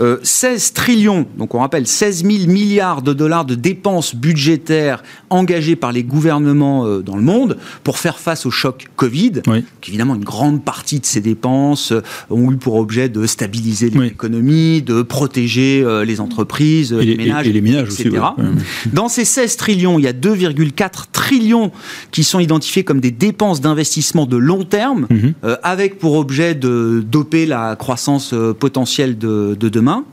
hein. 0.00 0.06
euh, 0.46 0.58
trillions, 0.74 1.26
donc 1.38 1.54
on 1.54 1.60
rappelle 1.60 1.86
16 1.86 2.24
000 2.24 2.50
milliards 2.50 3.02
de 3.02 3.12
dollars 3.12 3.44
de 3.44 3.54
dépenses 3.54 4.14
budgétaires 4.14 5.02
engagées 5.30 5.76
par 5.76 5.92
les 5.92 6.04
gouvernements 6.04 6.86
euh, 6.86 7.02
dans 7.02 7.16
le 7.16 7.22
monde 7.22 7.58
pour 7.84 7.98
faire 7.98 8.18
face 8.18 8.46
au 8.46 8.50
choc 8.50 8.86
Covid. 8.96 9.42
Oui. 9.46 9.64
Évidemment, 9.86 10.14
une 10.14 10.24
grande 10.24 10.64
partie 10.64 10.98
de 10.98 11.06
ces 11.06 11.20
dépenses 11.20 11.92
ont 12.28 12.50
eu 12.50 12.56
pour 12.56 12.74
objet 12.74 13.08
de 13.08 13.24
stabiliser 13.26 13.90
l'économie, 13.90 14.82
de 14.82 15.02
protéger 15.02 15.86
les 16.04 16.20
entreprises, 16.20 16.92
les, 16.92 17.16
ménages, 17.16 17.46
et, 17.46 17.52
les 17.52 17.60
ménages 17.60 17.88
etc. 17.88 18.08
Aussi, 18.08 18.88
Dans 18.92 19.08
ces 19.08 19.24
16 19.24 19.56
trillions, 19.56 19.98
il 20.00 20.02
y 20.02 20.08
a 20.08 20.12
2,4 20.12 21.04
trillions 21.12 21.70
qui 22.10 22.24
sont 22.24 22.38
identifiés 22.38 22.84
comme 22.84 23.00
des 23.00 23.10
dépenses 23.10 23.60
d'investissement 23.60 24.26
de 24.26 24.36
long 24.36 24.64
terme, 24.64 25.06
mhm. 25.10 25.34
euh, 25.44 25.56
avec 25.62 25.98
pour 25.98 26.14
objet 26.14 26.54
de 26.54 27.04
doper 27.06 27.46
la 27.46 27.76
croissance 27.76 28.32
euh, 28.32 28.52
potentielle 28.52 29.18
de, 29.18 29.54
demain. 29.54 30.04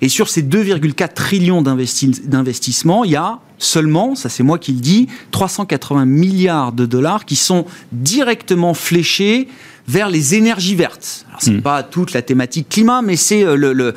Et 0.00 0.08
sur 0.08 0.28
ces 0.28 0.42
2,4 0.42 1.14
trillions 1.14 1.62
d'investissements, 1.62 3.04
il 3.04 3.12
y 3.12 3.16
a 3.16 3.38
seulement, 3.60 4.16
ça 4.16 4.28
c'est 4.28 4.42
moi 4.42 4.58
qui 4.58 4.72
le 4.72 4.80
dis, 4.80 5.06
380 5.30 6.06
milliards 6.06 6.72
de 6.72 6.86
dollars 6.86 7.24
qui 7.24 7.36
sont 7.36 7.64
directement 7.92 8.74
fléchés 8.74 9.46
vers 9.86 10.08
les 10.08 10.34
énergies 10.34 10.74
vertes. 10.74 11.26
Alors 11.28 11.42
c'est 11.42 11.50
hmm. 11.52 11.62
pas 11.62 11.82
toute 11.82 12.12
la 12.12 12.22
thématique 12.22 12.68
climat, 12.68 13.02
mais 13.02 13.16
c'est 13.16 13.44
euh, 13.44 13.56
le, 13.56 13.94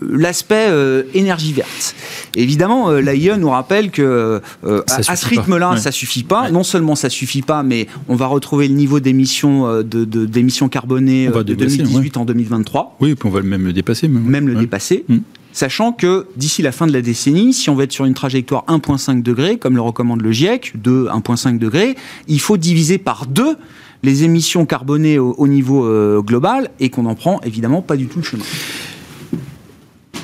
l'aspect 0.00 0.68
euh, 0.68 1.02
énergie 1.12 1.52
verte. 1.52 1.94
évidemment, 2.34 2.90
euh, 2.90 3.00
l'AIE 3.00 3.36
nous 3.38 3.50
rappelle 3.50 3.90
que 3.90 4.40
à, 4.64 5.16
ce 5.16 5.26
rythme-là, 5.26 5.76
ça 5.76 5.92
suffit 5.92 6.24
pas. 6.24 6.50
Non 6.50 6.62
seulement 6.62 6.94
ça 6.94 7.10
suffit 7.10 7.42
pas, 7.42 7.62
mais 7.62 7.86
on 8.08 8.16
va 8.16 8.26
retrouver 8.26 8.68
le 8.68 8.74
niveau 8.74 9.00
d'émissions 9.00 9.82
de, 9.82 10.04
d'émissions 10.04 10.68
carbonées 10.68 11.28
de 11.28 11.54
2018 11.54 12.16
en 12.16 12.24
2023. 12.24 12.96
Oui, 13.00 13.14
puis 13.14 13.28
on 13.28 13.30
va 13.32 13.42
même 13.42 13.66
le 13.66 13.72
dépasser. 13.72 14.08
Même, 14.08 14.48
le 14.48 14.54
dépasser. 14.54 15.04
Hmm. 15.08 15.18
Sachant 15.54 15.92
que 15.92 16.26
d'ici 16.36 16.62
la 16.62 16.72
fin 16.72 16.88
de 16.88 16.92
la 16.92 17.00
décennie, 17.00 17.54
si 17.54 17.70
on 17.70 17.76
veut 17.76 17.84
être 17.84 17.92
sur 17.92 18.06
une 18.06 18.14
trajectoire 18.14 18.64
1,5 18.66 19.22
degré, 19.22 19.56
comme 19.56 19.76
le 19.76 19.80
recommande 19.80 20.20
le 20.20 20.32
GIEC, 20.32 20.72
de 20.82 21.06
1,5 21.06 21.58
degré, 21.58 21.94
il 22.26 22.40
faut 22.40 22.56
diviser 22.56 22.98
par 22.98 23.26
deux 23.26 23.56
les 24.02 24.24
émissions 24.24 24.66
carbonées 24.66 25.20
au, 25.20 25.46
niveau 25.46 25.86
euh, 25.86 26.20
global 26.22 26.70
et 26.80 26.90
qu'on 26.90 27.04
n'en 27.04 27.14
prend 27.14 27.40
évidemment 27.42 27.82
pas 27.82 27.96
du 27.96 28.06
tout 28.06 28.18
le 28.18 28.24
chemin. 28.24 28.44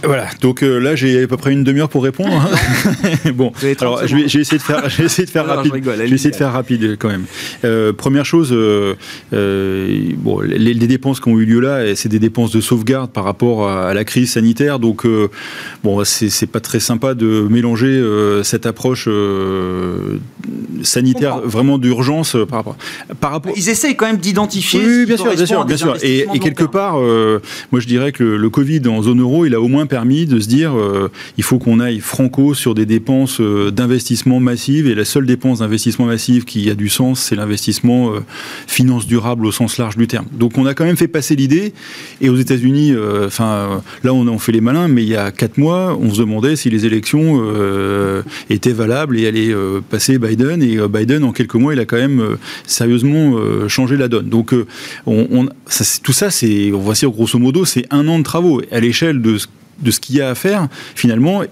Voilà, 0.03 0.29
donc 0.41 0.63
euh, 0.63 0.79
là 0.79 0.95
j'ai 0.97 1.25
à 1.25 1.27
peu 1.27 1.37
près 1.37 1.53
une 1.53 1.65
demi-heure 1.65 1.89
pour 1.89 2.03
répondre. 2.03 2.33
Hein. 2.33 3.31
bon, 3.35 3.53
alors 3.81 4.07
je 4.07 4.17
vais, 4.17 4.23
essayer 4.23 4.59
de 4.59 4.63
faire, 4.63 4.89
je 4.89 5.03
vais 5.03 5.25
de 5.25 5.31
faire 5.31 5.47
rapide. 5.47 5.73
Je, 5.75 5.91
vais 5.91 6.09
essayer 6.11 6.31
de 6.31 6.37
faire 6.37 6.53
rapide 6.53 6.97
quand 6.99 7.09
même. 7.09 7.25
Euh, 7.65 7.93
première 7.93 8.25
chose, 8.25 8.51
euh, 8.53 8.95
bon, 10.17 10.41
les, 10.41 10.75
dépenses 10.75 11.21
qui 11.21 11.29
ont 11.29 11.39
eu 11.39 11.45
lieu 11.45 11.61
là, 11.61 11.95
c'est 11.95 12.09
des 12.09 12.19
dépenses 12.19 12.51
de 12.51 12.61
sauvegarde 12.61 13.11
par 13.11 13.25
rapport 13.25 13.69
à, 13.69 13.93
la 13.93 14.05
crise 14.05 14.33
sanitaire. 14.33 14.79
Donc 14.79 15.07
bon, 15.85 16.03
c'est 16.05 16.47
pas 16.51 16.61
très 16.61 16.81
sympa 16.81 17.15
de 17.15 17.47
mélanger 17.51 18.03
cette 18.43 18.67
approche 18.67 19.09
sanitaire 20.83 21.41
vraiment 21.41 21.79
d'urgence 21.79 22.37
par 22.49 22.59
rapport, 22.59 22.77
par 23.21 23.33
rapport. 23.33 23.53
Ils 23.57 23.69
essayent 23.69 23.97
quand 23.97 24.07
même 24.07 24.19
d'identifier. 24.19 24.81
Oui, 24.81 25.07
bien 25.07 25.17
sûr, 25.17 25.35
bien 25.35 25.47
sûr, 25.47 25.65
bien 25.65 25.77
sûr. 25.77 25.97
Et, 26.03 26.27
quelque 26.41 26.65
part, 26.65 26.95
moi 26.95 27.81
je 27.81 27.87
dirais 27.87 28.13
que 28.13 28.25
le, 28.25 28.37
le 28.39 28.51
Covid 28.51 28.81
en 28.89 29.03
zone 29.03 29.21
euro, 29.21 29.45
il 29.45 29.55
a 29.55 29.61
au 29.61 29.69
moins 29.69 29.87
permis 29.91 30.25
de 30.25 30.41
se 30.41 30.49
dire 30.49 30.75
euh, 30.79 31.11
il 31.37 31.45
faut 31.45 31.59
qu'on 31.59 31.81
aille 31.81 32.01
franco 32.01 32.55
sur 32.55 32.75
des 32.75 32.87
dépenses 32.87 33.41
euh, 33.41 33.71
d'investissement 33.71 34.41
massives 34.41 34.87
et 34.87 34.95
la 34.95 35.05
seule 35.05 35.27
dépense 35.27 35.59
d'investissement 35.59 36.07
massive 36.07 36.45
qui 36.45 36.71
a 36.71 36.75
du 36.75 36.89
sens, 36.89 37.21
c'est 37.21 37.35
l'investissement 37.35 38.15
euh, 38.15 38.21
finance 38.67 39.07
durable 39.07 39.45
au 39.45 39.53
sens 39.53 39.77
large 39.77 39.97
du 39.97 40.07
terme. 40.07 40.27
Donc 40.33 40.57
on 40.57 40.65
a 40.65 40.73
quand 40.73 40.85
même 40.85 40.97
fait 40.97 41.09
passer 41.09 41.37
l'idée 41.37 41.75
et 42.21 42.31
aux 42.31 42.37
États-Unis, 42.37 42.95
enfin 43.27 43.83
là 44.05 44.15
on, 44.15 44.27
on 44.29 44.39
fait 44.39 44.53
les 44.53 44.61
malins, 44.61 44.87
mais 44.89 45.03
il 45.03 45.09
y 45.09 45.17
a 45.17 45.33
quatre 45.33 45.59
mois, 45.59 45.99
on 46.01 46.15
se 46.15 46.21
demandait 46.21 46.55
si 46.55 46.71
les 46.71 46.87
élections 46.87 47.43
étaient 48.49 48.73
valables 48.73 49.19
et 49.19 49.27
allaient 49.27 49.55
passer 49.91 50.19
Biden 50.19 50.63
et 50.63 50.79
Biden 50.89 51.25
en 51.25 51.33
quelques 51.33 51.57
mois 51.57 51.75
il 51.75 51.81
a 51.81 51.85
quand 51.85 51.97
même 51.97 52.37
sérieusement 52.65 53.35
changé 53.69 53.97
la 53.97 54.07
donne. 54.07 54.29
Donc 54.29 54.55
tout 56.03 56.13
ça 56.13 56.31
c'est, 56.31 56.73
on 56.73 57.11
grosso 57.11 57.39
modo, 57.39 57.65
c'est 57.65 57.87
un 57.91 58.07
an 58.07 58.19
de 58.19 58.25
travaux 58.25 58.63
à 58.71 58.79
l'échelle 58.79 59.21
de 59.21 59.39
de 59.81 59.91
ce 59.91 60.01
qu'il 60.01 60.17
y 60.17 60.21
a 60.21 60.31
à 60.31 60.35
faire, 60.35 60.69
finalement, 60.95 61.43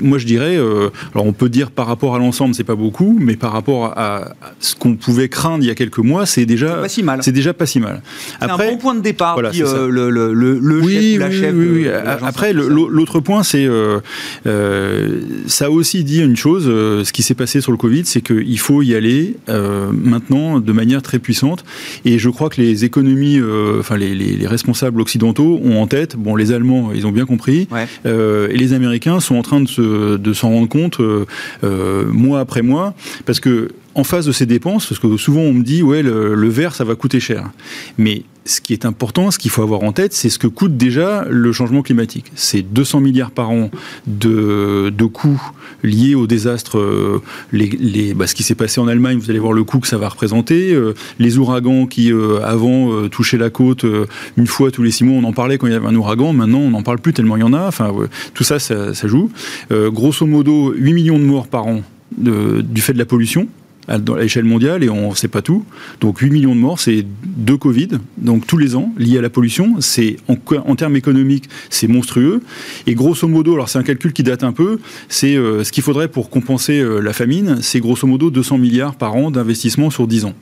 moi 0.00 0.18
je 0.18 0.26
dirais, 0.26 0.56
euh, 0.56 0.90
alors 1.14 1.26
on 1.26 1.32
peut 1.32 1.48
dire 1.48 1.70
par 1.70 1.86
rapport 1.86 2.14
à 2.14 2.18
l'ensemble, 2.18 2.54
c'est 2.54 2.64
pas 2.64 2.74
beaucoup, 2.74 3.16
mais 3.20 3.36
par 3.36 3.52
rapport 3.52 3.92
à, 3.96 4.34
ce 4.60 4.74
qu'on 4.74 4.94
pouvait 4.94 5.28
craindre 5.28 5.64
il 5.64 5.68
y 5.68 5.70
a 5.70 5.74
quelques 5.74 5.98
mois, 5.98 6.26
c'est 6.26 6.46
déjà 6.46 6.74
pas 6.74 6.88
si 6.88 7.02
mal. 7.02 7.22
C'est 7.22 7.32
déjà 7.32 7.52
pas 7.52 7.66
si 7.66 7.80
mal. 7.80 8.02
Après, 8.40 8.68
un 8.68 8.72
bon 8.72 8.78
point 8.78 8.94
de 8.94 9.00
départ. 9.00 9.34
Voilà, 9.34 9.50
euh, 9.54 9.88
le, 9.88 10.10
le, 10.10 10.32
le, 10.32 10.80
oui, 10.80 11.12
chef, 11.12 11.20
la 11.20 11.30
chef. 11.30 11.54
Oui, 11.54 11.86
Après, 12.22 12.52
l'autre 12.52 13.20
point, 13.20 13.42
c'est 13.42 13.66
euh, 13.66 14.00
euh, 14.46 15.20
ça 15.46 15.66
a 15.66 15.70
aussi 15.70 16.04
dit 16.04 16.20
une 16.20 16.36
chose. 16.36 16.64
Euh, 16.66 17.04
ce 17.04 17.12
qui 17.12 17.22
s'est 17.22 17.34
passé 17.34 17.60
sur 17.60 17.72
le 17.72 17.78
Covid, 17.78 18.02
c'est 18.04 18.20
qu'il 18.20 18.58
faut 18.58 18.82
y 18.82 18.94
aller 18.94 19.36
euh, 19.48 19.90
maintenant 19.92 20.60
de 20.60 20.72
manière 20.72 21.02
très 21.02 21.18
puissante. 21.18 21.64
Et 22.04 22.18
je 22.18 22.28
crois 22.28 22.48
que 22.48 22.60
les 22.60 22.84
économies, 22.84 23.40
enfin 23.78 23.96
les, 23.96 24.14
les, 24.14 24.36
les, 24.36 24.46
responsables 24.46 25.00
occidentaux 25.00 25.60
ont 25.64 25.80
en 25.80 25.86
tête. 25.86 26.16
Bon, 26.16 26.36
les 26.36 26.52
Allemands, 26.52 26.90
ils 26.94 27.06
ont 27.06 27.12
bien 27.12 27.24
compris. 27.26 27.68
Ouais. 27.72 27.86
et 28.04 28.56
les 28.56 28.72
Américains 28.72 29.20
sont 29.20 29.36
en 29.36 29.42
train 29.42 29.60
de 29.60 30.32
s'en 30.32 30.50
rendre 30.50 30.68
compte 30.68 31.00
mois 31.62 32.40
après 32.40 32.62
mois, 32.62 32.94
parce 33.26 33.40
que 33.40 33.70
en 33.94 34.04
face 34.04 34.24
de 34.24 34.32
ces 34.32 34.46
dépenses, 34.46 34.86
parce 34.86 34.98
que 34.98 35.16
souvent 35.16 35.40
on 35.42 35.52
me 35.52 35.62
dit 35.62 35.82
ouais 35.82 36.02
le, 36.02 36.34
le 36.34 36.48
verre 36.48 36.74
ça 36.74 36.84
va 36.84 36.94
coûter 36.94 37.20
cher, 37.20 37.50
mais 37.98 38.22
ce 38.44 38.60
qui 38.60 38.72
est 38.72 38.84
important, 38.84 39.30
ce 39.30 39.38
qu'il 39.38 39.50
faut 39.50 39.62
avoir 39.62 39.82
en 39.82 39.92
tête, 39.92 40.12
c'est 40.12 40.28
ce 40.28 40.38
que 40.38 40.46
coûte 40.46 40.76
déjà 40.76 41.24
le 41.28 41.52
changement 41.52 41.82
climatique. 41.82 42.32
C'est 42.34 42.62
200 42.62 43.00
milliards 43.00 43.30
par 43.30 43.50
an 43.50 43.70
de, 44.06 44.92
coûts 45.12 45.40
liés 45.82 46.14
au 46.14 46.26
désastre, 46.26 46.78
euh, 46.78 47.22
les, 47.52 48.14
bah, 48.14 48.26
ce 48.26 48.34
qui 48.34 48.42
s'est 48.42 48.54
passé 48.54 48.80
en 48.80 48.88
Allemagne, 48.88 49.18
vous 49.18 49.30
allez 49.30 49.38
voir 49.38 49.52
le 49.52 49.64
coût 49.64 49.80
que 49.80 49.88
ça 49.88 49.98
va 49.98 50.08
représenter, 50.08 50.72
euh, 50.72 50.94
les 51.18 51.38
ouragans 51.38 51.86
qui 51.86 52.12
euh, 52.12 52.40
avant 52.42 53.08
touchaient 53.08 53.38
la 53.38 53.50
côte 53.50 53.84
une 54.36 54.46
fois 54.46 54.70
tous 54.70 54.82
les 54.82 54.90
six 54.90 55.04
mois, 55.04 55.18
on 55.18 55.24
en 55.24 55.32
parlait 55.32 55.58
quand 55.58 55.66
il 55.66 55.72
y 55.72 55.76
avait 55.76 55.86
un 55.86 55.94
ouragan, 55.94 56.32
maintenant 56.32 56.60
on 56.60 56.70
n'en 56.70 56.82
parle 56.82 56.98
plus 56.98 57.12
tellement 57.12 57.36
il 57.36 57.40
y 57.40 57.44
en 57.44 57.52
a, 57.52 57.66
enfin 57.66 57.92
tout 58.34 58.44
ça, 58.44 58.58
ça, 58.58 58.92
joue. 59.04 59.30
grosso 59.70 60.26
modo, 60.26 60.72
8 60.72 60.92
millions 60.92 61.18
de 61.18 61.24
morts 61.24 61.48
par 61.48 61.66
an 61.66 61.82
du 62.16 62.80
fait 62.80 62.92
de 62.92 62.98
la 62.98 63.06
pollution, 63.06 63.48
à 63.88 63.98
l'échelle 64.16 64.44
mondiale 64.44 64.84
et 64.84 64.88
on 64.88 65.10
ne 65.10 65.14
sait 65.14 65.28
pas 65.28 65.42
tout. 65.42 65.64
Donc 66.00 66.18
8 66.18 66.30
millions 66.30 66.54
de 66.54 66.60
morts, 66.60 66.78
c'est 66.78 67.04
deux 67.24 67.56
Covid, 67.56 67.88
donc 68.16 68.46
tous 68.46 68.58
les 68.58 68.76
ans, 68.76 68.92
liés 68.96 69.18
à 69.18 69.22
la 69.22 69.30
pollution. 69.30 69.76
C'est 69.80 70.16
en, 70.28 70.36
en, 70.66 70.76
termes 70.76 70.96
économiques, 70.96 71.48
c'est 71.68 71.88
monstrueux. 71.88 72.42
Et 72.86 72.94
grosso 72.94 73.26
modo, 73.26 73.54
alors 73.54 73.68
c'est 73.68 73.78
un 73.78 73.82
calcul 73.82 74.12
qui 74.12 74.22
date 74.22 74.44
un 74.44 74.52
peu, 74.52 74.78
c'est 75.08 75.36
euh, 75.36 75.64
ce 75.64 75.72
qu'il 75.72 75.82
faudrait 75.82 76.08
pour 76.08 76.30
compenser 76.30 76.80
euh, 76.80 77.00
la 77.00 77.12
famine, 77.12 77.58
c'est 77.60 77.80
grosso 77.80 78.06
modo 78.06 78.30
200 78.30 78.58
milliards 78.58 78.94
par 78.94 79.14
an 79.16 79.30
d'investissement 79.30 79.90
sur 79.90 80.06
10 80.06 80.26
ans. 80.26 80.34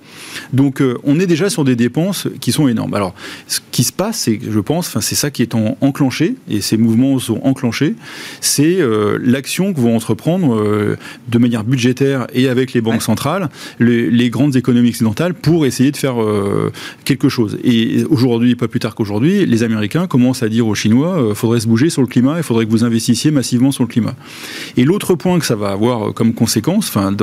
Donc 0.53 0.83
euh, 0.83 0.99
on 1.05 1.19
est 1.19 1.27
déjà 1.27 1.49
sur 1.51 1.65
des 1.65 1.77
dépenses 1.77 2.29
qui 2.41 2.53
sont 2.53 2.69
énormes. 2.69 2.95
Alors 2.95 3.15
ce 3.47 3.61
qui 3.71 3.85
se 3.85 3.93
passe, 3.93 4.19
c'est 4.21 4.39
je 4.43 4.61
pense, 4.61 4.99
c'est 5.01 5.15
ça 5.15 5.31
qui 5.31 5.43
est 5.43 5.55
en, 5.55 5.79
enclenché, 5.81 6.37
et 6.49 6.61
ces 6.61 6.77
mouvements 6.77 7.19
sont 7.19 7.41
enclenchés, 7.43 7.95
c'est 8.41 8.79
l'action 9.23 9.73
que 9.73 9.81
vont 9.81 9.97
entreprendre 9.97 10.97
de 11.29 11.39
manière 11.39 11.65
budgétaire 11.65 12.27
et 12.33 12.49
avec 12.49 12.73
les 12.73 12.81
banques 12.81 12.95
ouais. 12.95 13.01
centrales 13.01 13.30
les, 13.79 14.31
grandes 14.31 14.55
économies 14.57 14.91
occidentales 14.91 15.35
pour 15.35 15.67
essayer 15.67 15.91
de 15.91 15.97
faire 15.97 16.23
euh, 16.23 16.73
quelque 17.05 17.29
chose. 17.29 17.59
Et 17.65 18.05
aujourd'hui, 18.09 18.55
pas 18.55 18.69
plus 18.69 18.81
tard 18.81 18.95
qu'aujourd'hui, 18.95 19.45
les 19.47 19.63
Américains 19.63 20.07
commencent 20.07 20.43
à 20.43 20.49
dire 20.49 20.67
aux 20.67 20.75
Chinois 20.75 21.01
il 21.19 21.31
euh, 21.31 21.35
faudrait 21.35 21.61
se 21.61 21.67
bouger 21.67 21.91
sur 21.91 22.03
le 22.03 22.09
climat, 22.09 22.37
il 22.37 22.43
faudrait 22.43 22.67
que 22.67 22.71
vous 22.71 22.85
investissiez 22.85 23.31
massivement 23.31 23.73
sur 23.73 23.85
le 23.85 23.89
climat. 23.89 24.15
Et 24.77 24.85
l'autre 24.85 25.15
point 25.15 25.39
que 25.39 25.47
ça 25.47 25.57
va 25.57 25.71
avoir 25.71 26.13
comme 26.15 26.35
conséquence, 26.35 26.89
enfin, 26.89 27.15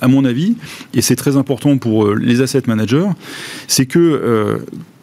à 0.00 0.08
mon 0.08 0.24
avis, 0.24 0.56
et 0.94 1.02
c'est 1.02 1.16
très 1.16 1.36
important 1.36 1.78
pour 1.78 2.06
euh, 2.06 2.14
les 2.14 2.40
asset 2.40 2.62
managers, 2.66 3.08
c'est 3.68 3.86
que 3.86 3.98
euh, 3.98 4.58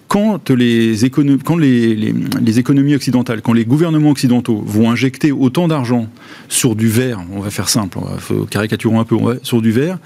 quand 0.10 0.50
les, 0.50 1.06
économies, 1.06 2.96
occidentales, 2.96 3.42
quand 3.42 3.54
les 3.54 3.64
gouvernements 3.64 4.10
occidentaux 4.10 4.62
vont 4.66 4.90
injecter 4.90 5.32
autant 5.32 5.68
d'argent 5.68 6.08
sur 6.50 6.76
du 6.76 6.88
verre, 6.88 7.22
on 7.32 7.40
va 7.40 7.52
faire 7.52 7.70
simple, 7.70 8.00
on 8.00 8.06
va 8.06 8.46
caricaturons 8.50 9.00
un 9.00 9.06
peu, 9.06 9.18
sur 9.44 9.62
du 9.62 9.72
verre, 9.72 10.00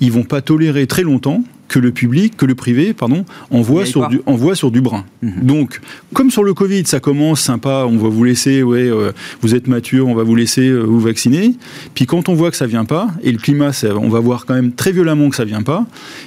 ils 0.00 0.10
vont 0.10 0.24
pas 0.24 0.40
tolérer 0.40 0.86
très 0.86 1.02
longtemps 1.02 1.44
que 1.72 1.78
le 1.78 1.90
public, 1.90 2.36
que 2.36 2.44
le 2.44 2.54
privé, 2.54 2.92
pardon, 2.92 3.24
envoie 3.50 3.86
sur 3.86 4.06
du, 4.08 4.20
envoie 4.26 4.54
sur 4.54 4.70
du 4.70 4.82
brin. 4.82 5.06
Mmh. 5.22 5.30
Donc, 5.40 5.80
comme 6.12 6.30
sur 6.30 6.44
le 6.44 6.52
Covid, 6.52 6.84
ça 6.84 7.00
commence 7.00 7.40
sympa, 7.40 7.86
on 7.88 7.96
va 7.96 8.10
vous 8.10 8.24
laisser, 8.24 8.62
ouais, 8.62 8.90
euh, 8.90 9.12
vous 9.40 9.54
êtes 9.54 9.68
mature, 9.68 10.06
on 10.06 10.14
va 10.14 10.22
vous 10.22 10.34
laisser 10.34 10.68
euh, 10.68 10.82
vous 10.82 11.00
vacciner. 11.00 11.54
Puis 11.94 12.04
quand 12.04 12.28
on 12.28 12.34
voit 12.34 12.50
que 12.50 12.58
ça 12.58 12.66
vient 12.66 12.84
pas, 12.84 13.08
et 13.22 13.32
le 13.32 13.38
climat, 13.38 13.72
ça, 13.72 13.96
on 13.96 14.10
va 14.10 14.20
voir 14.20 14.44
quand 14.44 14.52
même 14.52 14.72
très 14.72 14.92
violemment 14.92 15.30
que 15.30 15.36
ça 15.36 15.46
vient 15.46 15.62
pas, 15.62 15.86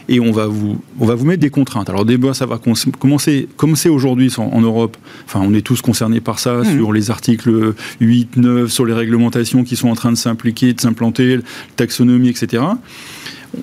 et 0.09 0.19
on 0.19 0.31
va 0.31 0.47
vous, 0.47 0.81
on 0.99 1.05
va 1.05 1.13
vous 1.13 1.25
mettre 1.25 1.41
des 1.41 1.51
contraintes. 1.51 1.91
Alors 1.91 2.05
débat, 2.05 2.33
ça 2.33 2.47
va 2.47 2.59
commencer, 2.99 3.47
comme 3.55 3.75
c'est 3.75 3.89
aujourd'hui 3.89 4.33
en 4.37 4.61
Europe. 4.61 4.97
Enfin, 5.27 5.41
on 5.43 5.53
est 5.53 5.61
tous 5.61 5.83
concernés 5.83 6.21
par 6.21 6.39
ça, 6.39 6.61
mmh. 6.61 6.75
sur 6.75 6.91
les 6.91 7.11
articles 7.11 7.75
8, 8.01 8.37
9, 8.37 8.71
sur 8.71 8.85
les 8.85 8.93
réglementations 8.93 9.63
qui 9.63 9.75
sont 9.75 9.89
en 9.89 9.95
train 9.95 10.11
de 10.11 10.17
s'impliquer, 10.17 10.73
de 10.73 10.81
s'implanter, 10.81 11.37
taxonomie, 11.75 12.29
etc 12.29 12.63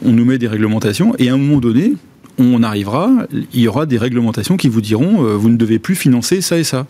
on 0.04 0.12
nous 0.12 0.24
met 0.24 0.38
des 0.38 0.48
réglementations 0.48 1.14
et 1.18 1.28
à 1.28 1.34
un 1.34 1.36
moment 1.36 1.60
donné, 1.60 1.94
on 2.38 2.62
arrivera, 2.62 3.10
il 3.52 3.60
y 3.60 3.68
aura 3.68 3.86
des 3.86 3.98
réglementations 3.98 4.56
qui 4.56 4.68
vous 4.68 4.80
diront 4.80 5.24
euh, 5.24 5.36
vous 5.36 5.50
ne 5.50 5.56
devez 5.56 5.78
plus 5.78 5.94
financer 5.94 6.40
ça 6.40 6.58
et 6.58 6.64
ça. 6.64 6.86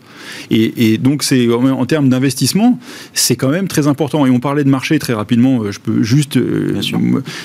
Et, 0.49 0.93
et 0.93 0.97
donc 0.97 1.23
c'est 1.23 1.51
en 1.51 1.85
termes 1.85 2.09
d'investissement, 2.09 2.79
c'est 3.13 3.35
quand 3.35 3.49
même 3.49 3.67
très 3.67 3.87
important. 3.87 4.25
Et 4.25 4.29
on 4.29 4.39
parlait 4.39 4.63
de 4.63 4.69
marché 4.69 4.97
très 4.99 5.13
rapidement. 5.13 5.71
Je 5.71 5.79
peux 5.79 6.01
juste 6.01 6.37
euh, 6.37 6.79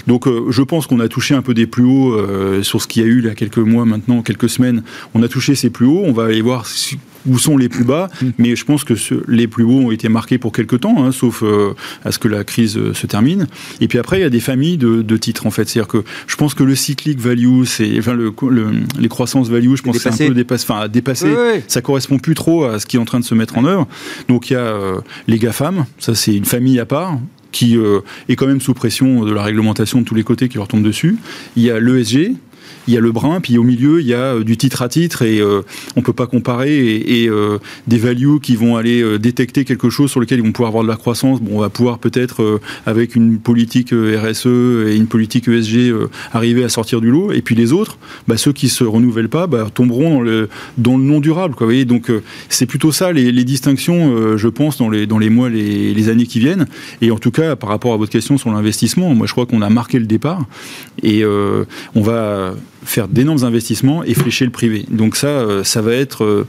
donc 0.07 0.27
euh, 0.27 0.47
je 0.51 0.63
pense 0.63 0.87
qu'on 0.87 1.01
a 1.01 1.09
touché 1.09 1.35
un 1.35 1.43
peu 1.43 1.55
des 1.55 1.67
plus 1.67 1.85
hauts 1.85 2.15
euh, 2.15 2.63
sur 2.63 2.81
ce 2.83 2.87
qu'il 2.87 3.03
y 3.03 3.05
a 3.05 3.09
eu 3.09 3.21
là 3.21 3.35
quelques 3.35 3.59
mois 3.59 3.85
maintenant, 3.85 4.23
quelques 4.23 4.49
semaines. 4.49 4.83
On 5.15 5.23
a 5.23 5.29
touché 5.29 5.55
ces 5.55 5.71
plus 5.71 5.87
hauts. 5.87 6.03
On 6.05 6.13
va 6.13 6.27
aller 6.27 6.43
voir 6.43 6.67
où 7.29 7.39
sont 7.39 7.57
les 7.57 7.69
plus 7.69 7.85
bas, 7.85 8.09
mais 8.39 8.57
je 8.57 8.65
pense 8.65 8.85
que 8.85 8.95
ce, 8.95 9.15
les 9.29 9.47
plus 9.47 9.65
hauts 9.65 9.87
ont 9.87 9.91
été 9.91 10.09
marqués 10.09 10.39
pour 10.39 10.53
quelques 10.53 10.81
temps, 10.81 11.05
hein, 11.05 11.13
sauf 11.13 11.43
euh, 11.43 11.75
à 12.05 12.13
ce 12.13 12.19
que 12.19 12.29
la 12.29 12.45
crise 12.45 12.77
euh, 12.77 12.95
se 12.95 13.07
termine. 13.07 13.47
Et 13.81 13.89
puis 13.89 13.99
après, 13.99 14.19
il 14.19 14.23
y 14.23 14.25
a 14.25 14.31
des 14.31 14.41
familles 14.41 14.79
de, 14.79 15.03
de 15.03 15.17
titres 15.17 15.47
en 15.47 15.51
fait. 15.51 15.69
C'est-à-dire 15.69 15.89
que 15.89 16.05
je 16.27 16.37
pense 16.37 16.55
que 16.55 16.63
le 16.65 16.75
cyclic 16.75 17.21
value, 17.21 17.65
c'est 17.65 17.99
enfin 17.99 18.15
le, 18.15 18.33
le, 18.49 18.71
les 18.99 19.09
croissances 19.09 19.49
value, 19.49 19.75
je 19.75 19.83
pense 19.83 19.99
que 19.99 20.11
c'est 20.11 20.25
un 20.25 20.29
peu 20.29 20.35
dépassé. 20.35 20.65
Enfin, 20.69 20.89
dépassé. 20.89 21.27
Oui, 21.27 21.37
oui. 21.55 21.61
Ça 21.69 21.83
correspond 21.83 22.19
plus 22.19 22.35
trop 22.35 22.65
à 22.65 22.81
ce 22.81 22.87
qui 22.87 22.97
est 22.97 23.01
en 23.01 23.05
train 23.05 23.21
de 23.21 23.25
se 23.25 23.35
mettre 23.35 23.59
en 23.59 23.65
œuvre. 23.65 23.87
Donc 24.29 24.51
il 24.51 24.55
y 24.55 24.57
a 24.57 24.61
euh, 24.61 25.01
les 25.27 25.39
GAFAM, 25.39 25.85
ça 25.99 26.15
c'est 26.15 26.35
une 26.35 26.45
famille 26.45 26.79
à 26.81 26.87
part 26.87 27.19
qui 27.51 27.77
euh, 27.77 28.01
est 28.29 28.37
quand 28.37 28.47
même 28.47 28.61
sous 28.61 28.75
pression 28.75 29.25
de 29.25 29.33
la 29.33 29.43
réglementation 29.43 30.01
de 30.01 30.05
tous 30.05 30.15
les 30.15 30.23
côtés 30.23 30.49
qui 30.49 30.59
leur 30.59 30.69
tombe 30.69 30.83
dessus. 30.83 31.17
Il 31.57 31.63
y 31.63 31.71
a 31.71 31.81
l'ESG, 31.81 32.33
il 32.89 32.95
y 32.95 32.97
a 32.97 33.01
le 33.01 33.13
brun, 33.13 33.41
puis 33.41 33.59
au 33.59 33.63
milieu, 33.63 34.01
il 34.01 34.07
y 34.07 34.15
a 34.15 34.41
du 34.41 34.57
titre 34.57 34.81
à 34.81 34.89
titre, 34.89 35.21
et 35.21 35.41
euh, 35.41 35.61
on 35.95 36.01
ne 36.01 36.05
peut 36.05 36.15
pas 36.15 36.27
comparer, 36.27 36.97
et, 36.97 37.29
euh, 37.29 37.59
des 37.87 37.99
values 37.99 38.41
qui 38.41 38.57
vont 38.57 38.77
aller 38.77 39.03
euh, 39.03 39.19
détecter 39.19 39.67
quelque 39.67 39.91
chose 39.91 40.11
sur 40.11 40.21
lequel 40.21 40.39
ils 40.39 40.45
vont 40.45 40.53
pouvoir 40.53 40.69
avoir 40.69 40.85
de 40.85 40.89
la 40.89 40.97
croissance. 40.97 41.41
Bon, 41.43 41.59
on 41.59 41.61
va 41.61 41.69
pouvoir 41.69 41.99
peut-être, 41.99 42.43
euh, 42.43 42.61
avec 42.87 43.15
une 43.15 43.39
politique 43.39 43.91
RSE 43.91 44.47
et 44.47 44.97
une 44.97 45.07
politique 45.07 45.49
ESG, 45.49 45.93
arriver 46.33 46.65
à 46.65 46.71
sortir 46.71 47.03
du 47.03 47.11
lot, 47.11 47.31
et 47.31 47.43
puis 47.43 47.55
les 47.55 47.75
autres, 47.75 47.99
bah, 48.27 48.39
ceux 48.39 48.55
qui 48.55 48.67
ne 48.67 48.71
se 48.71 48.85
renouvellent 48.85 49.29
pas, 49.29 49.47
bah, 49.47 49.69
tomberont 49.73 50.15
dans 50.15 50.21
le, 50.23 50.49
non 50.79 51.21
durable. 51.21 51.55
Vous 51.59 51.67
voyez 51.67 51.85
Donc 51.85 52.11
c'est 52.49 52.67
plutôt 52.67 52.91
ça 52.91 53.13
les, 53.13 53.45
distinctions, 53.45 54.37
je 54.39 54.49
pense, 54.49 54.79
dans 54.79 54.89
les, 54.89 55.07
dans 55.07 55.19
les 55.19 55.29
mois, 55.29 55.51
les, 55.51 55.93
les 55.93 56.09
années 56.09 56.27
qui 56.27 56.39
viennent, 56.39 56.67
et 57.03 57.11
en 57.11 57.19
tout 57.19 57.31
cas, 57.31 57.55
par 57.55 57.69
rapport 57.69 57.93
à 57.93 57.99
votre 57.99 58.13
question 58.13 58.39
sur 58.39 58.51
l'investissement, 58.51 59.15
moi 59.15 59.27
je 59.27 59.33
crois 59.33 59.45
qu'on 59.45 59.61
a 59.61 59.69
marqué 59.69 59.99
le 59.99 60.07
départ, 60.07 60.47
et 61.03 61.23
on 61.25 62.01
va 62.01 62.55
faire 62.85 63.09
d'énormes 63.09 63.45
investissements 63.45 64.03
et 64.05 64.15
flécher 64.15 64.45
le 64.45 64.51
privé. 64.51 64.85
Donc 64.89 65.17
ça, 65.17 65.27
euh, 65.27 65.65
ça 65.65 65.83
va 65.83 65.93
être, 65.93 66.25
euh, 66.25 66.47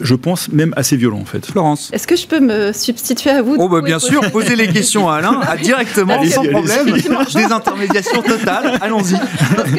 je 0.00 0.14
pense, 0.14 0.48
même 0.50 0.74
assez 0.76 0.96
violent 0.96 1.20
en 1.20 1.24
fait. 1.24 1.46
Florence. 1.46 1.90
Est-ce 1.92 2.06
que 2.06 2.16
je 2.16 2.26
peux 2.26 2.40
me 2.40 2.72
substituer 2.72 3.30
à 3.30 3.42
vous 3.42 3.56
Oh 3.58 3.68
bah 3.68 3.80
bien 3.80 3.98
sûr, 3.98 4.20
posez 4.30 4.56
les 4.56 4.68
questions 4.68 5.08
à 5.08 5.16
Alain 5.16 5.40
à 5.40 5.56
directement, 5.56 6.22
sans 6.24 6.44
problème. 6.44 6.92
Des 7.34 7.52
intermédiations 7.52 8.22
totales, 8.22 8.78
allons-y. 8.80 9.14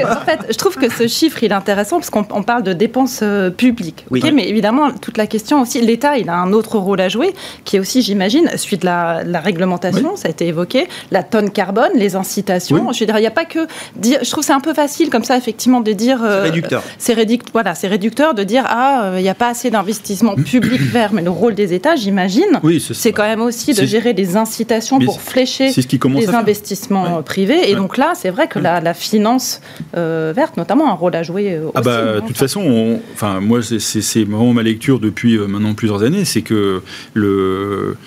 En 0.01 0.25
fait, 0.25 0.39
je 0.49 0.57
trouve 0.57 0.75
que 0.75 0.89
ce 0.89 1.07
chiffre, 1.07 1.43
il 1.43 1.51
est 1.51 1.55
intéressant 1.55 1.97
parce 1.97 2.09
qu'on 2.09 2.43
parle 2.43 2.63
de 2.63 2.73
dépenses 2.73 3.19
euh, 3.23 3.49
publiques. 3.49 4.05
Oui. 4.09 4.19
Okay, 4.19 4.31
mais 4.31 4.47
évidemment, 4.47 4.91
toute 4.91 5.17
la 5.17 5.27
question 5.27 5.61
aussi, 5.61 5.81
l'État, 5.81 6.17
il 6.17 6.29
a 6.29 6.35
un 6.35 6.53
autre 6.53 6.77
rôle 6.77 7.01
à 7.01 7.09
jouer, 7.09 7.33
qui 7.65 7.77
est 7.77 7.79
aussi, 7.79 8.01
j'imagine, 8.01 8.49
suite 8.57 8.81
de 8.81 8.85
la, 8.85 9.23
la 9.23 9.39
réglementation, 9.39 10.11
oui. 10.13 10.17
ça 10.19 10.27
a 10.27 10.31
été 10.31 10.47
évoqué, 10.47 10.87
la 11.11 11.23
tonne 11.23 11.51
carbone, 11.51 11.91
les 11.95 12.15
incitations. 12.15 12.87
Oui. 12.87 12.93
Je 12.93 12.99
veux 13.01 13.05
dire, 13.05 13.17
il 13.17 13.21
n'y 13.21 13.27
a 13.27 13.31
pas 13.31 13.45
que 13.45 13.67
dire, 13.95 14.19
je 14.23 14.29
trouve 14.29 14.43
c'est 14.43 14.53
un 14.53 14.59
peu 14.59 14.73
facile 14.73 15.09
comme 15.09 15.23
ça, 15.23 15.37
effectivement, 15.37 15.81
de 15.81 15.90
dire 15.93 16.23
euh, 16.23 16.43
réducteur. 16.43 16.83
C'est 16.97 17.13
réduc 17.13 17.41
voilà, 17.53 17.75
c'est 17.75 17.87
réducteur 17.87 18.33
de 18.33 18.43
dire 18.43 18.63
ah 18.67 19.11
il 19.13 19.17
euh, 19.17 19.21
n'y 19.21 19.29
a 19.29 19.35
pas 19.35 19.49
assez 19.49 19.69
d'investissement 19.69 20.35
public 20.45 20.81
vert, 20.81 21.13
mais 21.13 21.21
le 21.21 21.29
rôle 21.29 21.55
des 21.55 21.73
États, 21.73 21.95
j'imagine, 21.95 22.59
oui, 22.63 22.79
c'est 22.79 23.11
quand 23.11 23.23
même 23.23 23.41
aussi 23.41 23.73
de 23.73 23.85
gérer 23.85 24.13
des 24.13 24.37
incitations 24.37 24.99
pour 24.99 25.21
flécher 25.21 25.71
ce 25.71 25.81
qui 25.81 25.99
les 26.15 26.29
investissements 26.29 27.17
ouais. 27.17 27.23
privés. 27.23 27.69
Et 27.69 27.73
ouais. 27.73 27.75
donc 27.75 27.97
là, 27.97 28.13
c'est 28.15 28.29
vrai 28.29 28.47
que 28.47 28.59
la, 28.59 28.79
la 28.79 28.93
finance 28.93 29.61
euh, 29.97 30.33
verte, 30.35 30.57
notamment, 30.57 30.87
a 30.87 30.91
un 30.91 30.95
rôle 30.95 31.15
à 31.15 31.23
jouer. 31.23 31.59
Aussi, 31.59 31.71
ah 31.75 31.81
bah, 31.81 32.13
de 32.15 32.27
toute 32.27 32.37
façon, 32.37 32.61
on, 32.61 32.99
enfin 33.13 33.39
moi 33.39 33.59
c'est 33.61 34.23
vraiment 34.23 34.53
ma 34.53 34.63
lecture 34.63 34.99
depuis 34.99 35.37
euh, 35.37 35.47
maintenant 35.47 35.73
plusieurs 35.73 36.03
années, 36.03 36.25
c'est 36.25 36.41
que 36.41 36.81
le 37.13 37.97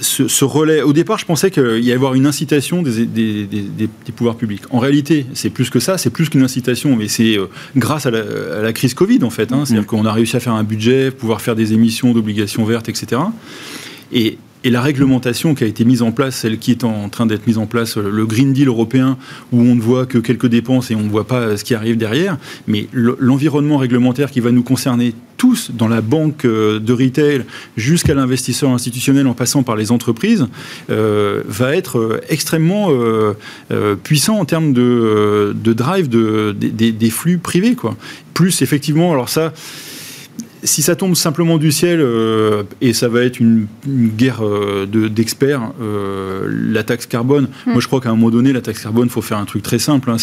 ce, 0.00 0.28
ce, 0.28 0.44
relais, 0.44 0.82
au 0.82 0.92
départ, 0.92 1.18
je 1.18 1.24
pensais 1.24 1.50
qu'il 1.50 1.84
y 1.84 1.92
avoir 1.92 2.14
une 2.14 2.26
incitation 2.26 2.82
des, 2.82 3.06
des, 3.06 3.44
des, 3.44 3.62
des 3.76 4.12
pouvoirs 4.14 4.36
publics. 4.36 4.62
En 4.70 4.78
réalité, 4.78 5.26
c'est 5.34 5.50
plus 5.50 5.70
que 5.70 5.80
ça, 5.80 5.98
c'est 5.98 6.10
plus 6.10 6.28
qu'une 6.28 6.42
incitation, 6.42 6.96
mais 6.96 7.08
c'est 7.08 7.38
euh, 7.38 7.46
grâce 7.76 8.06
à 8.06 8.10
la, 8.10 8.20
à 8.58 8.62
la, 8.62 8.72
crise 8.72 8.94
Covid, 8.94 9.22
en 9.22 9.30
fait. 9.30 9.52
Hein. 9.52 9.64
C'est-à-dire 9.64 9.82
mmh. 9.82 9.86
qu'on 9.86 10.04
a 10.04 10.12
réussi 10.12 10.36
à 10.36 10.40
faire 10.40 10.54
un 10.54 10.64
budget, 10.64 11.10
pouvoir 11.10 11.40
faire 11.40 11.54
des 11.54 11.72
émissions 11.72 12.12
d'obligations 12.12 12.64
vertes, 12.64 12.88
etc. 12.88 13.20
Et 14.12 14.38
et 14.64 14.70
la 14.70 14.80
réglementation 14.80 15.54
qui 15.54 15.64
a 15.64 15.66
été 15.66 15.84
mise 15.84 16.02
en 16.02 16.12
place, 16.12 16.36
celle 16.36 16.58
qui 16.58 16.70
est 16.70 16.84
en 16.84 17.08
train 17.08 17.26
d'être 17.26 17.46
mise 17.46 17.58
en 17.58 17.66
place, 17.66 17.96
le 17.96 18.26
Green 18.26 18.52
Deal 18.52 18.68
européen, 18.68 19.16
où 19.52 19.60
on 19.60 19.74
ne 19.74 19.80
voit 19.80 20.06
que 20.06 20.18
quelques 20.18 20.46
dépenses 20.46 20.90
et 20.90 20.94
on 20.94 21.02
ne 21.02 21.08
voit 21.08 21.26
pas 21.26 21.56
ce 21.56 21.64
qui 21.64 21.74
arrive 21.74 21.96
derrière, 21.96 22.36
mais 22.66 22.88
l'environnement 22.92 23.76
réglementaire 23.76 24.30
qui 24.30 24.40
va 24.40 24.50
nous 24.50 24.62
concerner 24.62 25.14
tous, 25.36 25.70
dans 25.72 25.88
la 25.88 26.00
banque 26.00 26.44
euh, 26.44 26.78
de 26.78 26.92
retail 26.92 27.44
jusqu'à 27.76 28.14
l'investisseur 28.14 28.70
institutionnel 28.70 29.26
en 29.26 29.34
passant 29.34 29.62
par 29.62 29.76
les 29.76 29.92
entreprises, 29.92 30.46
euh, 30.90 31.42
va 31.46 31.76
être 31.76 31.98
euh, 31.98 32.20
extrêmement 32.28 32.88
puissant 34.02 34.38
en 34.38 34.44
termes 34.44 34.72
de, 34.72 35.54
drive 35.54 36.08
de, 36.08 36.52
des, 36.52 37.10
flux 37.10 37.38
privés. 37.38 37.76
Plus 38.34 38.62
effectivement, 38.62 39.12
alors 39.12 39.28
ça 39.28 39.52
si 40.66 40.82
ça 40.82 40.96
tombe 40.96 41.14
simplement 41.14 41.58
du 41.58 41.72
ciel, 41.72 42.00
euh, 42.00 42.64
et 42.80 42.92
ça 42.92 43.08
va 43.08 43.22
être 43.22 43.40
une, 43.40 43.66
guerre 43.86 44.44
euh, 44.44 44.86
d'experts, 44.86 45.72
euh, 45.80 46.48
la 46.50 46.82
taxe 46.82 47.06
carbone, 47.06 47.48
hmm. 47.66 47.72
moi 47.72 47.80
je 47.80 47.86
crois 47.86 48.00
qu'à 48.00 48.10
un 48.10 48.16
moment 48.16 48.30
donné, 48.30 48.52
la 48.52 48.60
taxe 48.60 48.82
carbone, 48.82 49.06
il 49.06 49.10
faut 49.10 49.22
faire 49.22 49.38
un 49.38 49.44
truc 49.44 49.62
très 49.62 49.78
simple. 49.78 50.10
Hein, 50.10 50.16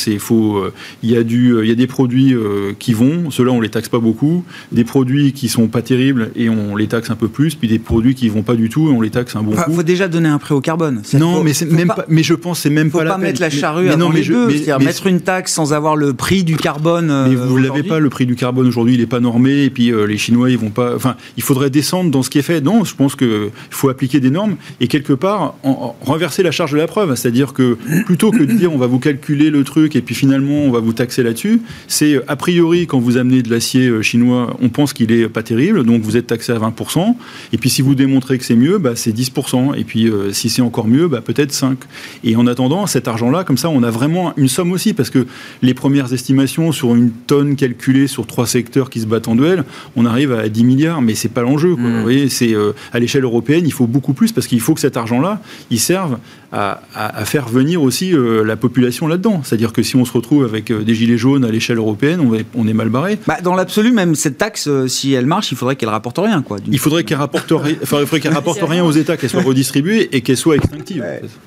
il 1.04 1.10
y, 1.10 1.16
a 1.16 1.24
du, 1.24 1.56
il 1.62 1.68
y 1.68 1.72
a 1.72 1.76
des 1.76 1.88
produits 1.88 2.36
qui 2.80 2.94
vont, 2.94 3.32
ceux-là 3.32 3.52
on 3.52 3.62
les 3.62 3.70
taxe 3.70 3.90
pas 3.90 4.00
beaucoup, 4.00 4.44
des 4.72 4.84
produits 4.84 5.34
qui 5.34 5.48
sont 5.48 5.68
pas 5.68 5.82
terribles 5.82 6.32
et 6.36 6.50
on 6.50 6.76
les 6.76 6.88
taxe 6.88 7.10
un 7.10 7.16
peu 7.16 7.28
plus, 7.28 7.56
puis 7.56 7.68
des 7.68 7.80
produits 7.80 8.16
qui 8.16 8.30
vont 8.30 8.44
pas 8.44 8.56
du 8.56 8.70
tout 8.70 8.90
et 8.90 8.92
on 8.92 9.02
les 9.02 9.10
taxe 9.10 9.36
un 9.36 9.44
bon 9.44 9.56
coup. 9.56 9.62
Il 9.68 9.76
faut 9.76 9.84
déjà 9.84 10.08
donner 10.08 10.30
un 10.30 10.40
prix 10.40 10.54
au 10.54 10.62
carbone. 10.62 11.02
Non, 11.14 11.44
mais, 11.44 11.54
c'est 11.54 11.72
même 11.72 11.88
pas, 11.88 12.06
mais 12.10 12.24
je 12.24 12.34
pense 12.34 12.60
c'est 12.60 12.70
même 12.70 12.92
faut 12.92 13.00
pas, 13.00 13.06
pas 13.06 13.18
mettre 13.18 13.42
la 13.42 13.50
charrue 13.50 13.90
avant 13.90 14.12
les 14.12 14.24
bœufs, 14.24 14.50
c'est-à-dire 14.52 14.80
mettre 14.80 15.08
une 15.08 15.22
taxe 15.22 15.54
sans 15.54 15.74
avoir 15.74 15.96
le 15.96 16.14
prix 16.14 16.44
du 16.44 16.58
carbone. 16.58 17.28
Mais 17.30 17.36
vous 17.36 17.58
l'avez 17.58 17.84
pas, 17.84 18.00
le 18.00 18.10
prix 18.10 18.26
du 18.26 18.36
carbone 18.36 18.68
aujourd'hui, 18.68 18.96
il 18.96 19.02
est 19.02 19.08
pas 19.08 19.20
normé, 19.20 19.64
et 19.64 19.70
puis 19.70 19.92
les 20.08 20.18
Chinois 20.18 20.33
ils 20.48 20.58
vont 20.58 20.70
pas 20.70 20.96
enfin, 20.96 21.16
il 21.38 21.44
faudrait 21.44 21.70
descendre 21.70 22.12
dans 22.12 22.24
ce 22.24 22.30
qui 22.30 22.40
est 22.40 22.44
fait. 22.44 22.62
Non, 22.62 22.84
je 22.84 22.96
pense 22.96 23.16
qu'il 23.16 23.50
faut 23.70 23.90
appliquer 23.90 24.20
des 24.20 24.30
normes 24.30 24.56
et 24.80 24.88
quelque 24.88 25.14
part 25.14 25.56
renverser 26.02 26.44
la 26.44 26.52
charge 26.52 26.72
de 26.72 26.78
la 26.78 26.88
preuve. 26.88 27.16
C'est-à-dire 27.16 27.54
que 27.54 27.78
plutôt 28.06 28.32
que 28.32 28.44
de 28.44 28.54
dire 28.54 28.74
on 28.74 28.78
va 28.78 28.88
vous 28.88 29.00
calculer 29.00 29.50
le 29.50 29.64
truc 29.64 29.96
et 29.96 30.02
puis 30.02 30.16
finalement 30.16 30.64
on 30.64 30.72
va 30.72 30.80
vous 30.80 30.94
taxer 30.94 31.24
là-dessus, 31.24 31.62
c'est 31.88 32.20
a 32.28 32.36
priori 32.36 32.88
quand 32.88 33.00
vous 33.00 33.18
amenez 33.18 33.42
de 33.42 33.50
l'acier 33.50 33.88
euh, 33.88 34.02
chinois, 34.02 34.56
on 34.62 34.70
pense 34.70 34.94
qu'il 34.94 35.12
est 35.12 35.28
pas 35.28 35.44
terrible, 35.44 35.84
donc 35.84 36.02
vous 36.02 36.18
êtes 36.18 36.28
taxé 36.28 36.52
à 36.52 36.60
20%. 36.60 37.16
Et 37.52 37.58
puis 37.58 37.70
si 37.70 37.82
vous 37.82 37.96
démontrez 37.96 38.38
que 38.38 38.46
c'est 38.46 38.56
mieux, 38.56 38.78
bah, 38.78 38.92
c'est 38.96 39.16
10%. 39.16 39.78
Et 39.78 39.84
puis 39.84 40.08
euh, 40.08 40.32
si 40.32 40.50
c'est 40.50 40.62
encore 40.62 40.88
mieux, 40.88 41.08
bah, 41.08 41.22
peut-être 41.22 41.52
5. 41.52 41.78
Et 42.24 42.36
en 42.36 42.48
attendant, 42.48 42.88
cet 42.88 43.08
argent-là, 43.08 43.44
comme 43.44 43.58
ça, 43.58 43.70
on 43.70 43.84
a 43.84 43.92
vraiment 43.92 44.34
une 44.38 44.48
somme 44.48 44.72
aussi 44.72 44.94
parce 44.94 45.10
que 45.10 45.26
les 45.62 45.74
premières 45.74 46.14
estimations 46.14 46.72
sur 46.72 46.96
une 46.96 47.12
tonne 47.12 47.56
calculée 47.56 48.08
sur 48.08 48.28
trois 48.28 48.48
secteurs 48.48 48.90
qui 48.90 49.00
se 49.00 49.06
battent 49.06 49.28
en 49.28 49.36
duel, 49.36 49.64
on 49.96 50.06
arrive 50.14 50.32
à 50.34 50.50
10 50.50 50.64
milliards 50.64 51.02
mais 51.02 51.16
c'est 51.16 51.30
pas 51.30 51.42
l'enjeu. 51.42 51.76
Mm. 51.76 51.96
Vous 51.96 52.02
voyez, 52.02 52.30
c'est 52.30 52.54
euh, 52.54 52.74
à 52.92 53.00
l'échelle 53.00 53.24
européenne, 53.24 53.64
il 53.66 53.74
faut 53.74 53.88
beaucoup 53.88 54.14
plus 54.14 54.32
parce 54.32 54.48
qu'il 54.48 54.62
faut 54.62 54.74
que 54.74 54.80
cet 54.80 54.98
argent-là, 54.98 55.42
il 55.70 55.80
serve 55.80 56.18
à, 56.54 57.26
faire 57.26 57.48
venir 57.48 57.82
aussi 57.82 58.14
euh, 58.14 58.44
la 58.44 58.56
population 58.56 59.08
là-dedans. 59.08 59.42
C'est-à-dire 59.44 59.74
que 59.74 59.82
si 59.82 59.96
on 59.96 60.06
se 60.06 60.12
retrouve 60.12 60.44
avec 60.44 60.70
euh, 60.70 60.84
des 60.84 60.94
gilets 60.94 61.18
jaunes 61.18 61.44
à 61.44 61.50
l'échelle 61.50 61.78
européenne, 61.78 62.20
on, 62.56 62.68
est 62.68 62.74
mal 62.74 62.90
barré. 62.90 63.18
Bah, 63.26 63.38
dans 63.42 63.56
l'absolu, 63.56 63.92
même 63.92 64.14
cette 64.14 64.38
taxe, 64.38 64.70
si 64.88 65.14
elle 65.14 65.26
marche, 65.26 65.52
il 65.52 65.58
faudrait 65.58 65.76
qu'elle 65.76 65.90
rapporte 65.90 66.20
rien. 66.20 66.44
Quoi, 66.44 66.58
il 66.68 66.78
faudrait 66.78 67.04
qu'elle 67.04 67.18
rapporte, 67.18 67.52
faudrait 67.86 68.20
qu'elle 68.20 68.34
rapporte 68.34 68.62
rien 68.62 68.84
aux 68.84 68.92
États, 68.92 69.18
qu'elle 69.18 69.32
soit 69.32 69.42
redistribuée 69.42 70.16
et 70.16 70.22
qu'elle 70.22 70.38
soit 70.38 70.56
extinctive. 70.56 71.04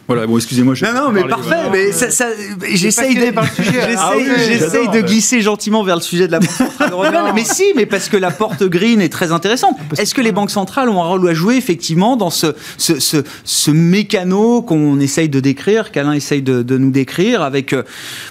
Voilà, 0.09 0.27
bon, 0.27 0.37
excusez-moi. 0.37 0.75
Non, 0.83 0.95
non, 0.95 1.13
mais 1.13 1.25
parfait. 1.25 1.71
Mais 1.71 1.93
ça, 1.93 2.11
ça, 2.11 2.27
j'essaye 2.73 3.15
de, 3.15 3.33
ah 3.37 4.13
j'essaye 4.49 4.89
de 4.89 5.01
glisser 5.01 5.41
gentiment 5.41 5.85
vers 5.85 5.97
le 5.97 6.03
sujet 6.03 6.27
de 6.27 6.33
la 6.33 6.41
Banque 6.41 6.51
centrale 6.51 6.91
européenne. 6.93 7.33
mais 7.35 7.45
si, 7.45 7.65
mais 7.77 7.87
parce 7.87 8.09
que 8.09 8.17
la 8.17 8.31
porte 8.31 8.65
green 8.65 9.01
est 9.01 9.09
très 9.09 9.31
intéressante. 9.31 9.77
Est-ce 9.97 10.15
que 10.15 10.21
les 10.21 10.33
banques 10.33 10.51
centrales 10.51 10.89
ont 10.89 11.03
un 11.03 11.07
rôle 11.07 11.29
à 11.29 11.35
jouer 11.35 11.57
effectivement 11.57 12.17
dans 12.17 12.31
ce, 12.31 12.55
ce, 12.77 12.99
ce, 12.99 13.19
ce 13.45 13.71
mécano 13.71 14.63
qu'on 14.63 14.96
essaye 15.01 15.29
de 15.29 15.41
décrire, 15.41 15.93
qu'Alain 15.93 16.13
essaye 16.13 16.43
de, 16.43 16.63
de, 16.63 16.79
nous 16.79 16.91
décrire, 16.91 17.43
avec 17.43 17.73
euh, 17.73 17.83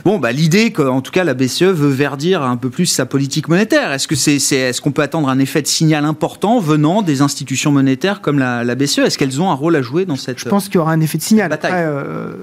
bon, 0.04 0.20
bah, 0.20 0.32
l'idée 0.32 0.72
qu'en 0.72 1.02
tout 1.02 1.12
cas 1.12 1.24
la 1.24 1.34
BCE 1.34 1.64
veut 1.64 1.90
verdir 1.90 2.44
un 2.44 2.58
peu 2.58 2.70
plus 2.70 2.86
sa 2.86 3.06
politique 3.06 3.48
monétaire 3.48 3.92
Est-ce 3.92 4.08
que 4.08 4.16
c'est, 4.16 4.36
est, 4.36 4.70
est-ce 4.70 4.82
qu'on 4.82 4.92
peut 4.92 5.02
attendre 5.02 5.30
un 5.30 5.40
effet 5.40 5.62
de 5.62 5.68
signal 5.68 6.06
important 6.06 6.60
venant 6.60 7.02
des 7.02 7.22
institutions 7.22 7.72
monétaires 7.72 8.22
comme 8.22 8.40
la, 8.40 8.64
la 8.64 8.76
BCE 8.76 9.00
Est-ce 9.00 9.18
qu'elles 9.18 9.42
ont 9.42 9.50
un 9.50 9.56
rôle 9.56 9.76
à 9.76 9.82
jouer 9.82 10.06
dans 10.06 10.16
cette 10.16 10.40
Je 10.40 10.50
pense 10.50 10.66
qu'il 10.66 10.76
y 10.76 10.78
aura 10.80 10.92
un 10.92 11.02
effet 11.02 11.18
de 11.18 11.24
signal. 11.24 11.52
Après, 11.52 11.72
euh, 11.74 12.34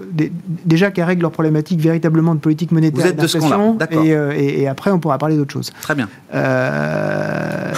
déjà 0.65 0.91
qu'elles 0.91 1.05
règlent 1.05 1.23
leurs 1.23 1.33
problématiques 1.33 1.81
véritablement 1.81 2.35
de 2.35 2.41
politique 2.41 2.73
monétaire. 2.73 3.03
Vous 3.03 3.09
êtes 3.11 3.21
de 3.21 3.27
ce 3.27 3.39
d'accord. 3.39 4.05
Et, 4.05 4.15
euh, 4.15 4.33
et, 4.37 4.63
et, 4.63 4.69
après, 4.69 4.91
on 4.91 4.99
pourra 4.99 5.19
parler 5.19 5.37
d'autre 5.37 5.53
chose. 5.53 5.71
Très 5.81 5.95
bien. 5.95 6.09
Euh, 6.35 7.73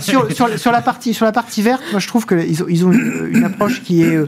sur, 0.00 0.28
sur, 0.30 0.72
la 0.72 0.82
partie, 0.82 1.14
sur 1.14 1.24
la 1.24 1.32
partie 1.32 1.62
verte, 1.62 1.82
moi 1.90 2.00
je 2.00 2.08
trouve 2.08 2.26
qu'ils 2.26 2.62
ont, 2.62 2.66
ils 2.68 2.84
ont 2.86 2.92
une, 2.92 3.44
approche 3.44 3.82
qui 3.82 4.02
est, 4.02 4.18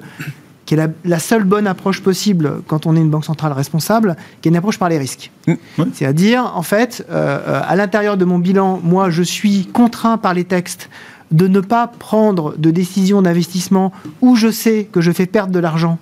qui 0.67 0.75
est 0.75 0.89
la, 1.05 1.19
seule 1.19 1.45
bonne 1.45 1.67
approche 1.67 2.03
possible 2.03 2.61
quand 2.67 2.87
on 2.87 2.97
est 2.97 3.01
une 3.01 3.09
banque 3.09 3.25
centrale 3.25 3.53
responsable, 3.53 4.17
qui 4.41 4.49
est 4.49 4.51
une 4.51 4.57
approche 4.57 4.79
par 4.79 4.89
les 4.89 4.99
risques. 4.99 5.31
Mmh, 5.47 5.55
C'est-à-dire, 5.95 6.53
en 6.55 6.62
fait, 6.62 7.07
euh, 7.09 7.39
euh, 7.47 7.61
à 7.64 7.77
l'intérieur 7.77 8.17
de 8.17 8.25
mon 8.25 8.39
bilan, 8.39 8.81
moi 8.83 9.09
je 9.09 9.23
suis 9.23 9.67
contraint 9.67 10.19
par 10.19 10.35
les 10.35 10.45
textes 10.45 10.91
de 11.31 11.49
ne 11.49 11.61
pas 11.61 11.87
prendre 11.87 12.57
de 12.59 12.71
décision 12.71 13.23
d'investissement 13.23 13.93
où 14.21 14.37
je 14.37 14.51
sais 14.51 14.89
que 14.91 15.01
je 15.01 15.11
fais 15.12 15.27
perdre 15.27 15.53
de 15.53 15.59
l'argent 15.59 15.99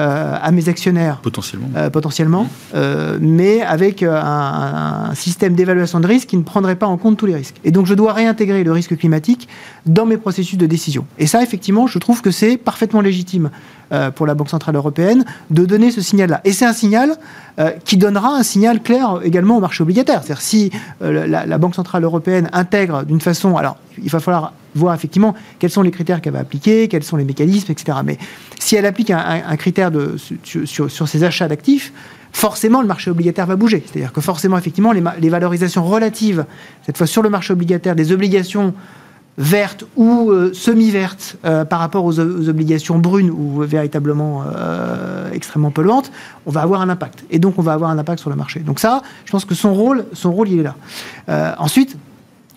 euh, 0.00 0.36
à 0.40 0.50
mes 0.50 0.68
actionnaires. 0.70 1.18
Potentiellement. 1.18 1.68
Euh, 1.76 1.90
potentiellement, 1.90 2.48
euh, 2.74 3.18
mais 3.20 3.60
avec 3.60 4.02
un, 4.02 5.10
système 5.14 5.54
d'évaluation 5.54 6.00
de 6.00 6.06
risque 6.06 6.28
qui 6.28 6.38
ne 6.38 6.42
prendrait 6.42 6.76
pas 6.76 6.86
en 6.86 6.96
compte 6.96 7.18
tous 7.18 7.26
les 7.26 7.34
risques. 7.34 7.56
Et 7.64 7.70
donc 7.70 7.84
je 7.86 7.92
dois 7.92 8.14
réintégrer 8.14 8.64
le 8.64 8.72
risque 8.72 8.96
climatique 8.96 9.46
dans 9.84 10.06
mes 10.06 10.16
processus 10.16 10.56
de 10.56 10.64
décision. 10.64 11.04
Et 11.18 11.26
ça, 11.26 11.42
effectivement, 11.42 11.86
je 11.86 11.98
trouve 11.98 12.22
que 12.22 12.30
c'est 12.30 12.56
parfaitement 12.56 13.02
légitime 13.02 13.50
pour 14.14 14.26
la 14.26 14.34
Banque 14.34 14.50
Centrale 14.50 14.76
Européenne 14.76 15.24
de 15.50 15.64
donner 15.64 15.90
ce 15.90 16.00
signal-là. 16.00 16.40
Et 16.44 16.52
c'est 16.52 16.66
un 16.66 16.72
signal 16.72 17.16
qui 17.84 17.96
donnera 17.96 18.36
un 18.36 18.42
signal 18.42 18.82
clair 18.82 19.20
également 19.24 19.56
au 19.56 19.60
marché 19.60 19.82
obligataire. 19.82 20.22
C'est-à-dire 20.22 20.40
si 20.40 20.70
la, 21.00 21.58
Banque 21.58 21.74
Centrale 21.74 22.04
Européenne 22.04 22.48
intègre 22.52 23.04
d'une 23.04 23.20
façon... 23.20 23.56
Alors, 23.56 23.76
il 24.02 24.08
va 24.08 24.20
falloir 24.20 24.52
voir 24.74 24.94
effectivement 24.94 25.34
quels 25.58 25.70
sont 25.70 25.82
les 25.82 25.90
critères 25.90 26.20
qu'elle 26.20 26.32
va 26.32 26.40
appliquer, 26.40 26.88
quels 26.88 27.02
sont 27.02 27.16
les 27.16 27.24
mécanismes, 27.24 27.72
etc. 27.72 27.98
Mais 28.04 28.18
si 28.58 28.76
elle 28.76 28.86
applique 28.86 29.10
un, 29.10 29.56
critère 29.56 29.90
sur, 30.44 31.08
ses 31.08 31.24
achats 31.24 31.48
d'actifs, 31.48 31.92
forcément 32.32 32.80
le 32.80 32.86
marché 32.86 33.10
obligataire 33.10 33.46
va 33.46 33.56
bouger. 33.56 33.82
C'est-à-dire 33.86 34.12
que 34.12 34.20
forcément, 34.20 34.58
effectivement, 34.58 34.92
les, 34.92 35.28
valorisations 35.28 35.84
relatives, 35.84 36.44
cette 36.86 36.96
fois 36.96 37.06
sur 37.06 37.22
le 37.22 37.30
marché 37.30 37.52
obligataire, 37.52 37.96
des 37.96 38.12
obligations 38.12 38.74
vertes 39.40 39.86
ou 39.96 40.30
euh, 40.30 40.52
semi-vertes 40.52 41.36
euh, 41.46 41.64
par 41.64 41.80
rapport 41.80 42.04
aux, 42.04 42.20
obligations 42.20 42.98
brunes 42.98 43.30
ou 43.30 43.62
véritablement 43.62 44.44
euh, 44.54 45.32
extrêmement 45.32 45.70
polluantes, 45.70 46.12
on 46.44 46.50
va 46.50 46.60
avoir 46.60 46.82
un 46.82 46.90
impact. 46.90 47.24
Et 47.30 47.38
donc 47.38 47.54
on 47.58 47.62
va 47.62 47.72
avoir 47.72 47.90
un 47.90 47.98
impact 47.98 48.20
sur 48.20 48.28
le 48.28 48.36
marché. 48.36 48.60
Donc 48.60 48.78
ça, 48.78 49.02
je 49.24 49.32
pense 49.32 49.46
que 49.46 49.54
son 49.54 49.72
rôle, 49.72 50.04
son 50.12 50.30
rôle, 50.30 50.50
il 50.50 50.60
est 50.60 50.62
là. 50.62 51.56
ensuite, 51.58 51.96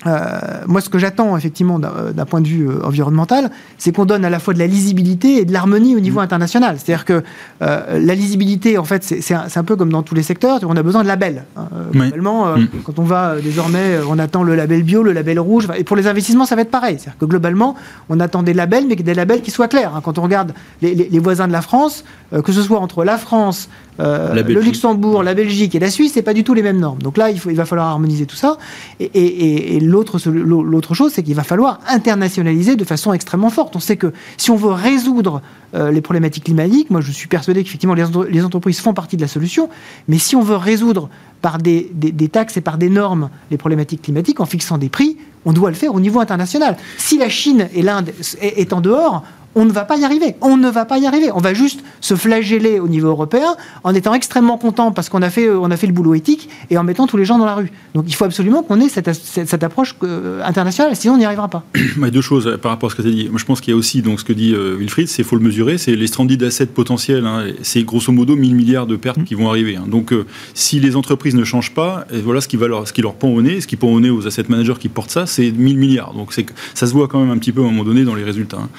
euh, 0.06 0.40
moi, 0.68 0.82
ce 0.82 0.90
que 0.90 1.00
j'attends 1.00 1.38
effectivement 1.38 1.80
d'un 1.80 2.26
point 2.26 2.42
de 2.42 2.48
vue 2.48 2.68
euh, 2.68 2.86
environnemental, 2.86 3.52
c'est 3.78 3.94
qu'on 3.96 4.06
donne 4.06 4.26
à 4.26 4.30
la 4.30 4.40
fois 4.40 4.54
de 4.54 4.60
la 4.60 4.68
lisibilité 4.68 5.38
et 5.38 5.46
de 5.46 5.54
l'harmonie 5.54 5.96
au 5.96 6.00
niveau 6.00 6.20
mmh. 6.20 6.24
international. 6.24 6.78
C'est-à-dire 6.78 7.06
que 7.06 7.24
euh, 7.62 8.00
la 8.00 8.16
lisibilité, 8.16 8.78
en 8.78 8.84
fait, 8.84 9.04
c'est 9.04 9.34
un, 9.34 9.46
un, 9.54 9.64
peu 9.64 9.76
comme 9.76 9.92
dans 9.92 10.04
tous 10.04 10.16
les 10.16 10.24
secteurs, 10.24 10.60
on 10.64 10.76
a 10.76 10.84
besoin 10.84 11.04
de 11.04 11.08
labels. 11.08 11.46
Hein. 11.56 11.68
Globalement, 11.92 12.56
mmh. 12.56 12.68
quand 12.84 13.00
on 13.00 13.04
va 13.04 13.36
désormais, 13.42 14.00
on 14.08 14.20
attend 14.20 14.44
le 14.44 14.56
label 14.56 14.84
bio, 14.84 15.04
le 15.04 15.14
label 15.14 15.40
rouge, 15.40 15.68
et 15.76 15.84
pour 15.84 15.98
les 15.98 16.08
investissements, 16.08 16.46
ça 16.46 16.56
va 16.56 16.62
être 16.64 16.72
pareil. 16.72 16.98
C'est-à-dire 17.00 17.18
que 17.20 17.26
globalement, 17.26 17.76
on 18.10 18.20
attend 18.20 18.44
des 18.44 18.54
labels, 18.54 18.86
mais 18.88 18.96
des 18.96 19.14
labels 19.14 19.42
qui 19.42 19.52
soient 19.52 19.68
clairs. 19.68 19.96
Hein. 19.96 20.02
Quand 20.04 20.18
on 20.18 20.24
regarde 20.24 20.54
les, 20.82 20.96
les, 20.96 21.10
les 21.10 21.20
voisins 21.20 21.48
de 21.48 21.54
la 21.54 21.62
France, 21.62 22.04
que 22.44 22.52
ce 22.52 22.62
soit 22.62 22.80
entre 22.80 23.04
la 23.04 23.18
France, 23.18 23.70
euh, 24.00 24.34
le 24.34 24.62
Luxembourg, 24.62 25.24
la 25.24 25.34
Belgique 25.34 25.76
et 25.76 25.80
la 25.80 25.90
Suisse, 25.90 26.14
c'est 26.14 26.22
pas 26.22 26.34
du 26.34 26.44
tout 26.44 26.54
les 26.54 26.64
mêmes 26.64 26.80
normes. 26.80 27.02
Donc 27.02 27.18
là, 27.18 27.30
il, 27.30 27.40
faut, 27.40 27.50
il 27.50 27.56
va 27.56 27.66
falloir 27.66 27.88
harmoniser 27.88 28.26
tout 28.26 28.36
ça. 28.36 28.58
Et, 29.00 29.80
l'autre, 29.80 30.20
l'autre 30.30 30.94
chose, 30.94 31.12
c'est 31.14 31.24
qu'il 31.24 31.36
va 31.36 31.44
falloir 31.44 31.80
internationaliser 31.88 32.76
de 32.76 32.84
façon 32.84 33.14
extrêmement 33.14 33.50
forte. 33.50 33.76
On 33.76 33.80
sait 33.80 33.98
que 33.98 34.14
si 34.38 34.52
on 34.52 34.56
veut 34.56 34.72
résoudre 34.72 35.42
euh, 35.76 35.92
les 35.92 36.02
problématiques 36.02 36.46
climatiques, 36.46 36.90
moi 36.90 37.02
je 37.02 37.12
suis 37.12 37.28
persuadé 37.28 37.64
qu'effectivement 37.64 37.96
les, 37.96 38.04
les, 38.30 38.44
entreprises 38.44 38.80
font 38.80 38.94
partie 38.94 39.18
de 39.18 39.22
la 39.22 39.28
solution, 39.28 39.70
mais 40.08 40.20
si 40.20 40.36
on 40.36 40.42
veut 40.42 40.56
résoudre 40.56 41.10
par 41.42 41.58
des, 41.58 41.90
des, 41.94 42.30
taxes 42.30 42.58
et 42.58 42.62
par 42.62 42.78
des 42.78 42.90
normes 42.90 43.30
les 43.52 43.58
problématiques 43.58 44.04
climatiques 44.04 44.40
en 44.40 44.46
fixant 44.46 44.78
des 44.78 44.90
prix, 44.90 45.18
on 45.46 45.52
doit 45.52 45.70
le 45.70 45.76
faire 45.76 45.94
au 45.94 46.00
niveau 46.00 46.20
international. 46.20 46.78
Si 46.98 47.18
la 47.18 47.30
Chine 47.30 47.68
et 47.74 47.82
l'Inde 47.82 48.12
est, 48.40 48.72
en 48.72 48.82
dehors, 48.82 49.24
on 49.56 49.66
ne 49.66 49.72
va 49.72 49.86
pas 49.86 49.98
y 49.98 50.04
arriver. 50.04 50.36
On 50.42 50.58
ne 50.58 50.70
va 50.70 50.86
pas 50.86 50.98
y 50.98 51.06
arriver. 51.06 51.32
On 51.34 51.40
va 51.40 51.54
juste 51.54 51.82
se 52.02 52.16
flageller 52.16 52.80
au 52.80 52.88
niveau 52.88 53.08
européen 53.10 53.56
en 53.84 53.94
étant 53.94 54.14
extrêmement 54.14 54.58
content 54.58 54.92
parce 54.92 55.10
qu'on 55.10 55.22
a 55.22 55.30
fait, 55.30 55.50
on 55.50 55.72
a 55.72 55.78
fait 55.78 55.88
le 55.88 55.94
boulot 55.94 56.14
éthique 56.16 56.50
et 56.70 56.78
en 56.78 56.84
mettant 56.84 57.08
tous 57.08 57.18
les 57.18 57.26
gens 57.26 57.38
dans 57.38 57.46
la 57.46 57.56
rue. 57.56 57.72
Donc 57.94 58.06
il 58.08 58.16
faut 58.16 58.26
absolument 58.26 58.64
qu'on 58.64 58.80
ait 58.80 58.90
cette, 58.90 59.14
cette, 59.14 59.64
approche 59.64 59.96
euh, 60.04 60.44
internationale, 60.44 60.96
sinon 60.96 61.16
on 61.16 61.18
n'y 61.18 61.26
arrivera 61.26 61.48
pas. 61.48 61.64
deux 62.12 62.22
choses 62.22 62.48
euh, 62.48 62.58
par 62.58 62.72
rapport 62.72 62.88
à 62.88 62.92
ce 62.92 62.98
que 62.98 63.02
tu 63.02 63.08
as 63.08 63.12
dit. 63.12 63.30
Moi, 63.30 63.40
je 63.40 63.46
pense 63.46 63.62
qu'il 63.62 63.72
y 63.72 63.76
a 63.76 63.78
aussi 63.78 64.02
donc, 64.02 64.20
ce 64.20 64.26
que 64.26 64.34
dit 64.34 64.54
euh, 64.54 64.76
Wilfried, 64.78 65.08
c'est 65.08 65.24
faut 65.24 65.36
le 65.36 65.42
mesurer, 65.42 65.78
c'est 65.78 65.96
les 65.96 66.08
stranded 66.08 66.42
assets 66.44 66.68
potentiels. 66.68 67.26
Hein, 67.26 67.46
c'est 67.62 67.84
grosso 67.84 68.12
modo 68.12 68.36
1000 68.36 68.56
milliards 68.56 68.88
de 68.88 68.96
pertes 68.96 69.18
mm. 69.18 69.24
qui 69.24 69.36
vont 69.36 69.50
arriver. 69.50 69.76
Hein. 69.76 69.86
Donc 69.88 70.14
si 70.54 70.80
les 70.80 70.96
entreprises 70.96 71.36
ne 71.36 71.44
changent 71.44 71.74
pas, 71.74 72.06
et 72.12 72.20
voilà 72.20 72.42
ce 72.42 72.48
qui, 72.48 72.58
va 72.58 72.68
leur, 72.68 72.88
ce 72.88 72.94
qui 72.94 73.02
leur 73.02 73.14
pend 73.14 73.30
au 73.30 73.42
nez, 73.42 73.62
ce 73.62 73.68
qui 73.68 73.76
pend 73.76 73.88
au 73.88 74.00
nez 74.00 74.10
aux 74.10 74.28
asset 74.28 74.46
managers 74.50 74.76
qui 74.80 74.90
portent 74.90 75.12
ça, 75.12 75.26
c'est 75.26 75.52
1000 75.52 75.78
milliards. 75.78 76.14
Donc 76.14 76.34
ça 76.34 76.88
se 76.88 76.92
voit 76.94 77.08
quand 77.08 77.20
même 77.20 77.32
un 77.32 77.38
petit 77.38 77.52
peu 77.52 77.62
à 77.62 77.66
un 77.66 77.68
moment 77.68 77.84
donné 77.84 78.04
dans 78.04 78.16
les 78.16 78.24
résultats. 78.24 78.58
Hein. 78.58 78.70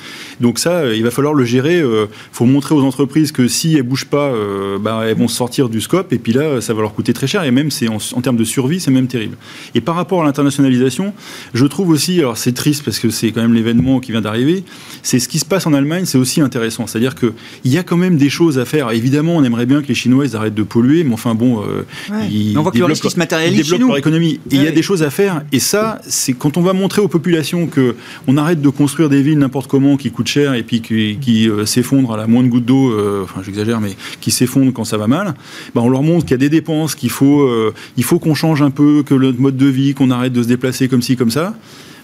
Donc 0.41 0.59
ça, 0.65 0.93
il 0.93 1.03
va 1.03 1.11
falloir 1.11 1.35
le 1.35 1.45
gérer. 1.45 1.79
Il 1.79 2.07
faut 2.33 2.47
montrer 2.47 2.75
aux 2.75 2.83
entreprises 2.83 3.33
que 3.33 3.49
si 3.49 3.77
elles 3.77 3.83
bougent 3.83 4.07
pas, 4.07 4.33
bah, 4.81 5.03
elles 5.07 5.17
vont 5.17 5.29
sortir 5.29 5.69
du 5.69 5.81
scope 5.81 6.13
et 6.13 6.19
puis 6.19 6.33
là, 6.33 6.61
ça 6.61 6.75
va 6.75 6.83
leur 6.83 6.95
coûter 6.95 7.13
très 7.13 7.27
cher. 7.27 7.45
Et 7.45 7.51
même, 7.51 7.71
c'est 7.71 7.89
en, 7.89 7.99
en 8.13 8.21
termes 8.21 8.37
de 8.37 8.45
survie, 8.45 8.81
c'est 8.81 8.91
même 8.91 9.07
terrible. 9.07 9.37
Et 9.75 9.81
par 9.81 9.95
rapport 9.95 10.23
à 10.23 10.25
l'internationalisation, 10.25 11.13
je 11.53 11.65
trouve 11.67 11.91
aussi, 11.91 12.19
alors 12.19 12.37
c'est 12.37 12.53
triste 12.53 12.85
parce 12.85 12.99
que 12.99 13.11
c'est 13.11 13.31
quand 13.33 13.43
même 13.43 13.55
l'événement 13.55 14.01
qui 14.01 14.13
vient 14.13 14.21
d'arriver, 14.21 14.65
c'est 15.03 15.19
ce 15.19 15.29
qui 15.29 15.39
se 15.39 15.45
passe 15.45 15.67
en 15.67 15.73
Allemagne, 15.73 16.05
c'est 16.05 16.19
aussi 16.19 16.41
intéressant. 16.41 16.87
C'est-à-dire 16.87 17.15
qu'il 17.15 17.33
y 17.65 17.79
a 17.79 17.83
quand 17.83 17.97
même 17.97 18.17
des 18.17 18.31
choses 18.31 18.59
à 18.59 18.65
faire. 18.65 18.91
Évidemment, 18.91 19.37
on 19.37 19.45
aimerait 19.45 19.67
bien 19.67 19.83
que 19.83 19.89
les 19.89 19.95
Chinois 19.95 20.35
arrêtent 20.35 20.55
de 20.55 20.63
polluer, 20.63 21.05
mais 21.05 21.15
enfin 21.15 21.35
bon, 21.35 21.63
euh, 21.63 21.83
ils, 22.31 22.57
on 22.59 22.63
voit 22.63 22.73
développent, 22.73 22.99
ils 23.47 23.57
développent 23.57 23.89
leur 23.89 23.99
économie. 23.99 24.41
Et 24.51 24.57
il 24.57 24.63
y 24.63 24.69
a 24.69 24.73
des 24.73 24.83
choses 24.83 25.03
à 25.03 25.11
faire. 25.11 25.43
Et 25.53 25.61
ça, 25.61 26.01
c'est 26.09 26.33
quand 26.33 26.57
on 26.57 26.63
va 26.63 26.73
montrer 26.73 27.03
aux 27.03 27.09
populations 27.09 27.67
que 27.67 27.95
on 28.27 28.37
arrête 28.37 28.61
de 28.61 28.69
construire 28.69 29.09
des 29.09 29.23
villes 29.23 29.39
n'importe 29.39 29.71
comment 29.71 29.97
qui 29.97 30.11
coûtent 30.11 30.29
cher 30.29 30.54
et 30.57 30.63
puis 30.63 30.81
qui, 30.81 31.49
euh, 31.49 31.67
s'effondrent 31.67 32.15
à 32.15 32.17
la 32.17 32.27
moindre 32.27 32.49
goutte 32.49 32.65
d'eau, 32.65 32.93
euh, 32.93 33.25
enfin 33.25 33.43
j'exagère, 33.45 33.81
mais 33.81 33.97
qui 34.21 34.31
s'effondrent 34.31 34.73
quand 34.73 34.85
ça 34.85 34.97
va 34.97 35.07
mal, 35.07 35.35
ben, 35.75 35.83
on 35.83 35.89
leur 35.89 36.03
montre 36.03 36.25
qu'il 36.25 36.33
y 36.33 36.35
a 36.35 36.39
des 36.39 36.49
dépenses, 36.49 36.95
qu'il 36.95 37.11
faut, 37.11 37.49
il 37.97 38.05
faut 38.05 38.19
qu'on 38.19 38.35
change 38.35 38.63
un 38.63 38.71
peu, 38.71 39.03
que 39.03 39.15
le 39.15 39.33
mode 39.33 39.57
de 39.57 39.67
vie, 39.67 39.95
qu'on 39.95 40.11
arrête 40.11 40.33
de 40.33 40.43
se 40.43 40.49
déplacer 40.49 40.89
comme 40.89 41.03
ci, 41.03 41.17
comme 41.17 41.31
ça. 41.31 41.55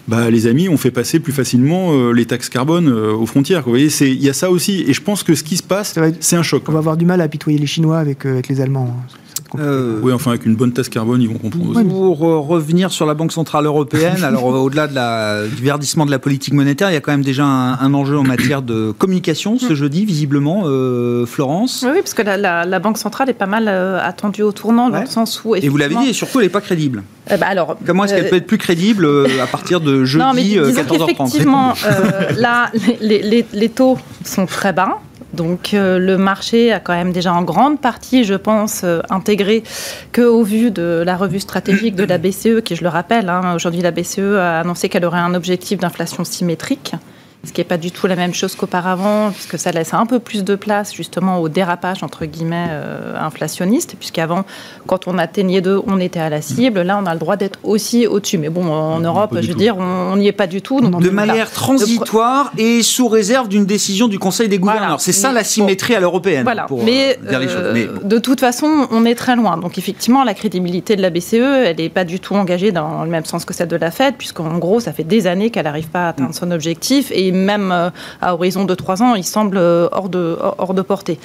Bah, 0.07 0.29
les 0.29 0.47
amis, 0.47 0.67
on 0.67 0.77
fait 0.77 0.91
passer 0.91 1.19
plus 1.19 1.33
facilement 1.33 1.93
euh, 1.93 2.11
les 2.11 2.25
taxes 2.25 2.49
carbone 2.49 2.89
euh, 2.89 3.13
aux 3.13 3.25
frontières. 3.25 3.63
Vous 3.63 3.69
voyez, 3.69 3.89
il 4.01 4.21
y 4.21 4.29
a 4.29 4.33
ça 4.33 4.49
aussi. 4.49 4.83
Et 4.87 4.93
je 4.93 5.01
pense 5.01 5.23
que 5.23 5.35
ce 5.35 5.43
qui 5.43 5.57
se 5.57 5.63
passe, 5.63 5.97
c'est 6.19 6.35
un 6.35 6.43
choc. 6.43 6.63
On 6.67 6.71
va 6.71 6.79
avoir 6.79 6.97
du 6.97 7.05
mal 7.05 7.21
à 7.21 7.25
apitoyer 7.25 7.57
les 7.57 7.67
Chinois 7.67 7.99
avec, 7.99 8.25
euh, 8.25 8.33
avec 8.33 8.47
les 8.47 8.61
Allemands. 8.61 8.97
Hein. 8.99 9.20
Euh, 9.59 9.99
oui, 10.01 10.13
enfin, 10.13 10.31
avec 10.31 10.45
une 10.45 10.55
bonne 10.55 10.71
tasse 10.71 10.89
carbone, 10.89 11.21
ils 11.21 11.27
vont 11.27 11.37
comprendre. 11.37 11.83
Pour 11.83 12.25
euh, 12.25 12.39
revenir 12.39 12.91
sur 12.91 13.05
la 13.05 13.13
Banque 13.13 13.31
Centrale 13.31 13.65
Européenne, 13.65 14.23
alors 14.23 14.53
euh, 14.53 14.59
au-delà 14.59 14.87
de 14.87 14.95
la, 14.95 15.45
du 15.47 15.63
verdissement 15.63 16.05
de 16.05 16.11
la 16.11 16.19
politique 16.19 16.53
monétaire, 16.53 16.89
il 16.89 16.93
y 16.93 16.97
a 16.97 17.01
quand 17.01 17.11
même 17.11 17.23
déjà 17.23 17.45
un, 17.45 17.93
enjeu 17.93 18.17
en 18.17 18.23
matière 18.23 18.61
de 18.61 18.91
communication 18.97 19.57
ce 19.57 19.75
jeudi, 19.75 20.05
visiblement, 20.05 20.63
Florence. 21.25 21.85
Oui, 21.87 21.99
parce 21.99 22.13
que 22.13 22.21
la, 22.21 22.79
Banque 22.79 22.97
Centrale 22.97 23.29
est 23.29 23.33
pas 23.33 23.45
mal 23.45 23.67
attendue 23.67 24.41
au 24.41 24.51
tournant, 24.51 24.89
dans 24.89 25.01
le 25.01 25.05
sens 25.05 25.41
où. 25.43 25.55
Et 25.55 25.67
vous 25.67 25.77
l'avez 25.77 25.95
dit, 25.95 26.09
et 26.09 26.13
surtout, 26.13 26.39
elle 26.39 26.45
n'est 26.45 26.49
pas 26.49 26.61
crédible. 26.61 27.03
bah 27.29 27.37
alors, 27.47 27.77
Comment 27.85 28.05
est-ce 28.05 28.15
qu'elle 28.15 28.29
peut 28.29 28.35
être 28.37 28.47
plus 28.47 28.57
crédible 28.57 29.07
à 29.41 29.47
partir 29.47 29.81
de 29.81 30.05
jeudi, 30.05 30.57
14h30 30.57 31.11
Effectivement, 31.11 31.73
là, 32.37 32.71
les, 33.01 33.45
les 33.51 33.69
taux 33.69 33.97
sont 34.23 34.45
très 34.45 34.73
bas. 34.73 34.99
Donc 35.33 35.73
euh, 35.73 35.97
le 35.97 36.17
marché 36.17 36.71
a 36.71 36.79
quand 36.79 36.93
même 36.93 37.11
déjà 37.11 37.33
en 37.33 37.43
grande 37.43 37.79
partie, 37.79 38.23
je 38.23 38.33
pense, 38.33 38.81
euh, 38.83 39.01
intégré 39.09 39.63
qu'au 40.13 40.43
vu 40.43 40.71
de 40.71 41.03
la 41.05 41.15
revue 41.15 41.39
stratégique 41.39 41.95
de 41.95 42.03
la 42.03 42.17
BCE, 42.17 42.61
qui 42.63 42.75
je 42.75 42.83
le 42.83 42.89
rappelle, 42.89 43.29
hein, 43.29 43.55
aujourd'hui 43.55 43.81
la 43.81 43.91
BCE 43.91 44.19
a 44.37 44.59
annoncé 44.59 44.89
qu'elle 44.89 45.05
aurait 45.05 45.19
un 45.19 45.33
objectif 45.33 45.79
d'inflation 45.79 46.23
symétrique 46.23 46.93
ce 47.43 47.53
qui 47.53 47.59
n'est 47.59 47.65
pas 47.65 47.77
du 47.77 47.91
tout 47.91 48.05
la 48.05 48.15
même 48.15 48.35
chose 48.35 48.55
qu'auparavant, 48.55 49.31
puisque 49.31 49.57
ça 49.57 49.71
laisse 49.71 49.95
un 49.95 50.05
peu 50.05 50.19
plus 50.19 50.43
de 50.43 50.55
place 50.55 50.93
justement 50.93 51.39
au 51.39 51.49
dérapage 51.49 52.03
entre 52.03 52.25
guillemets 52.25 52.67
euh, 52.69 53.15
inflationniste, 53.19 53.95
puisqu'avant, 53.97 54.45
quand 54.85 55.07
on 55.07 55.17
atteignait 55.17 55.61
deux, 55.61 55.81
on 55.87 55.99
était 55.99 56.19
à 56.19 56.29
la 56.29 56.41
cible. 56.41 56.81
Là, 56.81 56.99
on 57.01 57.05
a 57.07 57.13
le 57.13 57.19
droit 57.19 57.37
d'être 57.37 57.57
aussi 57.63 58.05
au-dessus. 58.05 58.37
Mais 58.37 58.49
bon, 58.49 58.71
en 58.71 58.99
Europe, 58.99 59.35
je 59.41 59.47
veux 59.47 59.55
dire, 59.55 59.77
on 59.77 60.15
n'y 60.17 60.27
est 60.27 60.33
pas 60.33 60.45
du 60.45 60.61
tout. 60.61 60.81
de 60.81 61.09
manière 61.09 61.49
transitoire 61.49 62.51
et 62.57 62.83
sous 62.83 63.07
réserve 63.07 63.47
d'une 63.47 63.65
décision 63.65 64.07
du 64.07 64.19
Conseil 64.19 64.47
des 64.47 64.59
gouverneurs. 64.59 65.01
C'est 65.01 65.11
ça 65.11 65.31
la 65.31 65.43
symétrie 65.43 65.95
à 65.95 65.99
l'européenne. 65.99 66.43
Voilà. 66.43 66.67
mais, 66.85 67.17
euh, 67.31 67.87
de 68.03 68.19
toute 68.19 68.39
façon, 68.39 68.87
on 68.91 69.05
est 69.05 69.15
très 69.15 69.35
loin. 69.35 69.57
Donc 69.57 69.77
effectivement, 69.77 70.23
la 70.23 70.35
crédibilité 70.35 70.95
de 70.95 71.01
la 71.01 71.09
BCE, 71.09 71.33
elle 71.33 71.77
n'est 71.77 71.89
pas 71.89 72.03
du 72.03 72.19
tout 72.19 72.35
engagée 72.35 72.71
dans 72.71 73.03
le 73.03 73.09
même 73.09 73.25
sens 73.25 73.45
que 73.45 73.53
celle 73.53 73.67
de 73.67 73.75
la 73.75 73.89
Fed, 73.89 74.15
puisqu'en 74.17 74.57
gros, 74.59 74.79
ça 74.79 74.93
fait 74.93 75.03
des 75.03 75.25
années 75.25 75.49
qu'elle 75.49 75.65
n'arrive 75.65 75.89
pas 75.89 76.05
à 76.05 76.09
atteindre 76.09 76.35
son 76.35 76.51
objectif. 76.51 77.11
Et 77.11 77.30
même 77.31 77.71
euh, 77.71 77.89
à 78.21 78.33
horizon 78.33 78.65
de 78.65 78.75
trois 78.75 79.01
ans, 79.01 79.15
il 79.15 79.23
semble 79.23 79.57
euh, 79.57 79.87
hors 79.91 80.09
de, 80.09 80.37
hors 80.57 80.73
de 80.73 80.81
portée. 80.81 81.19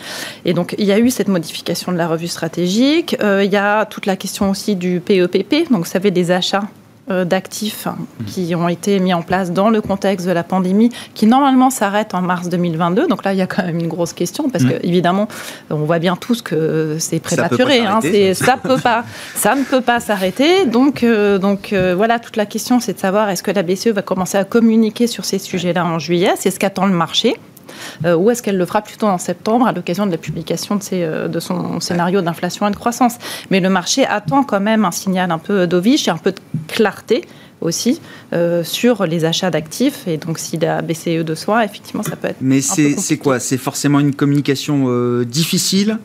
Et 0.44 0.54
donc, 0.54 0.74
il 0.78 0.84
y 0.84 0.92
a 0.92 0.98
eu 0.98 1.10
cette 1.10 1.28
modification 1.28 1.92
de 1.92 1.96
la 1.96 2.08
revue 2.08 2.28
stratégique. 2.28 3.16
Euh, 3.20 3.44
il 3.44 3.52
y 3.52 3.56
a 3.56 3.84
toute 3.86 4.06
la 4.06 4.16
question 4.16 4.50
aussi 4.50 4.76
du 4.76 5.00
PEPP, 5.00 5.52
e 5.52 5.72
donc 5.72 5.80
vous 5.80 5.84
savez, 5.84 6.10
des 6.10 6.30
achats 6.30 6.64
d'actifs 7.08 7.86
mmh. 7.86 8.24
qui 8.24 8.54
ont 8.54 8.68
été 8.68 8.98
mis 8.98 9.14
en 9.14 9.22
place 9.22 9.52
dans 9.52 9.70
le 9.70 9.80
contexte 9.80 10.26
de 10.26 10.32
la 10.32 10.42
pandémie, 10.42 10.90
qui 11.14 11.26
normalement 11.26 11.70
s'arrête 11.70 12.14
en 12.14 12.22
mars 12.22 12.48
2022. 12.48 13.06
Donc 13.06 13.24
là, 13.24 13.32
il 13.32 13.38
y 13.38 13.42
a 13.42 13.46
quand 13.46 13.64
même 13.64 13.78
une 13.78 13.88
grosse 13.88 14.12
question 14.12 14.50
parce 14.50 14.64
mmh. 14.64 14.70
que 14.70 14.86
évidemment, 14.86 15.28
on 15.70 15.76
voit 15.76 15.98
bien 15.98 16.16
tous 16.16 16.42
que 16.42 16.96
c'est 16.98 17.20
prématuré. 17.20 17.78
Ça, 17.78 18.00
hein, 18.02 18.34
ça 18.34 18.56
peut 18.56 18.78
pas, 18.78 19.04
ça 19.34 19.54
ne 19.54 19.62
peut 19.64 19.80
pas 19.80 20.00
s'arrêter. 20.00 20.66
Donc, 20.66 21.02
euh, 21.02 21.38
donc 21.38 21.72
euh, 21.72 21.94
voilà, 21.96 22.18
toute 22.18 22.36
la 22.36 22.46
question, 22.46 22.80
c'est 22.80 22.94
de 22.94 22.98
savoir 22.98 23.28
est-ce 23.30 23.42
que 23.42 23.50
la 23.50 23.62
BCE 23.62 23.88
va 23.88 24.02
commencer 24.02 24.38
à 24.38 24.44
communiquer 24.44 25.06
sur 25.06 25.24
ces 25.24 25.38
sujets-là 25.38 25.84
en 25.84 25.98
juillet 25.98 26.34
C'est 26.36 26.50
ce 26.50 26.58
qu'attend 26.58 26.86
le 26.86 26.94
marché. 26.94 27.36
Euh, 28.04 28.16
ou 28.16 28.30
est-ce 28.30 28.42
qu'elle 28.42 28.56
le 28.56 28.66
fera 28.66 28.82
plutôt 28.82 29.06
en 29.06 29.18
septembre 29.18 29.66
à 29.66 29.72
l'occasion 29.72 30.06
de 30.06 30.10
la 30.10 30.18
publication 30.18 30.76
de, 30.76 30.82
euh, 30.92 31.28
de 31.28 31.40
son 31.40 31.80
scénario 31.80 32.20
d'inflation 32.22 32.66
et 32.68 32.70
de 32.70 32.76
croissance 32.76 33.16
Mais 33.50 33.60
le 33.60 33.68
marché 33.68 34.04
attend 34.06 34.44
quand 34.44 34.60
même 34.60 34.84
un 34.84 34.90
signal 34.90 35.30
un 35.30 35.38
peu 35.38 35.66
dovish 35.66 36.08
et 36.08 36.10
un 36.10 36.18
peu 36.18 36.32
de 36.32 36.40
clarté 36.68 37.24
aussi 37.60 38.00
euh, 38.32 38.62
sur 38.62 39.06
les 39.06 39.24
achats 39.24 39.50
d'actifs. 39.50 40.06
Et 40.06 40.18
donc, 40.18 40.38
si 40.38 40.58
la 40.58 40.82
BCE 40.82 41.24
de 41.24 41.34
soi, 41.34 41.64
effectivement, 41.64 42.02
ça 42.02 42.16
peut 42.16 42.28
être. 42.28 42.36
Mais 42.40 42.60
c'est 42.60 43.18
quoi? 43.18 43.40
C'est 43.40 43.58
forcément 43.58 44.00
une 44.00 44.14
communication 44.14 45.22
difficile? 45.22 45.98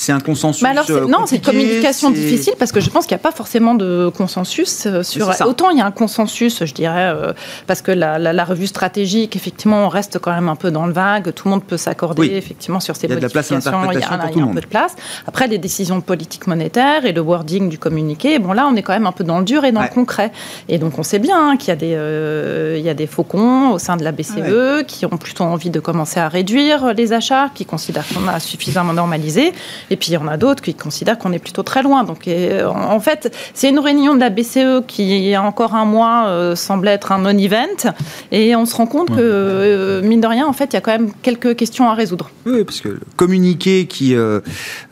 C'est 0.00 0.12
un 0.12 0.20
consensus 0.20 0.64
alors, 0.64 0.86
euh, 0.88 1.06
Non, 1.06 1.26
c'est 1.26 1.36
une 1.36 1.42
communication 1.42 2.10
difficile 2.10 2.54
parce 2.58 2.72
que 2.72 2.80
je 2.80 2.88
pense 2.88 3.04
qu'il 3.04 3.14
n'y 3.14 3.20
a 3.20 3.22
pas 3.22 3.32
forcément 3.32 3.74
de 3.74 4.10
consensus 4.16 4.86
euh, 4.86 5.02
sur. 5.02 5.28
Autant 5.44 5.68
il 5.68 5.76
y 5.76 5.82
a 5.82 5.84
un 5.84 5.90
consensus, 5.90 6.64
je 6.64 6.72
dirais, 6.72 7.12
euh, 7.14 7.34
parce 7.66 7.82
que 7.82 7.92
la, 7.92 8.44
revue 8.46 8.66
stratégique, 8.66 9.36
effectivement, 9.36 9.84
on 9.84 9.88
reste 9.90 10.18
quand 10.18 10.32
même 10.32 10.48
un 10.48 10.56
peu 10.56 10.70
dans 10.70 10.86
le 10.86 10.94
vague. 10.94 11.34
Tout 11.34 11.48
le 11.48 11.50
monde 11.50 11.64
peut 11.64 11.76
s'accorder 11.76 12.28
effectivement 12.28 12.80
sur 12.80 12.96
ces 12.96 13.08
modifications. 13.08 13.58
Il 13.58 13.62
y 13.62 14.02
a, 14.02 14.12
un, 14.12 14.30
il 14.30 14.38
y 14.38 14.40
a 14.40 14.44
un 14.44 14.54
peu 14.54 14.62
de 14.62 14.66
place. 14.66 14.96
Après, 15.26 15.48
les 15.48 15.58
décisions 15.58 16.00
politiques 16.00 16.46
monétaires 16.46 17.04
et 17.04 17.12
le 17.12 17.20
wording 17.20 17.68
du 17.68 17.78
communiqué, 17.78 18.38
bon 18.38 18.54
là, 18.54 18.66
on 18.72 18.76
est 18.76 18.82
quand 18.82 18.94
même 18.94 19.06
un 19.06 19.12
peu 19.12 19.24
dans 19.24 19.40
le 19.40 19.44
dur 19.44 19.66
et 19.66 19.72
dans 19.72 19.82
le 19.82 19.88
concret. 19.88 20.32
Et 20.70 20.78
donc, 20.78 20.98
on 20.98 21.02
sait 21.02 21.18
bien 21.18 21.58
qu'il 21.58 21.68
y 21.68 21.72
a 21.72 21.76
des, 21.76 22.78
il 22.78 22.84
y 22.84 22.88
a 22.88 22.94
des 22.94 23.06
faucons 23.06 23.72
au 23.72 23.78
sein 23.78 23.98
de 23.98 24.04
la 24.04 24.12
BCE 24.12 24.86
qui 24.86 25.04
ont 25.04 25.18
plutôt 25.18 25.44
envie 25.44 25.68
de 25.68 25.78
commencer 25.78 26.20
à 26.20 26.30
réduire 26.30 26.94
les 26.94 27.12
achats, 27.12 27.50
qui 27.54 27.66
considèrent 27.66 28.06
qu'on 28.14 28.26
a 28.28 28.40
suffisamment 28.40 28.94
normalisé. 28.94 29.52
Et 29.90 29.96
puis 29.96 30.10
il 30.10 30.14
y 30.14 30.16
en 30.16 30.28
a 30.28 30.36
d'autres 30.36 30.62
qui 30.62 30.74
considèrent 30.74 31.18
qu'on 31.18 31.32
est 31.32 31.38
plutôt 31.38 31.62
très 31.62 31.82
loin. 31.82 32.04
Donc 32.04 32.28
en 32.64 33.00
fait, 33.00 33.36
c'est 33.54 33.68
une 33.68 33.78
réunion 33.78 34.14
de 34.14 34.20
la 34.20 34.30
BCE 34.30 34.86
qui, 34.86 35.18
il 35.18 35.24
y 35.24 35.34
a 35.34 35.42
encore 35.42 35.74
un 35.74 35.84
mois, 35.84 36.26
euh, 36.28 36.54
semblait 36.54 36.92
être 36.92 37.12
un 37.12 37.18
non-event. 37.18 37.92
Et 38.30 38.54
on 38.54 38.66
se 38.66 38.76
rend 38.76 38.86
compte 38.86 39.08
que, 39.08 39.16
euh, 39.18 40.02
mine 40.02 40.20
de 40.20 40.26
rien, 40.26 40.46
en 40.46 40.52
fait, 40.52 40.66
il 40.66 40.74
y 40.74 40.76
a 40.76 40.80
quand 40.80 40.92
même 40.92 41.10
quelques 41.22 41.56
questions 41.56 41.88
à 41.90 41.94
résoudre. 41.94 42.30
Oui, 42.46 42.64
parce 42.64 42.80
que 42.80 42.88
le 42.88 43.00
communiqué 43.16 43.86
qui 43.86 44.14
euh, 44.14 44.40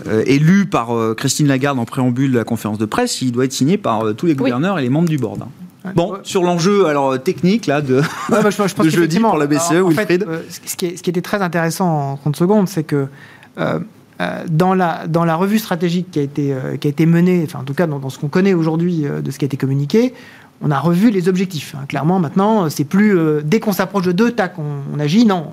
est 0.07 0.40
lu 0.40 0.66
par 0.66 0.90
Christine 1.16 1.46
Lagarde 1.46 1.78
en 1.78 1.84
préambule 1.84 2.32
de 2.32 2.38
la 2.38 2.44
conférence 2.44 2.78
de 2.78 2.86
presse, 2.86 3.22
il 3.22 3.32
doit 3.32 3.44
être 3.44 3.53
signé 3.53 3.78
par 3.78 4.14
tous 4.16 4.26
les 4.26 4.34
gouverneurs 4.34 4.78
et 4.78 4.82
les 4.82 4.90
membres 4.90 5.09
du 5.09 5.18
board. 5.18 5.42
Hein. 5.42 5.49
Bon, 5.94 6.18
sur 6.22 6.42
l'enjeu 6.42 6.86
alors 6.86 7.22
technique 7.22 7.66
là 7.66 7.80
de, 7.80 8.03
bah, 8.28 8.42
je, 8.51 8.57
pense 8.57 8.74
de 8.84 8.90
jeudi 8.90 9.20
pour 9.20 9.38
la 9.38 9.46
BCE, 9.46 9.82
Wilfried. 9.86 10.26
ce, 10.51 10.76
qui 10.76 10.96
ce, 10.96 11.03
qui 11.03 11.11
était 11.11 11.22
très 11.22 11.40
intéressant 11.40 12.12
en 12.12 12.16
30 12.16 12.36
secondes, 12.36 12.68
c'est 12.68 12.82
que 12.82 13.07
euh, 13.59 13.80
dans, 14.48 14.74
la, 14.74 15.06
dans 15.06 15.24
la 15.24 15.36
revue 15.36 15.58
stratégique 15.58 16.10
qui 16.10 16.18
a 16.18 16.22
été, 16.22 16.52
euh, 16.52 16.76
qui 16.76 16.88
a 16.88 16.90
été 16.90 17.06
menée, 17.06 17.42
enfin 17.44 17.60
en 17.60 17.64
tout 17.64 17.74
cas 17.74 17.86
dans, 17.86 18.10
ce 18.10 18.18
qu'on 18.18 18.28
connaît 18.28 18.54
aujourd'hui 18.54 19.06
euh, 19.06 19.20
de 19.20 19.30
ce 19.30 19.38
qui 19.38 19.44
a 19.44 19.46
été 19.46 19.56
communiqué, 19.56 20.12
on 20.60 20.72
a 20.72 20.80
revu 20.80 21.10
les 21.10 21.28
objectifs. 21.28 21.76
Hein. 21.76 21.84
Clairement, 21.88 22.18
maintenant, 22.18 22.68
c'est 22.68 22.84
plus 22.84 23.16
dès 23.44 23.60
qu'on 23.60 23.72
s'approche 23.72 24.06
de 24.06 24.12
deux, 24.12 24.32
tac, 24.32 24.54
on, 24.58 24.98
agit. 24.98 25.24
Non, 25.24 25.46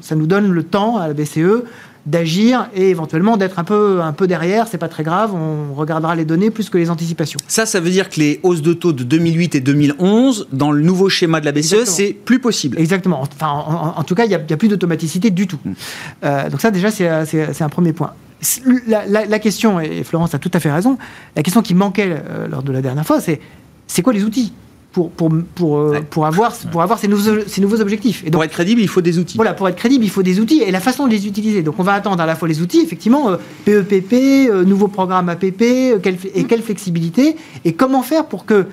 ça 0.00 0.16
nous 0.16 0.26
donne 0.26 0.50
le 0.50 0.64
temps 0.64 0.96
à 0.96 1.06
la 1.06 1.14
BCE 1.14 1.62
d'agir 2.06 2.68
et 2.74 2.90
éventuellement 2.90 3.36
d'être 3.36 3.58
un 3.58 3.64
peu, 3.64 4.00
un 4.02 4.12
peu 4.12 4.26
derrière. 4.26 4.68
C'est 4.68 4.78
pas 4.78 4.88
très 4.88 5.02
grave, 5.02 5.34
on 5.34 5.74
regardera 5.74 6.14
les 6.14 6.24
données 6.24 6.50
plus 6.50 6.70
que 6.70 6.78
les 6.78 6.90
anticipations. 6.90 7.38
Ça, 7.46 7.66
ça 7.66 7.80
veut 7.80 7.90
dire 7.90 8.08
que 8.08 8.20
les 8.20 8.40
hausses 8.42 8.62
de 8.62 8.72
taux 8.72 8.92
de 8.92 9.04
2008 9.04 9.54
et 9.54 9.60
2011, 9.60 10.48
dans 10.52 10.72
le 10.72 10.82
nouveau 10.82 11.08
schéma 11.08 11.40
de 11.40 11.44
la 11.44 11.52
BCE, 11.52 11.84
c'est 11.84 12.12
plus 12.12 12.38
possible. 12.38 12.78
Exactement. 12.78 13.20
Enfin, 13.20 13.48
en, 13.50 14.02
tout 14.04 14.14
cas, 14.14 14.24
il 14.24 14.28
n'y 14.28 14.34
a, 14.34 14.38
a, 14.38 14.56
plus 14.56 14.68
d'automaticité 14.68 15.30
du 15.30 15.46
tout. 15.46 15.58
Mm. 15.64 15.72
Euh, 16.24 16.50
donc 16.50 16.60
ça, 16.60 16.70
déjà, 16.70 16.90
c'est 16.90 17.62
un 17.62 17.68
premier 17.68 17.92
point. 17.92 18.12
La, 18.86 19.38
question, 19.38 19.80
et 19.80 20.02
Florence 20.02 20.34
a 20.34 20.38
tout 20.38 20.50
à 20.54 20.60
fait 20.60 20.72
raison, 20.72 20.96
la 21.36 21.42
question 21.42 21.60
qui 21.62 21.74
manquait 21.74 22.08
euh, 22.10 22.48
lors 22.48 22.62
de 22.62 22.72
la 22.72 22.80
dernière 22.80 23.06
fois, 23.06 23.20
c'est 23.20 23.40
c'est 23.86 24.02
quoi 24.02 24.12
les 24.12 24.24
outils? 24.24 24.52
Pour, 24.92 25.10
pour, 25.10 25.30
pour, 25.54 25.78
euh, 25.78 25.90
Ouais. 25.92 26.02
pour 26.02 26.26
avoir, 26.26 26.52
pour 26.72 26.82
avoir 26.82 26.98
ces, 26.98 27.06
nouveaux, 27.08 27.40
ces 27.46 27.60
nouveaux 27.60 27.80
objectifs. 27.80 28.22
Et 28.22 28.26
donc, 28.26 28.32
Pour 28.34 28.44
être 28.44 28.50
crédible, 28.50 28.80
il 28.80 28.88
faut 28.88 29.00
des 29.00 29.18
outils. 29.18 29.36
voilà, 29.36 29.54
pour 29.54 29.68
être 29.68 29.76
crédible, 29.76 30.04
il 30.04 30.10
faut 30.10 30.22
des 30.24 30.40
outils 30.40 30.62
et 30.62 30.70
la 30.72 30.80
façon 30.80 31.06
de 31.06 31.12
les 31.12 31.26
utiliser. 31.28 31.62
Donc, 31.62 31.76
on 31.78 31.82
va 31.84 31.92
attendre 31.94 32.20
à 32.20 32.26
la 32.26 32.34
fois 32.34 32.48
les 32.48 32.60
outils, 32.60 32.80
effectivement, 32.80 33.30
euh, 33.30 33.36
PEPP, 33.64 34.12
euh, 34.50 34.64
nouveau 34.64 34.88
programme 34.88 35.28
APP, 35.28 35.62
euh, 35.62 35.98
quelle- 36.02 36.16
et 36.34 36.44
quelle 36.44 36.62
flexibilité, 36.62 37.36
et 37.64 37.72
comment 37.72 38.02
faire 38.02 38.26
pour 38.26 38.44
que, 38.44 38.66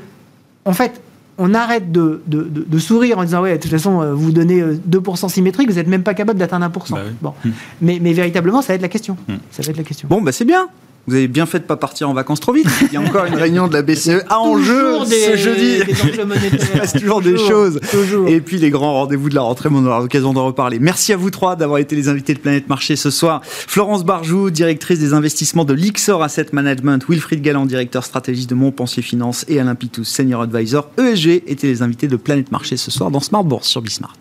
en 0.66 0.74
fait, 0.74 1.00
on 1.38 1.54
arrête 1.54 1.92
de, 1.92 2.22
de, 2.26 2.42
de- 2.42 2.66
de 2.68 2.80
sourire 2.80 3.20
en 3.20 3.24
disant, 3.24 3.44
ouais, 3.44 3.58
de 3.58 3.62
toute 3.62 3.70
façon, 3.70 4.14
vous 4.16 4.32
donnez 4.32 4.60
euh, 4.60 4.76
2% 4.90 5.30
symétrique, 5.30 5.70
vous 5.70 5.76
n'êtes 5.76 5.88
même 5.88 6.02
pas 6.02 6.16
capable 6.16 6.40
d'atteindre 6.40 6.66
1%. 6.66 6.96
Bah 6.96 7.02
oui. 7.06 7.12
bon. 7.22 7.34
Hmm. 7.46 7.52
mais, 7.80 8.00
mais 8.02 8.14
véritablement, 8.14 8.64
ça 8.64 8.70
va 8.70 8.74
être 8.76 8.82
la 8.82 8.88
question. 8.90 9.18
Hmm. 9.28 9.36
Ça 9.52 9.62
va 9.62 9.70
être 9.70 9.78
la 9.78 9.84
question. 9.84 10.08
Bon, 10.10 10.20
bah 10.24 10.32
c'est 10.32 10.46
bien. 10.46 10.68
Vous 11.08 11.16
avez 11.16 11.30
bien 11.30 11.46
fait 11.46 11.60
de 11.60 11.64
pas 11.64 11.78
partir 11.78 12.10
en 12.10 12.14
vacances 12.14 12.42
trop 12.42 12.52
vite. 12.52 12.68
Il 12.82 12.94
y 12.94 12.98
a 12.98 13.02
encore 13.02 13.26
une 13.26 13.36
réunion 13.36 13.70
de 13.70 13.74
la 13.74 13.82
BCE 13.82 14.26
à 14.28 14.40
enjeu 14.40 15.06
ce 15.06 15.38
jeudi. 15.38 15.78
des. 15.78 15.86
Il 15.88 16.60
se 16.60 16.78
passe 16.78 16.94
toujours 16.94 17.22
des 17.22 17.38
choses. 17.38 17.80
toujours. 17.90 18.28
Et 18.28 18.42
puis 18.42 18.58
les 18.58 18.70
grands 18.70 18.94
rendez-vous 18.94 19.30
de 19.30 19.36
la 19.36 19.42
rentrée, 19.42 19.70
mais 19.70 19.78
on 19.78 19.86
aura 19.86 20.02
l'occasion 20.02 20.34
d'en 20.34 20.46
reparler. 20.46 20.80
Merci 20.80 21.14
à 21.14 21.18
vous 21.18 21.32
trois 21.32 21.56
d'avoir 21.56 21.80
été 21.80 21.96
les 21.96 22.10
invités 22.10 22.34
de 22.34 22.40
Planète 22.40 22.68
Marché 22.68 22.98
ce 22.98 23.10
soir. 23.10 23.40
Florence 23.44 24.04
Barjou, 24.04 24.50
directrice 24.50 25.00
des 25.00 25.14
investissements 25.14 25.64
de 25.64 25.74
l'Ixor 25.74 26.22
Asset 26.22 26.48
Management, 26.52 27.02
Wilfried 27.08 27.42
Galland, 27.42 27.66
directeur 27.66 28.04
stratégiste 28.04 28.50
de 28.50 28.56
Montpensier 28.56 29.02
Finance 29.02 29.46
et 29.48 29.62
Alain 29.62 29.76
Pitous, 29.76 30.04
senior 30.04 30.42
advisor 30.42 30.90
ESG, 30.98 31.44
étaient 31.48 31.68
les 31.68 31.82
invités 31.82 32.10
de 32.10 32.18
Planète 32.18 32.52
Marché 32.52 32.76
ce 32.76 32.92
soir 32.92 33.12
dans 33.12 33.22
Smart 33.22 33.46
Bourse 33.46 33.68
sur 33.70 33.82
Bismart. 33.82 34.16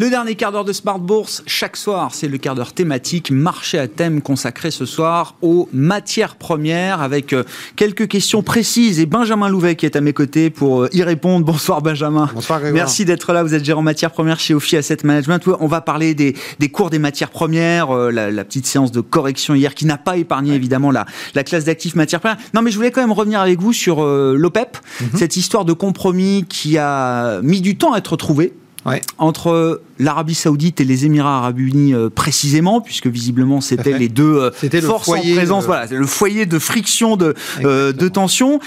Le 0.00 0.10
dernier 0.10 0.34
quart 0.34 0.50
d'heure 0.50 0.64
de 0.64 0.72
Smart 0.72 0.98
Bourse, 0.98 1.44
chaque 1.46 1.76
soir, 1.76 2.10
c'est 2.12 2.26
le 2.26 2.36
quart 2.36 2.56
d'heure 2.56 2.72
thématique, 2.72 3.30
marché 3.30 3.78
à 3.78 3.86
thème 3.86 4.22
consacré 4.22 4.72
ce 4.72 4.86
soir 4.86 5.36
aux 5.40 5.68
matières 5.72 6.34
premières 6.34 7.00
avec 7.00 7.32
euh, 7.32 7.44
quelques 7.76 8.08
questions 8.08 8.42
précises 8.42 8.98
et 8.98 9.06
Benjamin 9.06 9.48
Louvet 9.48 9.76
qui 9.76 9.86
est 9.86 9.94
à 9.94 10.00
mes 10.00 10.12
côtés 10.12 10.50
pour 10.50 10.82
euh, 10.82 10.88
y 10.92 11.04
répondre. 11.04 11.46
Bonsoir 11.46 11.80
Benjamin. 11.80 12.28
Bonsoir 12.34 12.58
Grégoire. 12.58 12.82
Merci 12.86 13.04
d'être 13.04 13.32
là, 13.32 13.44
vous 13.44 13.54
êtes 13.54 13.64
gérant 13.64 13.82
matières 13.82 14.10
premières 14.10 14.40
chez 14.40 14.52
Ophi 14.52 14.76
Asset 14.76 14.96
Management. 15.04 15.40
On 15.60 15.68
va 15.68 15.80
parler 15.80 16.14
des, 16.14 16.34
des 16.58 16.68
cours 16.70 16.90
des 16.90 16.98
matières 16.98 17.30
premières, 17.30 17.92
euh, 17.96 18.10
la, 18.10 18.32
la 18.32 18.44
petite 18.44 18.66
séance 18.66 18.90
de 18.90 19.00
correction 19.00 19.54
hier 19.54 19.76
qui 19.76 19.86
n'a 19.86 19.96
pas 19.96 20.16
épargné 20.16 20.54
évidemment 20.54 20.90
la, 20.90 21.06
la 21.36 21.44
classe 21.44 21.66
d'actifs 21.66 21.94
matières 21.94 22.18
premières. 22.18 22.38
Non 22.52 22.62
mais 22.62 22.72
je 22.72 22.76
voulais 22.76 22.90
quand 22.90 23.00
même 23.00 23.12
revenir 23.12 23.40
avec 23.40 23.60
vous 23.60 23.72
sur 23.72 24.02
euh, 24.02 24.34
l'OPEP, 24.36 24.76
Mhm. 25.00 25.08
cette 25.14 25.36
histoire 25.36 25.64
de 25.64 25.72
compromis 25.72 26.44
qui 26.48 26.78
a 26.78 27.40
mis 27.42 27.60
du 27.60 27.76
temps 27.76 27.92
à 27.92 27.98
être 27.98 28.16
trouvé 28.16 28.52
Ouais. 28.86 29.00
entre 29.18 29.80
l'Arabie 29.98 30.34
Saoudite 30.34 30.80
et 30.80 30.84
les 30.84 31.06
Émirats 31.06 31.38
Arabes 31.38 31.58
Unis 31.58 31.94
euh, 31.94 32.10
précisément, 32.10 32.80
puisque 32.82 33.06
visiblement 33.06 33.60
c'était 33.60 33.96
les 33.98 34.08
deux 34.08 34.36
euh, 34.36 34.50
C'était 34.58 34.80
le 34.80 34.88
forces 34.88 35.06
foyer, 35.06 35.32
en 35.32 35.36
présence, 35.36 35.64
euh, 35.64 35.66
voilà, 35.66 35.86
c'est 35.86 35.96
le 35.96 36.06
foyer 36.06 36.44
de 36.44 36.58
friction, 36.58 37.16
de, 37.16 37.34
euh, 37.64 37.92
de 37.92 38.08
tension. 38.08 38.60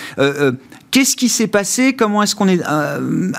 Qu'est-ce 0.89 1.15
qui 1.17 1.27
s'est 1.27 1.47
passé? 1.47 1.93
Comment 1.93 2.23
est-ce 2.23 2.33
qu'on 2.35 2.47
est, 2.47 2.61
euh, 2.67 3.31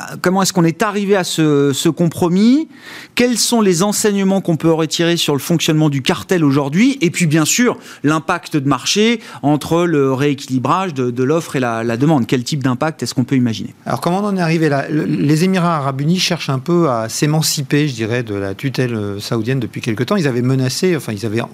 arrivé 0.83 1.17
à 1.17 1.25
ce, 1.25 1.73
compromis? 1.89 2.69
Quels 3.15 3.39
sont 3.39 3.61
les 3.63 3.83
enseignements 3.83 4.41
qu'on 4.41 4.57
peut 4.57 4.71
retirer 4.71 5.17
sur 5.17 5.33
le 5.33 5.41
fonctionnement 5.41 5.89
du 5.89 6.03
cartel 6.03 6.45
aujourd'hui? 6.45 6.99
Et 7.01 7.11
puis 7.11 7.27
bien 7.27 7.45
sûr, 7.47 7.79
l'impact 8.05 8.57
de 8.59 8.69
marché 8.69 9.21
entre 9.43 9.85
le 9.87 10.13
rééquilibrage 10.13 10.93
de, 10.95 11.23
l'offre 11.23 11.57
et 11.57 11.61
la, 11.61 11.83
la 11.85 11.97
demande. 11.97 12.27
Quel 12.27 12.45
type 12.45 12.63
d'impact 12.63 13.03
est-ce 13.03 13.15
qu'on 13.15 13.25
peut 13.25 13.37
imaginer? 13.37 13.75
Alors 13.87 14.01
comment 14.03 14.19
on 14.21 14.27
en 14.27 14.37
est 14.37 14.41
arrivé 14.41 14.69
là? 14.69 14.87
Le- 14.89 15.05
Les 15.05 15.45
Émirats 15.45 15.77
arabes 15.79 16.03
unis 16.03 16.19
cherchent 16.21 16.51
un 16.51 16.59
peu 16.59 16.91
à 16.91 17.09
s'émanciper, 17.09 17.89
je 17.89 17.95
dirais, 17.95 18.23
de 18.23 18.35
la 18.35 18.55
tutelle 18.55 18.95
euh, 18.95 19.21
saoudienne 19.21 19.59
depuis 19.59 19.81
quelque 19.81 20.05
temps. 20.05 20.17
Ils 20.17 20.29
avaient 20.29 20.43
menacé, 20.43 20.95
enfin 20.97 21.13
ils 21.13 21.25
avaient 21.25 21.41
en- 21.41 21.51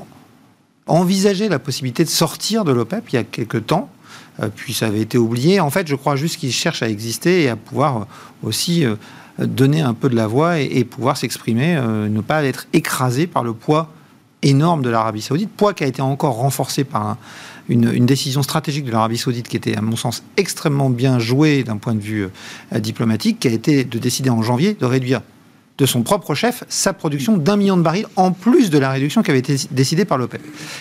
envisagé 0.86 1.48
la 1.48 1.58
possibilité 1.60 2.04
de 2.04 2.10
sortir 2.10 2.64
de 2.64 2.72
l'OPEP 2.72 3.04
il 3.12 3.14
y 3.14 3.18
a 3.18 3.24
quelque 3.24 3.58
temps. 3.58 3.90
Euh, 4.40 4.48
puis 4.54 4.74
ça 4.74 4.86
avait 4.86 5.00
été 5.00 5.18
oublié. 5.18 5.60
En 5.60 5.70
fait, 5.70 5.86
je 5.86 5.94
crois 5.94 6.16
juste 6.16 6.38
qu'ils 6.38 6.52
cherchent 6.52 6.82
à 6.82 6.88
exister 6.88 7.42
et 7.42 7.48
à 7.48 7.56
pouvoir 7.56 7.96
euh, 7.96 8.04
aussi 8.42 8.84
euh, 8.84 8.96
donner 9.38 9.80
un 9.80 9.94
peu 9.94 10.08
de 10.08 10.16
la 10.16 10.26
voix 10.26 10.58
et, 10.58 10.84
pouvoir 10.84 11.16
s'exprimer, 11.16 11.74
ne 11.74 12.20
pas 12.20 12.44
être 12.44 12.68
écrasé 12.72 13.26
par 13.26 13.42
le 13.42 13.52
poids 13.52 13.88
énorme 14.42 14.82
de 14.82 14.90
l'Arabie 14.90 15.22
saoudite, 15.22 15.50
poids 15.50 15.74
qui 15.74 15.82
a 15.82 15.88
été 15.88 16.02
encore 16.02 16.34
renforcé 16.36 16.84
par 16.84 17.04
un- 17.04 17.18
une, 17.68 18.06
décision 18.06 18.44
stratégique 18.44 18.84
de 18.84 18.92
l'Arabie 18.92 19.18
saoudite 19.18 19.48
qui 19.48 19.56
était, 19.56 19.76
à 19.76 19.80
mon 19.80 19.96
sens, 19.96 20.22
extrêmement 20.36 20.88
bien 20.88 21.18
jouée 21.18 21.64
d'un 21.64 21.78
point 21.78 21.94
de 21.96 22.00
vue 22.00 22.28
diplomatique, 22.76 23.40
qui 23.40 23.48
a 23.48 23.50
été 23.50 23.82
de 23.82 23.98
décider 23.98 24.30
en 24.30 24.42
janvier 24.42 24.76
de 24.78 24.86
réduire 24.86 25.20
de 25.78 25.86
son 25.86 26.02
propre 26.02 26.34
chef 26.34 26.64
sa 26.68 26.92
production 26.92 27.36
d'un 27.36 27.56
million 27.56 27.76
de 27.76 27.82
barils, 27.82 28.06
en 28.16 28.32
plus 28.32 28.70
de 28.70 28.78
la 28.78 28.90
réduction 28.90 29.22
qui 29.22 29.30
avait 29.30 29.40
été 29.40 29.56
décidée 29.70 30.04
par 30.04 30.18
l'OPEP. 30.18 30.40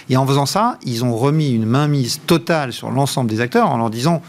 Et 0.10 0.18
en 0.18 0.26
faisant 0.28 0.46
ça, 0.46 0.78
ils 0.86 1.04
ont 1.04 1.16
remis 1.16 1.52
une 1.52 1.66
mainmise 1.66 2.22
totale 2.28 2.74
sur 2.74 2.92
l'ensemble 2.92 3.30
des 3.30 3.42
acteurs 3.42 3.70
en 3.70 3.78
leur 3.78 3.90
disant 3.90 4.22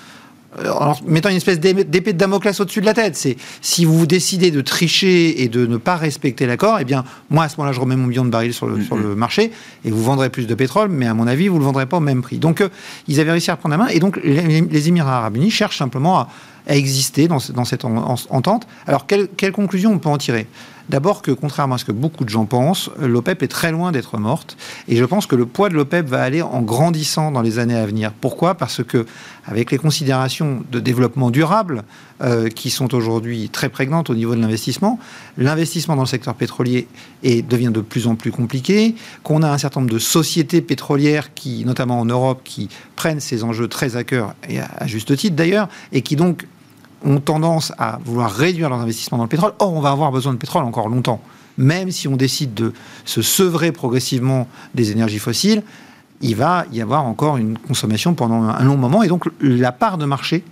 en 0.59 0.85
leur 0.85 1.01
mettant 1.07 1.29
une 1.29 1.37
espèce 1.37 1.59
d'ép- 1.61 1.89
d'épée 1.89 2.13
de 2.13 2.19
Damoclès 2.19 2.59
au-dessus 2.61 2.81
de 2.81 2.87
la 2.87 2.95
tête. 2.95 3.17
C'est 3.17 3.37
si 3.61 3.85
vous 3.85 4.07
décidez 4.07 4.51
de 4.51 4.61
tricher 4.61 5.43
et 5.43 5.49
de 5.49 5.67
ne 5.67 5.77
pas 5.77 5.97
respecter 5.97 6.47
l'accord, 6.47 6.79
eh 6.81 6.85
bien, 6.85 7.05
moi, 7.31 7.45
à 7.45 7.49
ce 7.49 7.57
moment-là, 7.57 7.73
je 7.73 7.81
remets 7.81 7.97
mon 7.97 8.07
million 8.07 8.25
de 8.25 8.31
barils 8.31 8.55
sur 8.55 8.67
le, 8.67 8.83
sur 8.83 8.97
le 8.97 9.15
marché 9.15 9.51
et 9.85 9.91
vous 9.91 10.03
vendrez 10.03 10.31
plus 10.31 10.47
de 10.47 10.55
pétrole, 10.55 10.89
mais 10.89 11.07
à 11.07 11.15
mon 11.15 11.27
avis, 11.27 11.49
vous 11.49 11.55
ne 11.57 11.61
le 11.61 11.65
vendrez 11.67 11.87
pas 11.87 11.97
au 11.97 12.01
même 12.01 12.23
prix. 12.23 12.39
Donc, 12.39 12.61
euh, 12.61 12.69
ils 13.09 13.21
avaient 13.21 13.33
réussi 13.33 13.51
à 13.51 13.57
prendre 13.57 13.77
la 13.77 13.83
main 13.85 13.89
et 13.89 13.99
donc 13.99 14.19
les, 14.23 14.61
les 14.61 14.89
Émirats 14.89 15.19
arabes 15.19 15.37
unis 15.37 15.51
cherchent 15.51 15.79
simplement 15.79 16.19
à, 16.19 16.29
à 16.67 16.77
exister 16.77 17.29
dans, 17.29 17.39
ce- 17.41 17.53
dans 17.53 17.65
cette 17.65 17.85
en- 17.85 18.13
en- 18.13 18.17
entente. 18.31 18.67
Alors, 18.87 19.07
quelle, 19.07 19.29
quelle 19.37 19.53
conclusion 19.53 19.93
on 19.93 19.99
peut 19.99 20.09
en 20.09 20.19
tirer? 20.19 20.47
D'abord 20.91 21.23
que, 21.23 21.31
contrairement 21.31 21.77
à 21.77 21.79
ce 21.79 21.85
que 21.85 21.93
beaucoup 21.93 22.25
de 22.25 22.29
gens 22.29 22.45
pensent, 22.45 22.91
l'OPEP 23.01 23.43
est 23.43 23.49
très 23.49 23.73
loin 23.73 23.91
d'être 23.91 24.19
morte. 24.19 24.57
Et 24.87 24.97
je 24.97 25.05
pense 25.05 25.27
que 25.27 25.35
le 25.35 25.47
poids 25.47 25.71
de 25.71 25.75
l'OPEP 25.75 26.07
va 26.07 26.23
aller 26.23 26.43
en 26.43 26.61
grandissant 26.61 27.31
dans 27.31 27.41
les 27.41 27.59
années 27.59 27.77
à 27.77 27.87
venir. 27.87 28.13
Pourquoi? 28.13 28.55
Parce 28.55 28.85
que, 28.85 29.07
avec 29.47 29.71
les 29.71 29.79
considérations 29.79 30.63
de 30.71 30.81
développement 30.81 31.31
durable 31.31 31.85
euh, 32.23 32.49
qui 32.49 32.69
sont 32.69 32.95
aujourd'hui 32.95 33.49
très 33.49 33.71
prégnantes 33.71 34.11
au 34.11 34.15
niveau 34.15 34.35
de 34.35 34.41
l'investissement, 34.41 34.99
l'investissement 35.39 35.97
dans 35.97 36.03
le 36.03 36.09
secteur 36.09 36.35
pétrolier 36.35 36.87
est, 37.23 37.47
devient 37.47 37.73
de 37.73 37.81
plus 37.81 38.07
en 38.07 38.15
plus 38.15 38.31
compliqué, 38.31 38.95
qu'on 39.23 39.43
a 39.43 39.51
un 39.51 39.59
certain 39.59 39.81
nombre 39.81 39.93
de 39.93 39.99
sociétés 39.99 40.61
pétrolières 40.61 41.33
qui, 41.33 41.65
notamment 41.65 41.99
en 41.99 42.05
Europe, 42.05 42.43
qui 42.45 42.69
prennent 42.95 43.21
ces 43.21 43.43
enjeux 43.43 43.69
très 43.69 43.97
à 43.97 44.05
cœur, 44.05 44.35
et 44.49 44.61
à 44.61 44.87
juste 44.87 45.17
titre 45.17 45.35
d'ailleurs, 45.35 45.69
et 45.93 46.03
qui 46.03 46.17
donc 46.17 46.47
ont 47.05 47.21
tendance 47.21 47.73
à 47.79 47.99
vouloir 48.05 48.31
réduire 48.33 48.69
leurs 48.69 48.81
investissements 48.81 49.19
dans 49.19 49.25
le 49.25 49.29
pétrole. 49.29 49.53
Or, 49.59 49.73
on 49.73 49.81
va 49.81 49.91
avoir 49.91 50.11
besoin 50.11 50.33
de 50.33 50.39
pétrole 50.39 50.65
encore 50.65 50.89
longtemps. 50.89 51.21
Même 51.57 51.91
si 51.91 52.09
on 52.09 52.17
décide 52.17 52.55
de 52.55 52.73
se 53.05 53.23
sevrer 53.23 53.71
progressivement 53.71 54.49
des 54.75 54.91
énergies 54.91 55.19
fossiles, 55.19 55.63
il 56.21 56.37
va 56.37 56.65
y 56.73 56.81
avoir 56.81 57.05
encore 57.05 57.37
une 57.37 57.59
consommation 57.59 58.15
pendant 58.15 58.43
un 58.43 58.65
long 58.65 58.77
moment. 58.77 59.03
Et 59.03 59.09
donc, 59.09 59.25
la 59.41 59.73
part 59.73 59.99
de 59.99 60.07
marché 60.07 60.43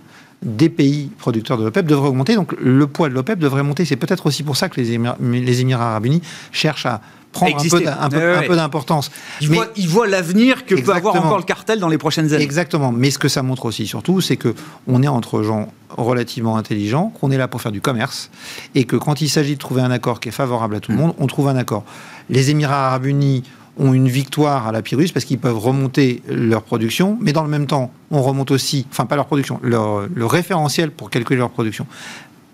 des 0.43 0.69
pays 0.69 1.09
producteurs 1.17 1.57
de 1.57 1.63
l'OPEP 1.63 1.85
devrait 1.85 2.09
augmenter. 2.09 2.35
Donc, 2.35 2.53
le 2.61 2.87
poids 2.87 3.09
de 3.09 3.13
l'OPEP 3.13 3.39
devrait 3.39 3.63
monter. 3.63 3.85
C'est 3.85 3.95
peut-être 3.95 4.25
aussi 4.27 4.43
pour 4.43 4.57
ça 4.57 4.69
que 4.69 4.79
les 4.79 4.91
Émirats, 4.91 5.17
les 5.21 5.61
Émirats 5.61 5.91
arabes 5.91 6.05
unis 6.05 6.21
cherchent 6.51 6.85
à 6.85 7.01
prendre 7.31 7.55
un 7.55 7.59
Exister. 7.59 7.85
peu, 8.11 8.51
un 8.51 8.55
d'importance. 8.55 9.09
Ils 9.41 9.49
Mais- 9.49 9.55
voient, 9.55 9.67
ils 9.75 9.89
voient 9.89 10.07
l'avenir 10.07 10.65
que 10.65 10.75
peut 10.75 10.93
avoir 10.93 11.15
encore 11.15 11.37
le 11.39 11.43
cartel 11.43 11.79
dans 11.79 11.87
les 11.87 11.97
prochaines 11.97 12.31
années. 12.33 12.43
Exactement. 12.43 12.91
Mais 12.91 13.09
ce 13.09 13.17
que 13.17 13.27
ça 13.27 13.41
montre 13.41 13.65
aussi, 13.65 13.87
surtout, 13.87 14.21
c'est 14.21 14.37
que 14.37 14.53
on 14.87 15.01
est 15.01 15.07
entre 15.07 15.41
gens 15.41 15.71
relativement 15.89 16.57
intelligents, 16.57 17.11
qu'on 17.19 17.31
est 17.31 17.37
là 17.37 17.47
pour 17.47 17.61
faire 17.61 17.71
du 17.71 17.81
commerce, 17.81 18.29
et 18.75 18.83
que 18.83 18.95
quand 18.95 19.21
il 19.21 19.29
s'agit 19.29 19.55
de 19.55 19.59
trouver 19.59 19.81
un 19.81 19.91
accord 19.91 20.19
qui 20.19 20.29
est 20.29 20.33
favorable 20.33 20.75
à 20.75 20.79
tout 20.79 20.91
le 20.91 20.97
monde, 20.97 21.13
on 21.17 21.25
trouve 21.27 21.47
un 21.47 21.55
accord. 21.55 21.83
Les 22.29 22.51
Émirats 22.51 22.87
arabes 22.87 23.05
unis 23.05 23.43
ont 23.77 23.93
une 23.93 24.07
victoire 24.07 24.67
à 24.67 24.71
la 24.71 24.81
Pyrrhus 24.81 25.09
parce 25.13 25.25
qu'ils 25.25 25.39
peuvent 25.39 25.57
remonter 25.57 26.21
leur 26.29 26.61
production, 26.63 27.17
mais 27.21 27.33
dans 27.33 27.43
le 27.43 27.49
même 27.49 27.65
temps, 27.67 27.91
on 28.11 28.21
remonte 28.21 28.51
aussi, 28.51 28.85
enfin 28.91 29.05
pas 29.05 29.15
leur 29.15 29.25
production, 29.25 29.59
le 29.63 30.25
référentiel 30.25 30.91
pour 30.91 31.09
calculer 31.09 31.39
leur 31.39 31.49
production. 31.49 31.87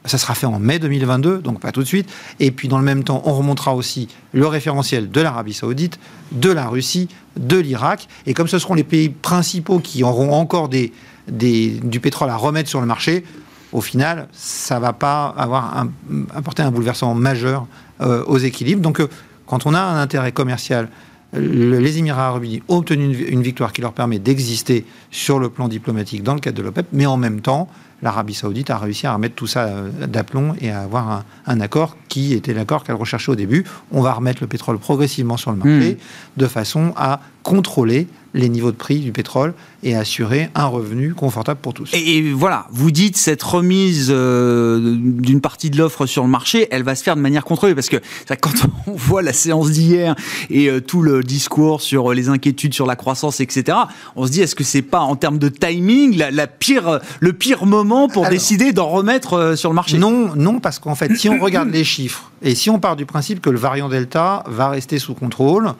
Ça 0.06 0.18
sera 0.18 0.34
fait 0.34 0.46
en 0.46 0.60
mai 0.60 0.80
2022, 0.80 1.40
donc 1.40 1.60
pas 1.60 1.74
tout 1.74 1.82
de 1.82 1.86
suite. 1.88 2.10
Et 2.40 2.52
puis 2.52 2.70
dans 2.70 2.78
le 2.78 2.86
même 2.86 3.04
temps, 3.04 3.22
on 3.26 3.34
remontera 3.34 3.76
aussi 3.76 4.08
le 4.32 4.48
référentiel 4.48 5.12
de 5.12 5.20
l'Arabie 5.22 5.54
Saoudite, 5.54 6.00
de 6.32 6.50
la 6.50 6.68
Russie, 6.70 7.10
de 7.38 7.58
l'Irak. 7.58 8.08
Et 8.26 8.34
comme 8.34 8.48
ce 8.48 8.58
seront 8.60 8.76
les 8.76 8.86
pays 8.86 9.10
principaux 9.10 9.80
qui 9.80 10.04
auront 10.06 10.32
encore 10.32 10.70
du 10.70 12.00
pétrole 12.02 12.30
à 12.30 12.38
remettre 12.38 12.70
sur 12.70 12.80
le 12.80 12.88
marché, 12.88 13.26
au 13.74 13.82
final, 13.82 14.30
ça 14.32 14.80
va 14.80 14.94
pas 14.94 15.34
avoir 15.38 15.78
un- 15.78 15.90
apporté 16.34 16.64
un 16.64 16.72
bouleversement 16.72 17.14
majeur 17.14 17.68
euh, 18.02 18.24
aux 18.26 18.38
équilibres. 18.38 18.82
Donc, 18.82 19.00
euh, 19.02 19.10
quand 19.46 19.66
on 19.66 19.74
a 19.74 19.82
un 19.82 20.02
intérêt 20.02 20.32
commercial, 20.32 20.90
les 21.34 21.98
Émirats 21.98 22.28
arabes 22.28 22.44
unis 22.44 22.64
ont 22.68 22.78
obtenu 22.78 23.14
une, 23.28 23.42
victoire 23.42 23.72
qui 23.72 23.82
leur 23.82 23.94
permet 23.94 24.20
d'exister 24.20 24.86
sur 25.12 25.40
le 25.40 25.50
plan 25.50 25.68
diplomatique 25.68 26.24
dans 26.24 26.34
le 26.34 26.40
cadre 26.40 26.58
de 26.58 26.64
l'OPEP, 26.64 26.88
mais 26.92 27.06
en 27.06 27.18
même 27.18 27.42
temps, 27.42 27.68
l'Arabie 28.02 28.34
saoudite 28.34 28.70
a 28.70 28.78
réussi 28.78 29.08
à 29.08 29.14
remettre 29.14 29.36
tout 29.36 29.46
ça 29.46 29.66
euh, 29.66 30.08
d'aplomb 30.08 30.56
et 30.62 30.72
à 30.72 30.82
avoir 30.82 31.12
un, 31.12 31.24
un 31.46 31.60
accord 31.60 31.98
qui 32.08 32.34
était 32.34 32.54
l'accord 32.54 32.84
qu'elle 32.84 32.96
recherchait 32.96 33.32
au 33.32 33.36
début. 33.36 33.66
On 33.92 34.02
va 34.02 34.14
remettre 34.14 34.42
le 34.42 34.48
pétrole 34.48 34.80
progressivement 34.80 35.38
sur 35.38 35.52
le 35.52 35.58
marché 35.58 35.70
Hmm. 35.70 35.96
de 36.42 36.48
façon 36.48 36.94
à 36.96 37.22
contrôler 37.44 38.08
les 38.34 38.50
niveaux 38.50 38.72
de 38.72 38.76
prix 38.78 39.00
du 39.00 39.12
pétrole 39.12 39.54
et 39.82 39.96
assurer 39.96 40.50
un 40.56 40.66
revenu 40.66 41.14
confortable 41.14 41.60
pour 41.62 41.74
tous. 41.74 41.90
Et, 41.94 42.18
et 42.18 42.32
voilà, 42.34 42.68
vous 42.72 42.92
dites 42.92 43.18
cette 43.18 43.42
remise 43.42 44.08
euh, 44.10 44.96
d'une 45.00 45.42
partie 45.42 45.70
de 45.70 45.78
l'offre 45.78 46.06
sur 46.06 46.24
le 46.24 46.30
marché, 46.30 46.68
elle 46.72 46.84
va 46.84 46.96
se 46.96 47.04
faire 47.04 47.16
de 47.16 47.22
manière 47.22 47.46
contrôlée 47.46 47.76
parce 47.76 47.90
que 47.90 47.98
quand 48.42 48.52
on 48.88 48.92
voit 48.96 49.22
la 49.22 49.34
séance 49.34 49.72
d'hier 49.72 50.16
et 50.50 50.70
euh, 50.70 50.82
tout 50.82 51.02
le 51.02 51.24
discours 51.24 51.82
sur 51.82 52.14
les 52.14 52.30
inquiétudes 52.30 52.74
sur 52.74 52.86
la 52.86 52.96
croissance, 52.96 53.40
etc. 53.40 53.78
On 54.16 54.26
se 54.28 54.32
dit 54.32 54.42
est-ce 54.42 54.56
que 54.56 54.64
c'est 54.64 54.82
pas 54.82 55.00
en 55.00 55.16
termes 55.16 55.40
de 55.40 55.50
timing 55.50 56.18
la, 56.18 56.30
la 56.32 56.48
pire, 56.48 57.00
le 57.20 57.34
pire 57.34 57.66
moment 57.66 58.08
pour 58.10 58.24
Alors- 58.26 58.32
décider 58.34 58.74
d'en 58.74 58.90
remettre 58.90 59.34
euh, 59.34 59.56
sur 59.56 59.70
le 59.70 59.76
marché? 59.76 59.98
Non, 59.98 60.36
non, 60.36 60.60
parce 60.60 60.80
qu'en 60.80 60.96
fait, 60.96 61.16
si 61.16 61.30
on 61.30 61.40
regarde 61.40 61.70
les 61.70 61.84
chiffres 61.84 62.32
et 62.42 62.56
si 62.56 62.70
on 62.70 62.80
part 62.80 62.96
du 62.96 63.06
principe 63.06 63.42
que 63.42 63.50
le 63.50 63.58
variant 63.60 63.90
Delta 63.90 64.44
va 64.48 64.70
rester 64.70 65.00
sous 65.00 65.14
contrôle, 65.14 65.74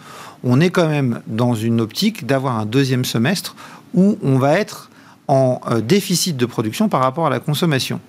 on 0.44 0.60
est 0.62 0.70
quand 0.70 0.88
même 0.88 1.22
dans 1.28 1.54
une 1.56 1.82
optique 1.82 2.26
d'avoir 2.26 2.58
un 2.60 2.66
deuxième 2.66 3.06
semestre 3.06 3.56
où 3.94 4.18
on 4.24 4.38
va 4.38 4.58
être 4.60 4.90
en 5.28 5.60
euh, 5.70 5.82
déficit 5.82 6.38
de 6.38 6.46
production 6.46 6.90
par 6.90 7.02
rapport 7.02 7.28
à 7.28 7.30
la 7.30 7.40
consommation. 7.40 8.00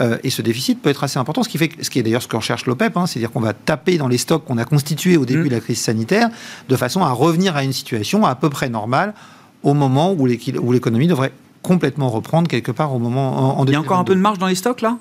Euh, 0.00 0.18
et 0.24 0.30
ce 0.30 0.42
déficit 0.42 0.82
peut 0.82 0.90
être 0.90 1.04
assez 1.04 1.18
important, 1.20 1.44
ce 1.44 1.48
qui, 1.48 1.56
fait, 1.58 1.68
que- 1.68 1.84
ce 1.84 1.88
qui 1.90 2.00
est 2.00 2.02
d'ailleurs 2.02 2.22
ce 2.22 2.26
que 2.26 2.36
recherche 2.36 2.66
l'OPEP, 2.66 2.96
hein, 2.96 3.06
c'est-à-dire 3.06 3.30
qu'on 3.30 3.40
va 3.40 3.52
taper 3.52 3.96
dans 3.96 4.08
les 4.08 4.18
stocks 4.18 4.44
qu'on 4.44 4.58
a 4.58 4.64
constitués 4.64 5.16
au 5.16 5.24
début 5.24 5.42
Mm. 5.44 5.48
de 5.48 5.54
la 5.54 5.60
crise 5.60 5.80
sanitaire, 5.80 6.30
de 6.68 6.76
façon 6.76 7.02
à 7.04 7.10
revenir 7.10 7.54
à 7.56 7.62
une 7.62 7.72
situation 7.72 8.24
à 8.26 8.34
peu 8.34 8.50
près 8.50 8.68
normale 8.68 9.14
au 9.62 9.72
moment 9.72 10.12
où 10.12 10.26
l'économie 10.26 11.06
devrait 11.06 11.32
complètement 11.62 12.10
reprendre 12.10 12.48
quelque 12.48 12.72
part 12.72 12.92
au 12.94 12.98
moment 12.98 13.56
en, 13.56 13.60
en 13.60 13.64
Il 13.66 13.72
y 13.72 13.74
a 13.76 13.80
encore 13.80 13.98
un 13.98 14.04
peu 14.04 14.14
2022. 14.14 14.14
de 14.16 14.20
marge 14.20 14.38
dans 14.38 14.46
les 14.48 14.54
stocks 14.56 14.82
là? 14.82 14.98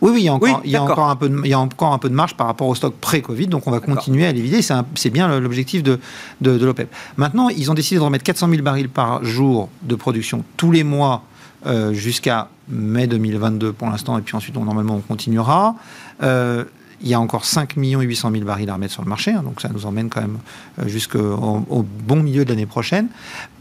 Oui, 0.00 0.10
oui, 0.14 0.20
il 0.22 0.24
y 0.24 0.28
a 0.28 0.34
encore, 0.34 0.48
Oui, 0.48 0.54
il 0.64 0.70
y 0.70 0.76
a 0.76 0.80
d'accord. 0.80 0.92
encore, 0.92 1.10
un, 1.10 1.16
peu 1.16 1.28
de, 1.28 1.40
il 1.44 1.50
y 1.50 1.52
a 1.52 1.58
encore 1.58 1.92
un 1.92 1.98
peu 1.98 2.08
de 2.08 2.14
marge 2.14 2.34
par 2.34 2.46
rapport 2.46 2.68
au 2.68 2.74
stock 2.74 2.94
pré-Covid, 3.00 3.48
donc 3.48 3.66
on 3.66 3.70
va 3.70 3.80
continuer 3.80 4.26
à 4.26 4.32
les 4.32 4.40
vider. 4.40 4.60
C'est 4.62 5.10
bien 5.10 5.38
l'objectif 5.38 5.82
de, 5.82 5.98
de, 6.40 6.56
de 6.56 6.66
l'OPEP. 6.66 6.88
Maintenant, 7.16 7.48
ils 7.48 7.70
ont 7.70 7.74
décidé 7.74 7.98
de 7.98 8.04
remettre 8.04 8.24
400 8.24 8.48
000 8.48 8.62
barils 8.62 8.88
par 8.88 9.24
jour 9.24 9.68
de 9.82 9.94
production 9.94 10.44
tous 10.56 10.72
les 10.72 10.84
mois 10.84 11.22
euh, 11.66 11.92
jusqu'à 11.92 12.48
mai 12.68 13.06
2022 13.06 13.72
pour 13.72 13.88
l'instant, 13.90 14.16
et 14.16 14.22
puis 14.22 14.34
ensuite, 14.34 14.56
on, 14.56 14.64
normalement, 14.64 14.96
on 14.96 15.00
continuera. 15.00 15.74
Euh, 16.22 16.64
il 17.02 17.08
y 17.08 17.14
a 17.14 17.20
encore 17.20 17.44
5 17.44 17.74
800 17.76 18.30
000 18.32 18.44
barils 18.44 18.68
à 18.70 18.74
remettre 18.74 18.92
sur 18.92 19.02
le 19.02 19.08
marché, 19.08 19.32
hein, 19.32 19.42
donc 19.42 19.60
ça 19.60 19.70
nous 19.72 19.86
emmène 19.86 20.08
quand 20.10 20.20
même 20.20 20.38
euh, 20.80 20.88
jusqu'au 20.88 21.18
au 21.18 21.82
bon 21.82 22.22
milieu 22.22 22.44
de 22.44 22.50
l'année 22.50 22.66
prochaine. 22.66 23.08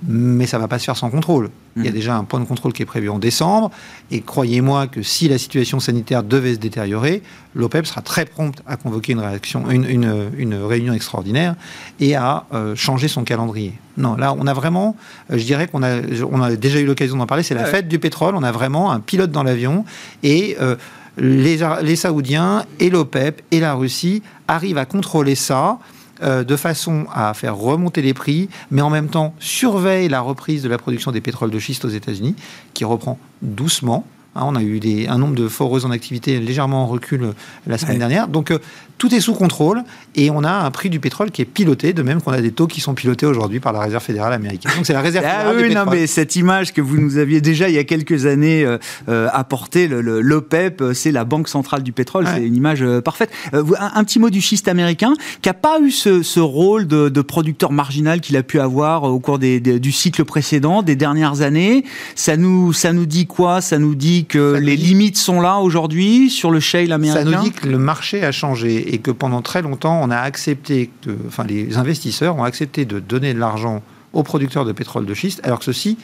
Mais 0.08 0.46
ça 0.48 0.58
ne 0.58 0.62
va 0.62 0.68
pas 0.68 0.80
se 0.80 0.86
faire 0.86 0.96
sans 0.98 1.10
contrôle. 1.10 1.50
Il 1.76 1.84
y 1.84 1.88
a 1.88 1.92
Mhm. 1.92 1.96
déjà 1.96 2.16
un 2.16 2.24
point 2.24 2.40
de 2.40 2.46
contrôle 2.46 2.74
qui 2.74 2.82
est 2.82 2.86
prévu 2.86 3.10
en 3.10 3.20
décembre. 3.20 3.70
Et 4.12 4.22
croyez-moi 4.22 4.88
que 4.88 5.02
si 5.04 5.28
la 5.30 5.38
situation 5.38 5.80
sanitaire 5.80 6.24
devait 6.24 6.54
se 6.56 6.60
détériorer, 6.60 7.22
l'OPEP 7.56 7.86
sera 7.86 8.02
très 8.02 8.26
prompte 8.26 8.62
à 8.66 8.76
convoquer 8.78 9.12
une, 9.14 9.20
réaction, 9.20 9.70
une, 9.70 9.86
une- 9.86 10.30
une 10.38 10.56
réunion 10.56 10.94
extraordinaire 10.94 11.56
et 12.00 12.16
à 12.16 12.46
euh, 12.54 12.76
changer 12.76 13.08
son 13.08 13.24
calendrier. 13.24 13.74
Non, 13.98 14.16
là, 14.16 14.34
on 14.38 14.48
a 14.48 14.54
vraiment, 14.54 14.96
euh, 15.32 15.38
je 15.38 15.44
dirais 15.44 15.68
qu'on 15.68 15.84
a, 15.84 16.02
on 16.32 16.42
a 16.42 16.56
déjà 16.56 16.80
eu 16.80 16.86
l'occasion 16.86 17.18
d'en 17.18 17.28
parler, 17.28 17.44
c'est 17.44 17.56
la 17.56 17.66
fête 17.66 17.88
du 17.88 18.00
pétrole. 18.00 18.36
On 18.36 18.44
a 18.44 18.52
vraiment 18.52 18.92
un 18.92 19.00
pilote 19.00 19.32
dans 19.32 19.44
l'avion 19.44 19.84
et 20.24 20.58
euh, 20.62 20.76
les, 21.20 21.96
Saoudiens 21.96 22.66
et 22.80 22.90
l'OPEP 22.90 23.42
et 23.52 23.60
la 23.60 23.74
Russie 23.74 24.22
arrivent 24.48 24.78
à 24.78 24.86
contrôler 24.86 25.36
ça 25.36 25.78
euh, 26.22 26.44
de 26.44 26.56
façon 26.56 27.06
à 27.14 27.34
faire 27.34 27.56
remonter 27.56 28.02
les 28.02 28.14
prix, 28.14 28.50
mais 28.72 28.82
en 28.82 28.90
même 28.90 29.08
temps 29.08 29.34
surveille 29.40 30.10
la 30.10 30.22
reprise 30.22 30.64
de 30.64 30.70
la 30.70 30.78
production 30.78 31.12
des 31.12 31.22
pétroles 31.22 31.52
de 31.52 31.60
schiste 31.60 31.86
aux 31.86 31.90
États-Unis, 31.90 32.36
qui 32.74 32.84
reprend 32.86 33.18
doucement. 33.42 34.06
Hein, 34.36 34.44
on 34.46 34.56
a 34.56 34.62
eu 34.62 34.80
des- 34.80 35.08
un 35.08 35.18
nombre 35.18 35.36
de 35.36 35.48
foreuses 35.48 35.86
en 35.86 35.92
activité 35.92 36.40
légèrement 36.40 36.84
en 36.84 36.88
recul 36.88 37.24
euh, 37.24 37.32
la 37.68 37.78
semaine 37.78 37.94
Ouais. 37.94 38.00
dernière. 38.00 38.28
Donc 38.28 38.52
euh, 38.52 38.60
tout 39.00 39.16
est 39.16 39.20
sous 39.20 39.34
contrôle 39.34 39.82
et 40.16 40.30
on 40.30 40.44
a 40.44 40.52
un 40.52 40.70
prix 40.70 40.90
du 40.92 41.00
pétrole 41.00 41.32
qui 41.32 41.42
est 41.42 41.46
piloté, 41.46 41.94
de 41.94 42.04
même 42.04 42.22
qu'on 42.22 42.32
a 42.34 42.42
des 42.42 42.52
taux 42.52 42.68
qui 42.68 42.82
sont 42.82 42.94
pilotés 42.94 43.26
aujourd'hui 43.26 43.60
par 43.60 43.74
la 43.74 43.80
Réserve 43.80 44.04
fédérale 44.04 44.34
américaine. 44.34 44.72
Donc 44.76 44.86
c'est 44.86 44.94
la 44.94 45.02
Réserve 45.02 45.26
Ah 45.28 45.38
fédérale 45.40 45.56
oui, 45.64 45.70
du 45.70 45.76
non, 45.76 45.86
mais 45.90 46.06
cette 46.06 46.36
image 46.36 46.74
que 46.74 46.82
vous 46.82 46.98
nous 47.00 47.18
aviez 47.18 47.42
déjà 47.42 47.68
il 47.70 47.74
y 47.76 47.80
a 47.80 47.84
quelques 47.84 48.28
années 48.28 48.64
euh, 48.64 48.78
euh, 49.08 49.28
apportée, 49.34 49.88
l'OPEP, 49.88 50.82
euh, 50.82 50.94
c'est 50.94 51.12
la 51.12 51.24
Banque 51.26 51.48
centrale 51.48 51.82
du 51.84 51.92
pétrole, 51.92 52.26
Ouais. 52.26 52.32
c'est 52.36 52.44
une 52.46 52.56
image 52.56 52.84
euh, 52.84 53.02
parfaite. 53.02 53.32
Un, 53.54 53.64
un 53.96 54.04
petit 54.04 54.20
mot 54.20 54.30
du 54.30 54.42
schiste 54.42 54.68
américain, 54.68 55.14
qui 55.42 55.48
n'a 55.50 55.54
pas 55.54 55.80
eu 55.82 55.90
ce, 55.92 56.22
ce 56.22 56.40
rôle 56.42 56.86
de, 56.86 57.08
de 57.10 57.22
producteur 57.22 57.72
marginal 57.72 58.20
qu'il 58.22 58.36
a 58.38 58.44
pu 58.44 58.60
avoir 58.60 59.04
au 59.04 59.20
cours 59.20 59.40
des- 59.40 59.60
des- 59.60 59.80
du 59.80 59.92
cycle 59.94 60.26
précédent, 60.26 60.82
des 60.84 60.96
dernières 60.98 61.42
années. 61.42 61.86
Ça 62.16 62.36
nous, 62.36 62.74
ça 62.74 62.92
nous 62.92 63.06
dit 63.06 63.26
quoi? 63.26 63.62
Ça 63.62 63.80
nous 63.80 63.96
dit 63.96 64.26
que 64.26 64.56
Ça 64.56 64.60
les 64.60 64.76
dit- 64.76 64.84
limites 64.88 65.18
sont 65.18 65.40
là 65.40 65.58
aujourd'hui 65.60 66.30
sur 66.30 66.52
le 66.52 66.60
shale 66.60 66.90
Ça 66.90 66.96
américain? 66.96 67.24
nous 67.24 67.44
dit 67.44 67.52
que 67.52 67.68
le 67.68 67.78
marché 67.78 68.24
a 68.26 68.32
changé 68.34 68.89
et 68.90 68.98
que 69.00 69.12
pendant 69.12 69.42
très 69.42 69.62
longtemps, 69.62 70.00
on 70.02 70.10
a 70.10 70.18
accepté, 70.18 70.90
que, 71.02 71.12
enfin 71.28 71.44
les 71.44 71.78
investisseurs 71.78 72.36
ont 72.36 72.44
accepté 72.44 72.86
de 72.86 73.00
donner 73.00 73.34
de 73.34 73.40
l'argent 73.40 73.84
aux 74.14 74.24
producteurs 74.24 74.66
de 74.66 74.72
pétrole 74.72 75.06
de 75.06 75.14
schiste, 75.14 75.40
alors 75.44 75.60
que 75.60 75.66
ceci 75.66 75.98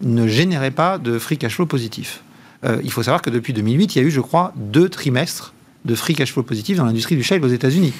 ne 0.00 0.28
générait 0.28 0.70
pas 0.70 0.98
de 0.98 1.18
free 1.18 1.38
cash 1.38 1.56
flow 1.56 1.66
positif. 1.66 2.22
Euh, 2.64 2.80
il 2.84 2.92
faut 2.92 3.02
savoir 3.02 3.22
que 3.22 3.30
depuis 3.30 3.52
2008, 3.52 3.96
il 3.96 3.98
y 3.98 4.04
a 4.04 4.04
eu, 4.06 4.10
je 4.10 4.20
crois, 4.20 4.52
deux 4.56 4.88
trimestres 4.88 5.52
de 5.84 5.94
free 5.94 6.14
cash 6.14 6.32
flow 6.32 6.44
positif 6.44 6.76
dans 6.76 6.84
l'industrie 6.84 7.16
du 7.16 7.22
shale 7.22 7.44
aux 7.44 7.48
États-Unis. 7.48 7.92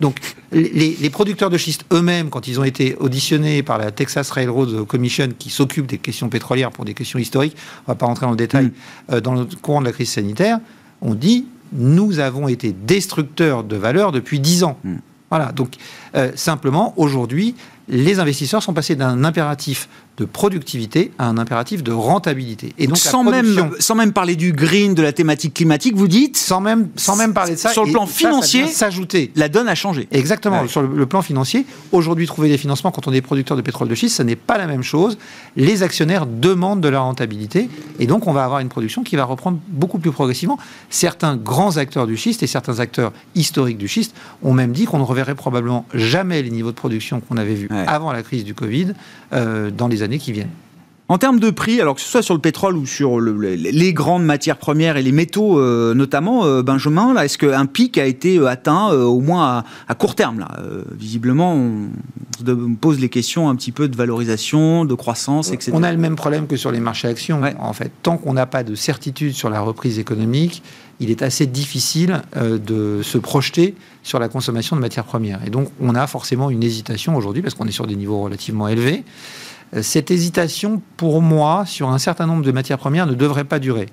Donc, 0.00 0.18
les, 0.50 0.96
les 0.98 1.10
producteurs 1.10 1.50
de 1.50 1.58
schiste 1.58 1.84
eux-mêmes, 1.92 2.30
quand 2.30 2.48
ils 2.48 2.58
ont 2.58 2.64
été 2.64 2.96
auditionnés 2.96 3.62
par 3.62 3.78
la 3.78 3.90
Texas 3.90 4.30
Railroad 4.30 4.86
Commission, 4.86 5.28
qui 5.38 5.50
s'occupe 5.50 5.86
des 5.86 5.98
questions 5.98 6.28
pétrolières 6.28 6.70
pour 6.70 6.84
des 6.84 6.94
questions 6.94 7.18
historiques, 7.18 7.56
on 7.86 7.92
ne 7.92 7.94
va 7.94 7.98
pas 7.98 8.06
rentrer 8.06 8.26
dans 8.26 8.32
le 8.32 8.36
détail, 8.36 8.66
Mm. 8.66 8.72
euh, 9.12 9.20
dans 9.20 9.34
le 9.34 9.44
courant 9.60 9.80
de 9.80 9.86
la 9.86 9.92
crise 9.92 10.10
sanitaire, 10.10 10.58
ont 11.02 11.14
dit 11.14 11.46
nous 11.72 12.18
avons 12.18 12.48
été 12.48 12.72
destructeurs 12.72 13.64
de 13.64 13.76
valeur 13.76 14.12
depuis 14.12 14.40
10 14.40 14.64
ans. 14.64 14.78
Mm. 14.84 14.96
Voilà, 15.30 15.50
donc 15.52 15.76
euh, 16.14 16.30
simplement, 16.34 16.92
aujourd'hui, 16.98 17.54
les 17.88 18.20
investisseurs 18.20 18.62
sont 18.62 18.74
passés 18.74 18.96
d'un 18.96 19.24
impératif 19.24 19.88
de 20.18 20.24
productivité 20.26 21.10
à 21.18 21.26
un 21.26 21.38
impératif 21.38 21.82
de 21.82 21.90
rentabilité. 21.90 22.74
Et 22.78 22.86
donc, 22.86 22.98
sans, 22.98 23.24
production- 23.24 23.64
même, 23.64 23.70
sans 23.78 23.94
même 23.94 24.12
parler 24.12 24.36
du 24.36 24.52
green, 24.52 24.94
de 24.94 25.00
la 25.02 25.12
thématique 25.12 25.54
climatique, 25.54 25.96
vous 25.96 26.06
dites, 26.08 26.36
sans 26.36 26.60
même, 26.60 26.88
sans 26.96 27.16
même 27.16 27.32
parler 27.32 27.52
de 27.54 27.58
ça, 27.58 27.70
Sur 27.70 27.86
le 27.86 27.92
plan 27.92 28.04
ça, 28.06 28.12
ça 28.12 28.18
financier, 28.18 28.66
s'ajouter 28.66 29.32
la 29.36 29.48
donne 29.48 29.68
a 29.68 29.74
changé. 29.74 30.08
Exactement. 30.12 30.62
Ouais. 30.62 30.68
Sur 30.68 30.82
le, 30.82 30.94
le 30.94 31.06
plan 31.06 31.22
financier, 31.22 31.64
aujourd'hui, 31.92 32.26
trouver 32.26 32.48
des 32.50 32.58
financements 32.58 32.90
quand 32.90 33.08
on 33.08 33.12
est 33.12 33.22
producteur 33.22 33.56
de 33.56 33.62
pétrole 33.62 33.88
de 33.88 33.94
schiste, 33.94 34.16
ce 34.18 34.22
n'est 34.22 34.36
pas 34.36 34.58
la 34.58 34.66
même 34.66 34.82
chose. 34.82 35.16
Les 35.56 35.82
actionnaires 35.82 36.26
demandent 36.26 36.80
de 36.82 36.88
la 36.88 37.00
rentabilité 37.00 37.70
et 37.98 38.06
donc 38.06 38.26
on 38.26 38.32
va 38.32 38.44
avoir 38.44 38.60
une 38.60 38.68
production 38.68 39.02
qui 39.02 39.16
va 39.16 39.24
reprendre 39.24 39.58
beaucoup 39.68 39.98
plus 39.98 40.10
progressivement. 40.12 40.58
Certains 40.90 41.36
grands 41.36 41.78
acteurs 41.78 42.06
du 42.06 42.16
schiste 42.18 42.42
et 42.42 42.46
certains 42.46 42.80
acteurs 42.80 43.12
historiques 43.34 43.78
du 43.78 43.88
schiste 43.88 44.14
ont 44.42 44.52
même 44.52 44.72
dit 44.72 44.84
qu'on 44.84 44.98
ne 44.98 45.04
reverrait 45.04 45.34
probablement 45.34 45.86
jamais 45.94 46.42
les 46.42 46.50
niveaux 46.50 46.70
de 46.70 46.76
production 46.76 47.20
qu'on 47.20 47.36
avait 47.38 47.54
vus 47.54 47.68
Ouais. 47.70 47.84
avant 47.86 48.12
la 48.12 48.22
crise 48.22 48.44
du 48.44 48.54
Covid 48.54 48.88
euh, 49.32 49.70
dans 49.70 49.88
les 49.88 50.01
années 50.02 50.18
qui 50.18 50.32
viennent. 50.32 50.50
En 51.08 51.18
termes 51.18 51.40
de 51.40 51.50
prix, 51.50 51.78
alors 51.80 51.94
que 51.96 52.00
ce 52.00 52.06
soit 52.08 52.22
sur 52.22 52.32
le 52.32 52.40
pétrole 52.40 52.74
ou 52.76 52.86
sur 52.86 53.20
le- 53.20 53.32
le- 53.36 53.54
les 53.54 53.92
grandes 53.92 54.24
matières 54.24 54.56
premières 54.56 54.96
et 54.96 55.02
les 55.02 55.12
métaux 55.12 55.58
euh, 55.58 55.92
notamment, 55.92 56.46
euh, 56.46 56.62
Benjamin, 56.62 57.12
là, 57.12 57.26
est-ce 57.26 57.36
qu'un 57.36 57.66
pic 57.66 57.98
a 57.98 58.06
été 58.06 58.38
euh, 58.38 58.46
atteint 58.46 58.90
euh, 58.92 59.02
au 59.04 59.20
moins 59.20 59.44
à, 59.58 59.64
à 59.88 59.94
court 59.94 60.14
terme 60.14 60.38
là 60.38 60.48
Euh, 60.60 60.82
Visiblement, 60.98 61.54
on 61.54 61.88
on 62.48 62.74
pose 62.74 62.98
les 62.98 63.08
questions 63.10 63.48
un 63.50 63.54
petit 63.54 63.70
peu 63.70 63.86
de 63.88 63.96
valorisation, 63.96 64.84
de 64.84 64.94
croissance, 64.94 65.52
etc. 65.52 65.70
On 65.74 65.82
a 65.84 65.92
le 65.92 65.98
même 65.98 66.16
problème 66.16 66.46
que 66.48 66.56
sur 66.56 66.72
les 66.72 66.80
marchés 66.80 67.06
actions. 67.06 67.40
Ouais. 67.40 67.54
En 67.60 67.72
fait, 67.72 67.92
tant 68.02 68.16
qu'on 68.16 68.32
n'a 68.32 68.46
pas 68.46 68.64
de 68.64 68.74
certitude 68.74 69.34
sur 69.34 69.48
la 69.50 69.60
reprise 69.60 69.98
économique, 70.00 70.62
il 70.98 71.10
est 71.10 71.22
assez 71.22 71.46
difficile 71.46 72.22
euh, 72.36 72.58
de 72.58 73.00
se 73.02 73.18
projeter 73.18 73.76
sur 74.02 74.18
la 74.18 74.28
consommation 74.28 74.74
de 74.74 74.80
matières 74.80 75.04
premières. 75.04 75.40
Et 75.46 75.50
donc, 75.50 75.68
on 75.80 75.94
a 75.94 76.04
forcément 76.08 76.50
une 76.50 76.64
hésitation 76.64 77.14
aujourd'hui 77.16 77.42
parce 77.42 77.54
qu'on 77.54 77.66
est 77.66 77.70
sur 77.72 77.86
des 77.86 77.96
niveaux 77.96 78.22
relativement 78.22 78.66
élevés. 78.66 79.04
Euh, 79.74 79.82
Cette 79.82 80.10
hésitation, 80.10 80.82
pour 80.96 81.22
moi, 81.22 81.64
sur 81.66 81.88
un 81.88 81.98
certain 81.98 82.26
nombre 82.26 82.42
de 82.42 82.52
matières 82.52 82.78
premières, 82.78 83.06
ne 83.06 83.14
devrait 83.14 83.44
pas 83.44 83.58
durer. 83.58 83.88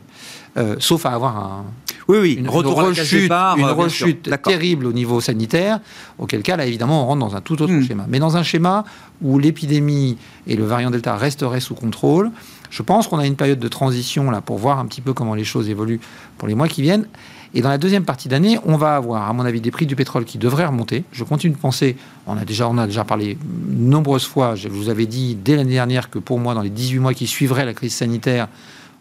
Euh, 0.57 0.75
sauf 0.79 1.05
à 1.05 1.11
avoir 1.11 1.37
un, 1.37 1.65
oui, 2.07 2.17
oui, 2.19 2.33
une, 2.33 2.49
retour 2.49 2.75
rechute, 2.81 3.21
départ, 3.21 3.55
une 3.57 3.65
euh, 3.65 3.73
rechute 3.73 4.29
terrible 4.41 4.87
au 4.87 4.93
niveau 4.93 5.21
sanitaire, 5.21 5.79
auquel 6.17 6.41
cas, 6.41 6.57
là, 6.57 6.65
évidemment, 6.65 7.03
on 7.03 7.05
rentre 7.05 7.19
dans 7.19 7.35
un 7.35 7.41
tout 7.41 7.61
autre 7.61 7.71
Hmm. 7.71 7.83
schéma. 7.83 8.05
Mais 8.09 8.17
dans 8.17 8.35
un 8.35 8.41
schéma 8.41 8.83
où 9.21 9.37
l'épidémie 9.37 10.17
et 10.47 10.55
le 10.55 10.65
variant 10.65 10.89
Delta 10.89 11.15
resteraient 11.15 11.59
sous 11.59 11.75
contrôle, 11.75 12.31
je 12.71 12.81
pense 12.81 13.07
qu'on 13.07 13.19
a 13.19 13.27
une 13.27 13.35
période 13.35 13.59
de 13.59 13.67
transition 13.67 14.31
là 14.31 14.41
pour 14.41 14.57
voir 14.57 14.79
un 14.79 14.85
petit 14.87 15.01
peu 15.01 15.13
comment 15.13 15.35
les 15.35 15.43
choses 15.43 15.69
évoluent 15.69 15.99
pour 16.39 16.47
les 16.47 16.55
mois 16.55 16.67
qui 16.67 16.81
viennent. 16.81 17.05
Et 17.53 17.61
dans 17.61 17.69
la 17.69 17.77
deuxième 17.77 18.05
partie 18.05 18.27
d'année, 18.27 18.59
on 18.65 18.77
va 18.77 18.95
avoir, 18.95 19.27
à 19.27 19.33
mon 19.33 19.43
avis, 19.43 19.59
des 19.61 19.71
prix 19.71 19.85
du 19.85 19.95
pétrole 19.95 20.25
qui 20.25 20.37
devraient 20.37 20.65
remonter. 20.65 21.03
Je 21.11 21.23
continue 21.23 21.53
de 21.53 21.59
penser, 21.59 21.95
on 22.27 22.37
a 22.37 22.45
déjà, 22.45 22.67
on 22.69 22.77
a 22.77 22.85
déjà 22.85 23.03
parlé 23.03 23.37
nombreuses 23.69 24.25
fois, 24.25 24.55
je 24.55 24.67
vous 24.67 24.89
avais 24.89 25.07
dit 25.07 25.35
dès 25.35 25.55
l'année 25.55 25.73
dernière 25.73 26.09
que 26.09 26.19
pour 26.19 26.39
moi, 26.39 26.53
dans 26.53 26.61
les 26.61 26.69
18 26.69 26.99
mois 26.99 27.13
qui 27.13 27.25
suivraient 27.25 27.65
la 27.65 27.73
crise 27.73 27.93
sanitaire, 27.93 28.47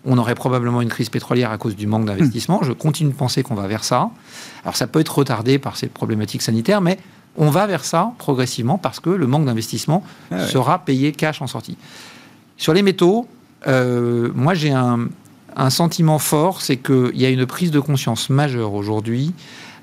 on 0.05 0.17
aurait 0.17 0.35
probablement 0.35 0.81
une 0.81 0.89
crise 0.89 1.11
pétrolière 1.11 1.51
à 1.51 1.59
cause 1.59 1.77
du 1.77 1.87
manque 1.87 2.07
d'investissement. 2.07 2.63
Je 2.63 2.73
continue 2.73 3.11
de 3.11 3.17
penser 3.17 3.43
qu'on 3.43 3.55
va 3.55 3.67
vers 3.67 3.85
ça. 3.85 4.11
Alors 4.63 4.77
ça 4.77 4.87
peut 4.87 5.01
être 5.01 5.19
retardé 5.19 5.59
par 5.59 5.77
ces 5.77 5.89
problématiques 5.89 6.43
sanitaires, 6.43 6.81
mais 6.81 6.99
on 7.37 7.51
va 7.51 7.67
vers 7.67 7.85
ça 7.85 8.13
progressivement 8.19 8.79
parce 8.79 9.01
que 9.01 9.11
le 9.11 9.27
manque 9.27 9.45
d'investissement 9.45 10.03
Ah 10.31 10.37
ouais. 10.37 10.47
sera 10.47 10.79
payé 10.79 11.13
cash 11.13 11.43
en 11.43 11.47
sortie. 11.47 11.77
Sur 12.57 12.73
les 12.73 12.83
métaux, 12.83 13.29
euh, 13.67 14.31
moi 14.35 14.55
j'ai 14.55 14.71
un, 14.71 15.09
un 15.59 15.71
sentiment 15.71 16.19
fort, 16.19 16.63
c'est 16.63 16.77
qu'il 16.77 17.17
y 17.17 17.27
a 17.27 17.31
une 17.31 17.47
prise 17.47 17.71
de 17.71 17.81
conscience 17.81 18.31
majeure 18.31 18.75
aujourd'hui 18.75 19.35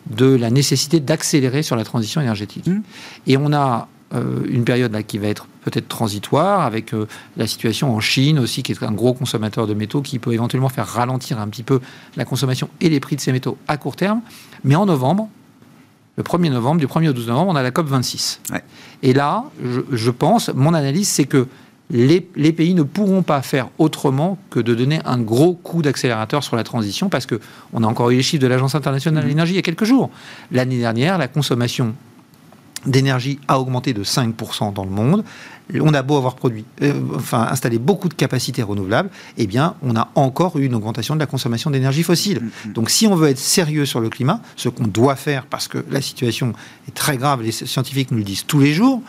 de 0.09 0.33
la 0.35 0.49
nécessité 0.49 0.99
d'accélérer 0.99 1.63
sur 1.63 1.75
la 1.75 1.83
transition 1.83 2.21
énergétique. 2.21 2.67
Mmh. 2.67 2.81
Et 3.27 3.37
on 3.37 3.51
a 3.51 3.87
euh, 4.13 4.43
une 4.47 4.63
période 4.63 4.93
là 4.93 5.03
qui 5.03 5.17
va 5.17 5.27
être 5.27 5.47
peut-être 5.63 5.87
transitoire, 5.87 6.61
avec 6.61 6.93
euh, 6.93 7.07
la 7.37 7.47
situation 7.47 7.93
en 7.93 7.99
Chine 7.99 8.39
aussi, 8.39 8.61
qui 8.61 8.71
est 8.71 8.83
un 8.83 8.91
gros 8.91 9.13
consommateur 9.13 9.65
de 9.65 9.73
métaux, 9.73 10.01
qui 10.01 10.19
peut 10.19 10.33
éventuellement 10.33 10.69
faire 10.69 10.87
ralentir 10.87 11.39
un 11.39 11.47
petit 11.47 11.63
peu 11.63 11.81
la 12.15 12.23
consommation 12.23 12.69
et 12.81 12.89
les 12.89 12.99
prix 12.99 13.15
de 13.15 13.21
ces 13.21 13.31
métaux 13.31 13.57
à 13.67 13.77
court 13.77 13.95
terme. 13.95 14.21
Mais 14.63 14.75
en 14.75 14.85
novembre, 14.85 15.27
le 16.17 16.23
1er 16.23 16.51
novembre, 16.51 16.79
du 16.79 16.87
1er 16.87 17.09
au 17.09 17.13
12 17.13 17.27
novembre, 17.27 17.51
on 17.51 17.55
a 17.55 17.63
la 17.63 17.71
COP 17.71 17.87
26. 17.87 18.41
Ouais. 18.51 18.63
Et 19.01 19.13
là, 19.13 19.45
je, 19.63 19.81
je 19.91 20.11
pense, 20.11 20.49
mon 20.53 20.73
analyse, 20.73 21.09
c'est 21.09 21.25
que 21.25 21.47
les, 21.91 22.27
les, 22.35 22.51
pays 22.51 22.73
ne 22.73 22.83
pourront 22.83 23.21
pas 23.21 23.41
faire 23.41 23.69
autrement 23.77 24.37
que 24.49 24.59
de 24.59 24.73
donner 24.73 24.99
un 25.05 25.19
gros 25.19 25.53
coup 25.53 25.81
d'accélérateur 25.81 26.43
sur 26.43 26.55
la 26.55 26.63
transition, 26.63 27.09
parce 27.09 27.25
que 27.25 27.39
on 27.73 27.83
a 27.83 27.87
encore 27.87 28.09
eu 28.09 28.15
les 28.15 28.23
chiffres 28.23 28.41
de 28.41 28.47
l'Agence 28.47 28.75
internationale 28.75 29.23
de 29.23 29.29
l'énergie 29.29 29.53
il 29.53 29.57
y 29.57 29.59
a 29.59 29.63
quelques 29.63 29.83
jours. 29.83 30.09
L'année 30.51 30.79
dernière, 30.79 31.17
la 31.17 31.27
consommation 31.27 31.93
d'énergie 32.85 33.39
a 33.47 33.59
augmenté 33.59 33.93
de 33.93 34.03
5% 34.03 34.73
dans 34.73 34.83
le 34.83 34.91
monde. 34.91 35.23
On 35.81 35.93
a 35.95 36.03
beau 36.03 36.15
avoir 36.17 36.35
produit, 36.35 36.63
euh, 36.83 36.93
enfin 37.15 37.47
installé 37.49 37.79
beaucoup 37.79 38.07
de 38.07 38.13
capacités 38.13 38.61
renouvelables, 38.61 39.09
eh 39.37 39.47
bien, 39.47 39.75
on 39.81 39.95
a 39.95 40.09
encore 40.13 40.57
eu 40.59 40.65
une 40.65 40.75
augmentation 40.75 41.15
de 41.15 41.19
la 41.19 41.25
consommation 41.25 41.71
d'énergie 41.71 42.03
fossile. 42.03 42.39
Mm-hmm. 42.39 42.73
Donc, 42.73 42.91
si 42.91 43.07
on 43.07 43.15
veut 43.15 43.29
être 43.29 43.39
sérieux 43.39 43.85
sur 43.85 43.99
le 43.99 44.09
climat, 44.09 44.41
ce 44.55 44.69
qu'on 44.69 44.85
doit 44.85 45.15
faire, 45.15 45.45
parce 45.47 45.67
que 45.67 45.83
la 45.89 46.01
situation 46.01 46.53
est 46.87 46.93
très 46.93 47.17
grave, 47.17 47.41
les 47.41 47.51
scientifiques 47.51 48.11
nous 48.11 48.19
le 48.19 48.23
disent 48.23 48.45
tous 48.45 48.59
les 48.59 48.73
jours, 48.73 49.01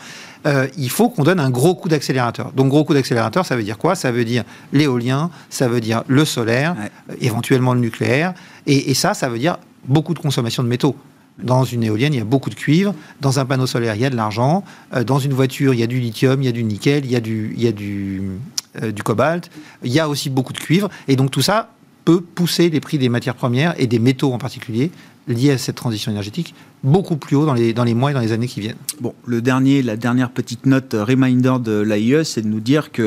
euh, 0.47 0.67
il 0.77 0.89
faut 0.89 1.09
qu'on 1.09 1.23
donne 1.23 1.39
un 1.39 1.51
gros 1.51 1.75
coup 1.75 1.89
d'accélérateur. 1.89 2.51
Donc, 2.53 2.69
gros 2.69 2.83
coup 2.83 2.95
d'accélérateur, 2.95 3.45
ça 3.45 3.55
veut 3.55 3.63
dire 3.63 3.77
quoi? 3.77 3.93
Ça 3.93 4.11
veut 4.11 4.25
dire 4.25 4.43
l'éolien, 4.73 5.29
ça 5.51 5.67
veut 5.67 5.81
dire 5.81 6.03
le 6.07 6.25
solaire, 6.25 6.75
Ouais. 6.79 6.89
euh, 7.11 7.17
éventuellement 7.21 7.75
le 7.75 7.81
nucléaire, 7.81 8.33
et, 8.65 8.89
et 8.89 8.93
ça, 8.95 9.13
ça 9.13 9.29
veut 9.29 9.37
dire 9.39 9.57
beaucoup 9.85 10.15
de 10.15 10.19
consommation 10.19 10.63
de 10.63 10.67
métaux. 10.67 10.95
Dans 11.41 11.63
une 11.63 11.83
éolienne, 11.83 12.13
il 12.13 12.17
y 12.17 12.21
a 12.21 12.25
beaucoup 12.25 12.49
de 12.49 12.55
cuivre. 12.55 12.95
Dans 13.21 13.39
un 13.39 13.45
panneau 13.45 13.67
solaire, 13.67 13.95
il 13.95 14.01
y 14.01 14.05
a 14.05 14.09
de 14.09 14.15
l'argent. 14.15 14.63
Euh, 14.93 15.03
dans 15.03 15.19
une 15.19 15.33
voiture, 15.33 15.73
il 15.73 15.79
y 15.79 15.83
a 15.83 15.87
du 15.87 15.99
lithium, 15.99 16.41
il 16.41 16.45
y 16.45 16.49
a 16.49 16.51
du 16.51 16.63
nickel, 16.63 17.05
il 17.05 17.11
y 17.11 17.15
a 17.15 17.19
du, 17.19 18.21
euh, 18.81 18.91
du 18.91 19.03
cobalt. 19.03 19.49
Il 19.83 19.91
y 19.91 19.99
a 19.99 20.09
aussi 20.09 20.29
beaucoup 20.29 20.53
de 20.53 20.57
cuivre. 20.57 20.89
Et 21.07 21.15
donc 21.15 21.31
tout 21.31 21.41
ça 21.41 21.69
peut 22.05 22.21
pousser 22.21 22.69
les 22.69 22.79
prix 22.79 22.97
des 22.97 23.09
matières 23.09 23.35
premières 23.35 23.79
et 23.79 23.85
des 23.85 23.99
métaux 23.99 24.33
en 24.33 24.37
particulier 24.37 24.91
liés 25.27 25.51
à 25.51 25.57
cette 25.57 25.75
transition 25.75 26.11
énergétique 26.11 26.53
beaucoup 26.83 27.17
plus 27.17 27.35
haut 27.35 27.45
dans 27.45 27.55
les, 27.55 27.73
dans 27.73 27.83
les 27.83 27.95
mois 27.95 28.11
et 28.11 28.13
dans 28.13 28.19
les 28.19 28.31
années 28.31 28.47
qui 28.47 28.61
viennent. 28.61 28.77
Bon, 29.01 29.13
le 29.25 29.41
dernier, 29.41 29.81
la 29.81 29.97
dernière 29.97 30.29
petite 30.29 30.65
note 30.67 30.93
euh, 30.93 31.03
reminder 31.03 31.55
de 31.59 31.79
l'AIE, 31.81 32.23
c'est 32.23 32.43
de 32.43 32.47
nous 32.47 32.59
dire 32.59 32.91
que 32.91 33.01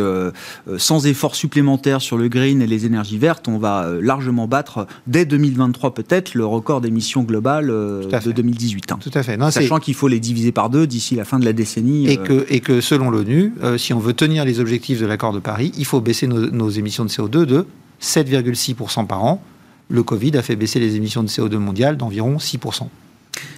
euh, 0.67 0.79
sans 0.79 1.07
effort 1.07 1.35
supplémentaire 1.37 2.01
sur 2.01 2.19
le 2.19 2.29
green 2.29 2.61
et 2.63 2.67
les 2.67 2.85
énergies 2.85 3.17
vertes, 3.17 3.47
on 3.49 3.59
va 3.59 3.85
euh, 3.85 4.01
largement 4.03 4.49
battre 4.49 4.87
dès 5.07 5.25
2023 5.25 5.95
peut-être 5.95 6.35
le 6.35 6.45
record 6.45 6.81
d'émissions 6.81 7.23
globales 7.23 7.69
de 7.69 8.33
2018. 8.33 8.93
hein. 8.93 8.99
Tout 9.01 9.11
à 9.15 9.23
fait. 9.23 9.37
Non, 9.37 9.51
Sachant 9.51 9.79
qu'il 9.79 9.95
faut 9.95 10.09
les 10.09 10.21
diviser 10.21 10.53
par 10.53 10.69
deux 10.69 10.87
d'ici 10.87 11.15
la 11.15 11.25
fin 11.25 11.39
de 11.39 11.45
la 11.45 11.53
décennie. 11.53 12.09
Et 12.11 12.19
euh, 12.19 12.23
que, 12.23 12.47
et 12.49 12.61
que 12.61 12.81
selon 12.81 13.11
l'ONU, 13.11 13.55
euh, 13.63 13.79
si 13.79 13.93
on 13.95 13.99
veut 13.99 14.15
tenir 14.15 14.45
les 14.45 14.61
objectifs 14.61 15.01
de 15.01 15.07
l'accord 15.07 15.33
de 15.33 15.39
Paris, 15.41 15.73
il 15.79 15.85
faut 15.85 16.01
baisser 16.01 16.27
nos, 16.27 16.51
nos 16.51 16.71
émissions 16.71 17.05
de 17.05 17.11
CO2 17.11 17.47
de 17.47 17.67
7,6% 18.03 19.07
par 19.07 19.25
an. 19.25 19.43
Le 19.91 20.03
Covid 20.03 20.37
a 20.37 20.43
fait 20.43 20.57
baisser 20.57 20.79
les 20.79 20.97
émissions 20.97 21.23
de 21.23 21.29
CO2 21.29 21.57
mondiales 21.57 21.97
d'environ 21.97 22.37
6%. 22.37 22.55
Il 22.55 22.59
faut 22.61 22.89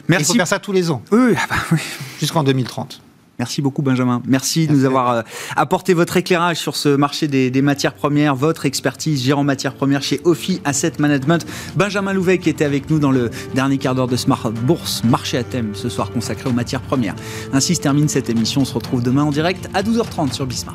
Merci. 0.09 0.37
faire 0.37 0.47
ça 0.49 0.59
tous 0.59 0.73
les 0.73 0.91
ans, 0.91 1.03
Oui, 1.13 1.35
ah 1.37 1.47
bah 1.49 1.57
oui. 1.73 1.79
jusqu'en 2.21 2.43
2030. 2.43 3.01
Merci 3.39 3.63
beaucoup 3.63 3.83
Benjamin. 3.83 4.23
Merci, 4.27 4.67
de 4.67 4.73
Merci 4.73 4.81
nous 4.81 4.87
avoir 4.87 5.11
euh, 5.11 5.23
apporté 5.57 5.95
votre 5.95 6.17
éclairage 6.17 6.59
sur 6.59 6.77
ce 6.77 6.91
marché 6.91 7.29
des, 7.29 7.51
des 7.51 7.63
matières 7.63 7.95
premières, 7.95 8.37
votre 8.37 8.67
expertise 8.67 9.23
gérant 9.25 9.43
matières 9.43 9.75
premières 9.75 10.03
chez 10.03 10.21
Ophi 10.25 10.61
Asset 10.65 10.93
Management. 10.99 11.45
Benjamin 11.75 12.13
Louvet 12.13 12.39
qui 12.39 12.51
était 12.51 12.65
avec 12.65 12.89
nous 12.91 12.99
dans 12.99 13.11
le 13.11 13.31
dernier 13.55 13.79
quart 13.79 13.95
d'heure 13.95 14.07
de 14.07 14.17
Smart 14.17 14.51
Bourse, 14.53 15.03
marché 15.05 15.39
à 15.39 15.45
thème 15.45 15.71
ce 15.75 15.89
soir 15.89 16.13
consacré 16.13 16.49
aux 16.49 16.53
matières 16.53 16.83
premières. 16.83 17.17
Ainsi 17.53 17.75
se 17.75 17.81
termine 17.81 18.09
cette 18.09 18.31
émission. 18.31 18.61
On 18.61 18.67
se 18.67 18.75
retrouve 18.75 19.03
demain 19.03 19.25
en 19.25 19.31
direct 19.33 19.69
à 19.75 19.83
12h30 19.83 20.33
sur 20.33 20.47
Bismart. 20.47 20.75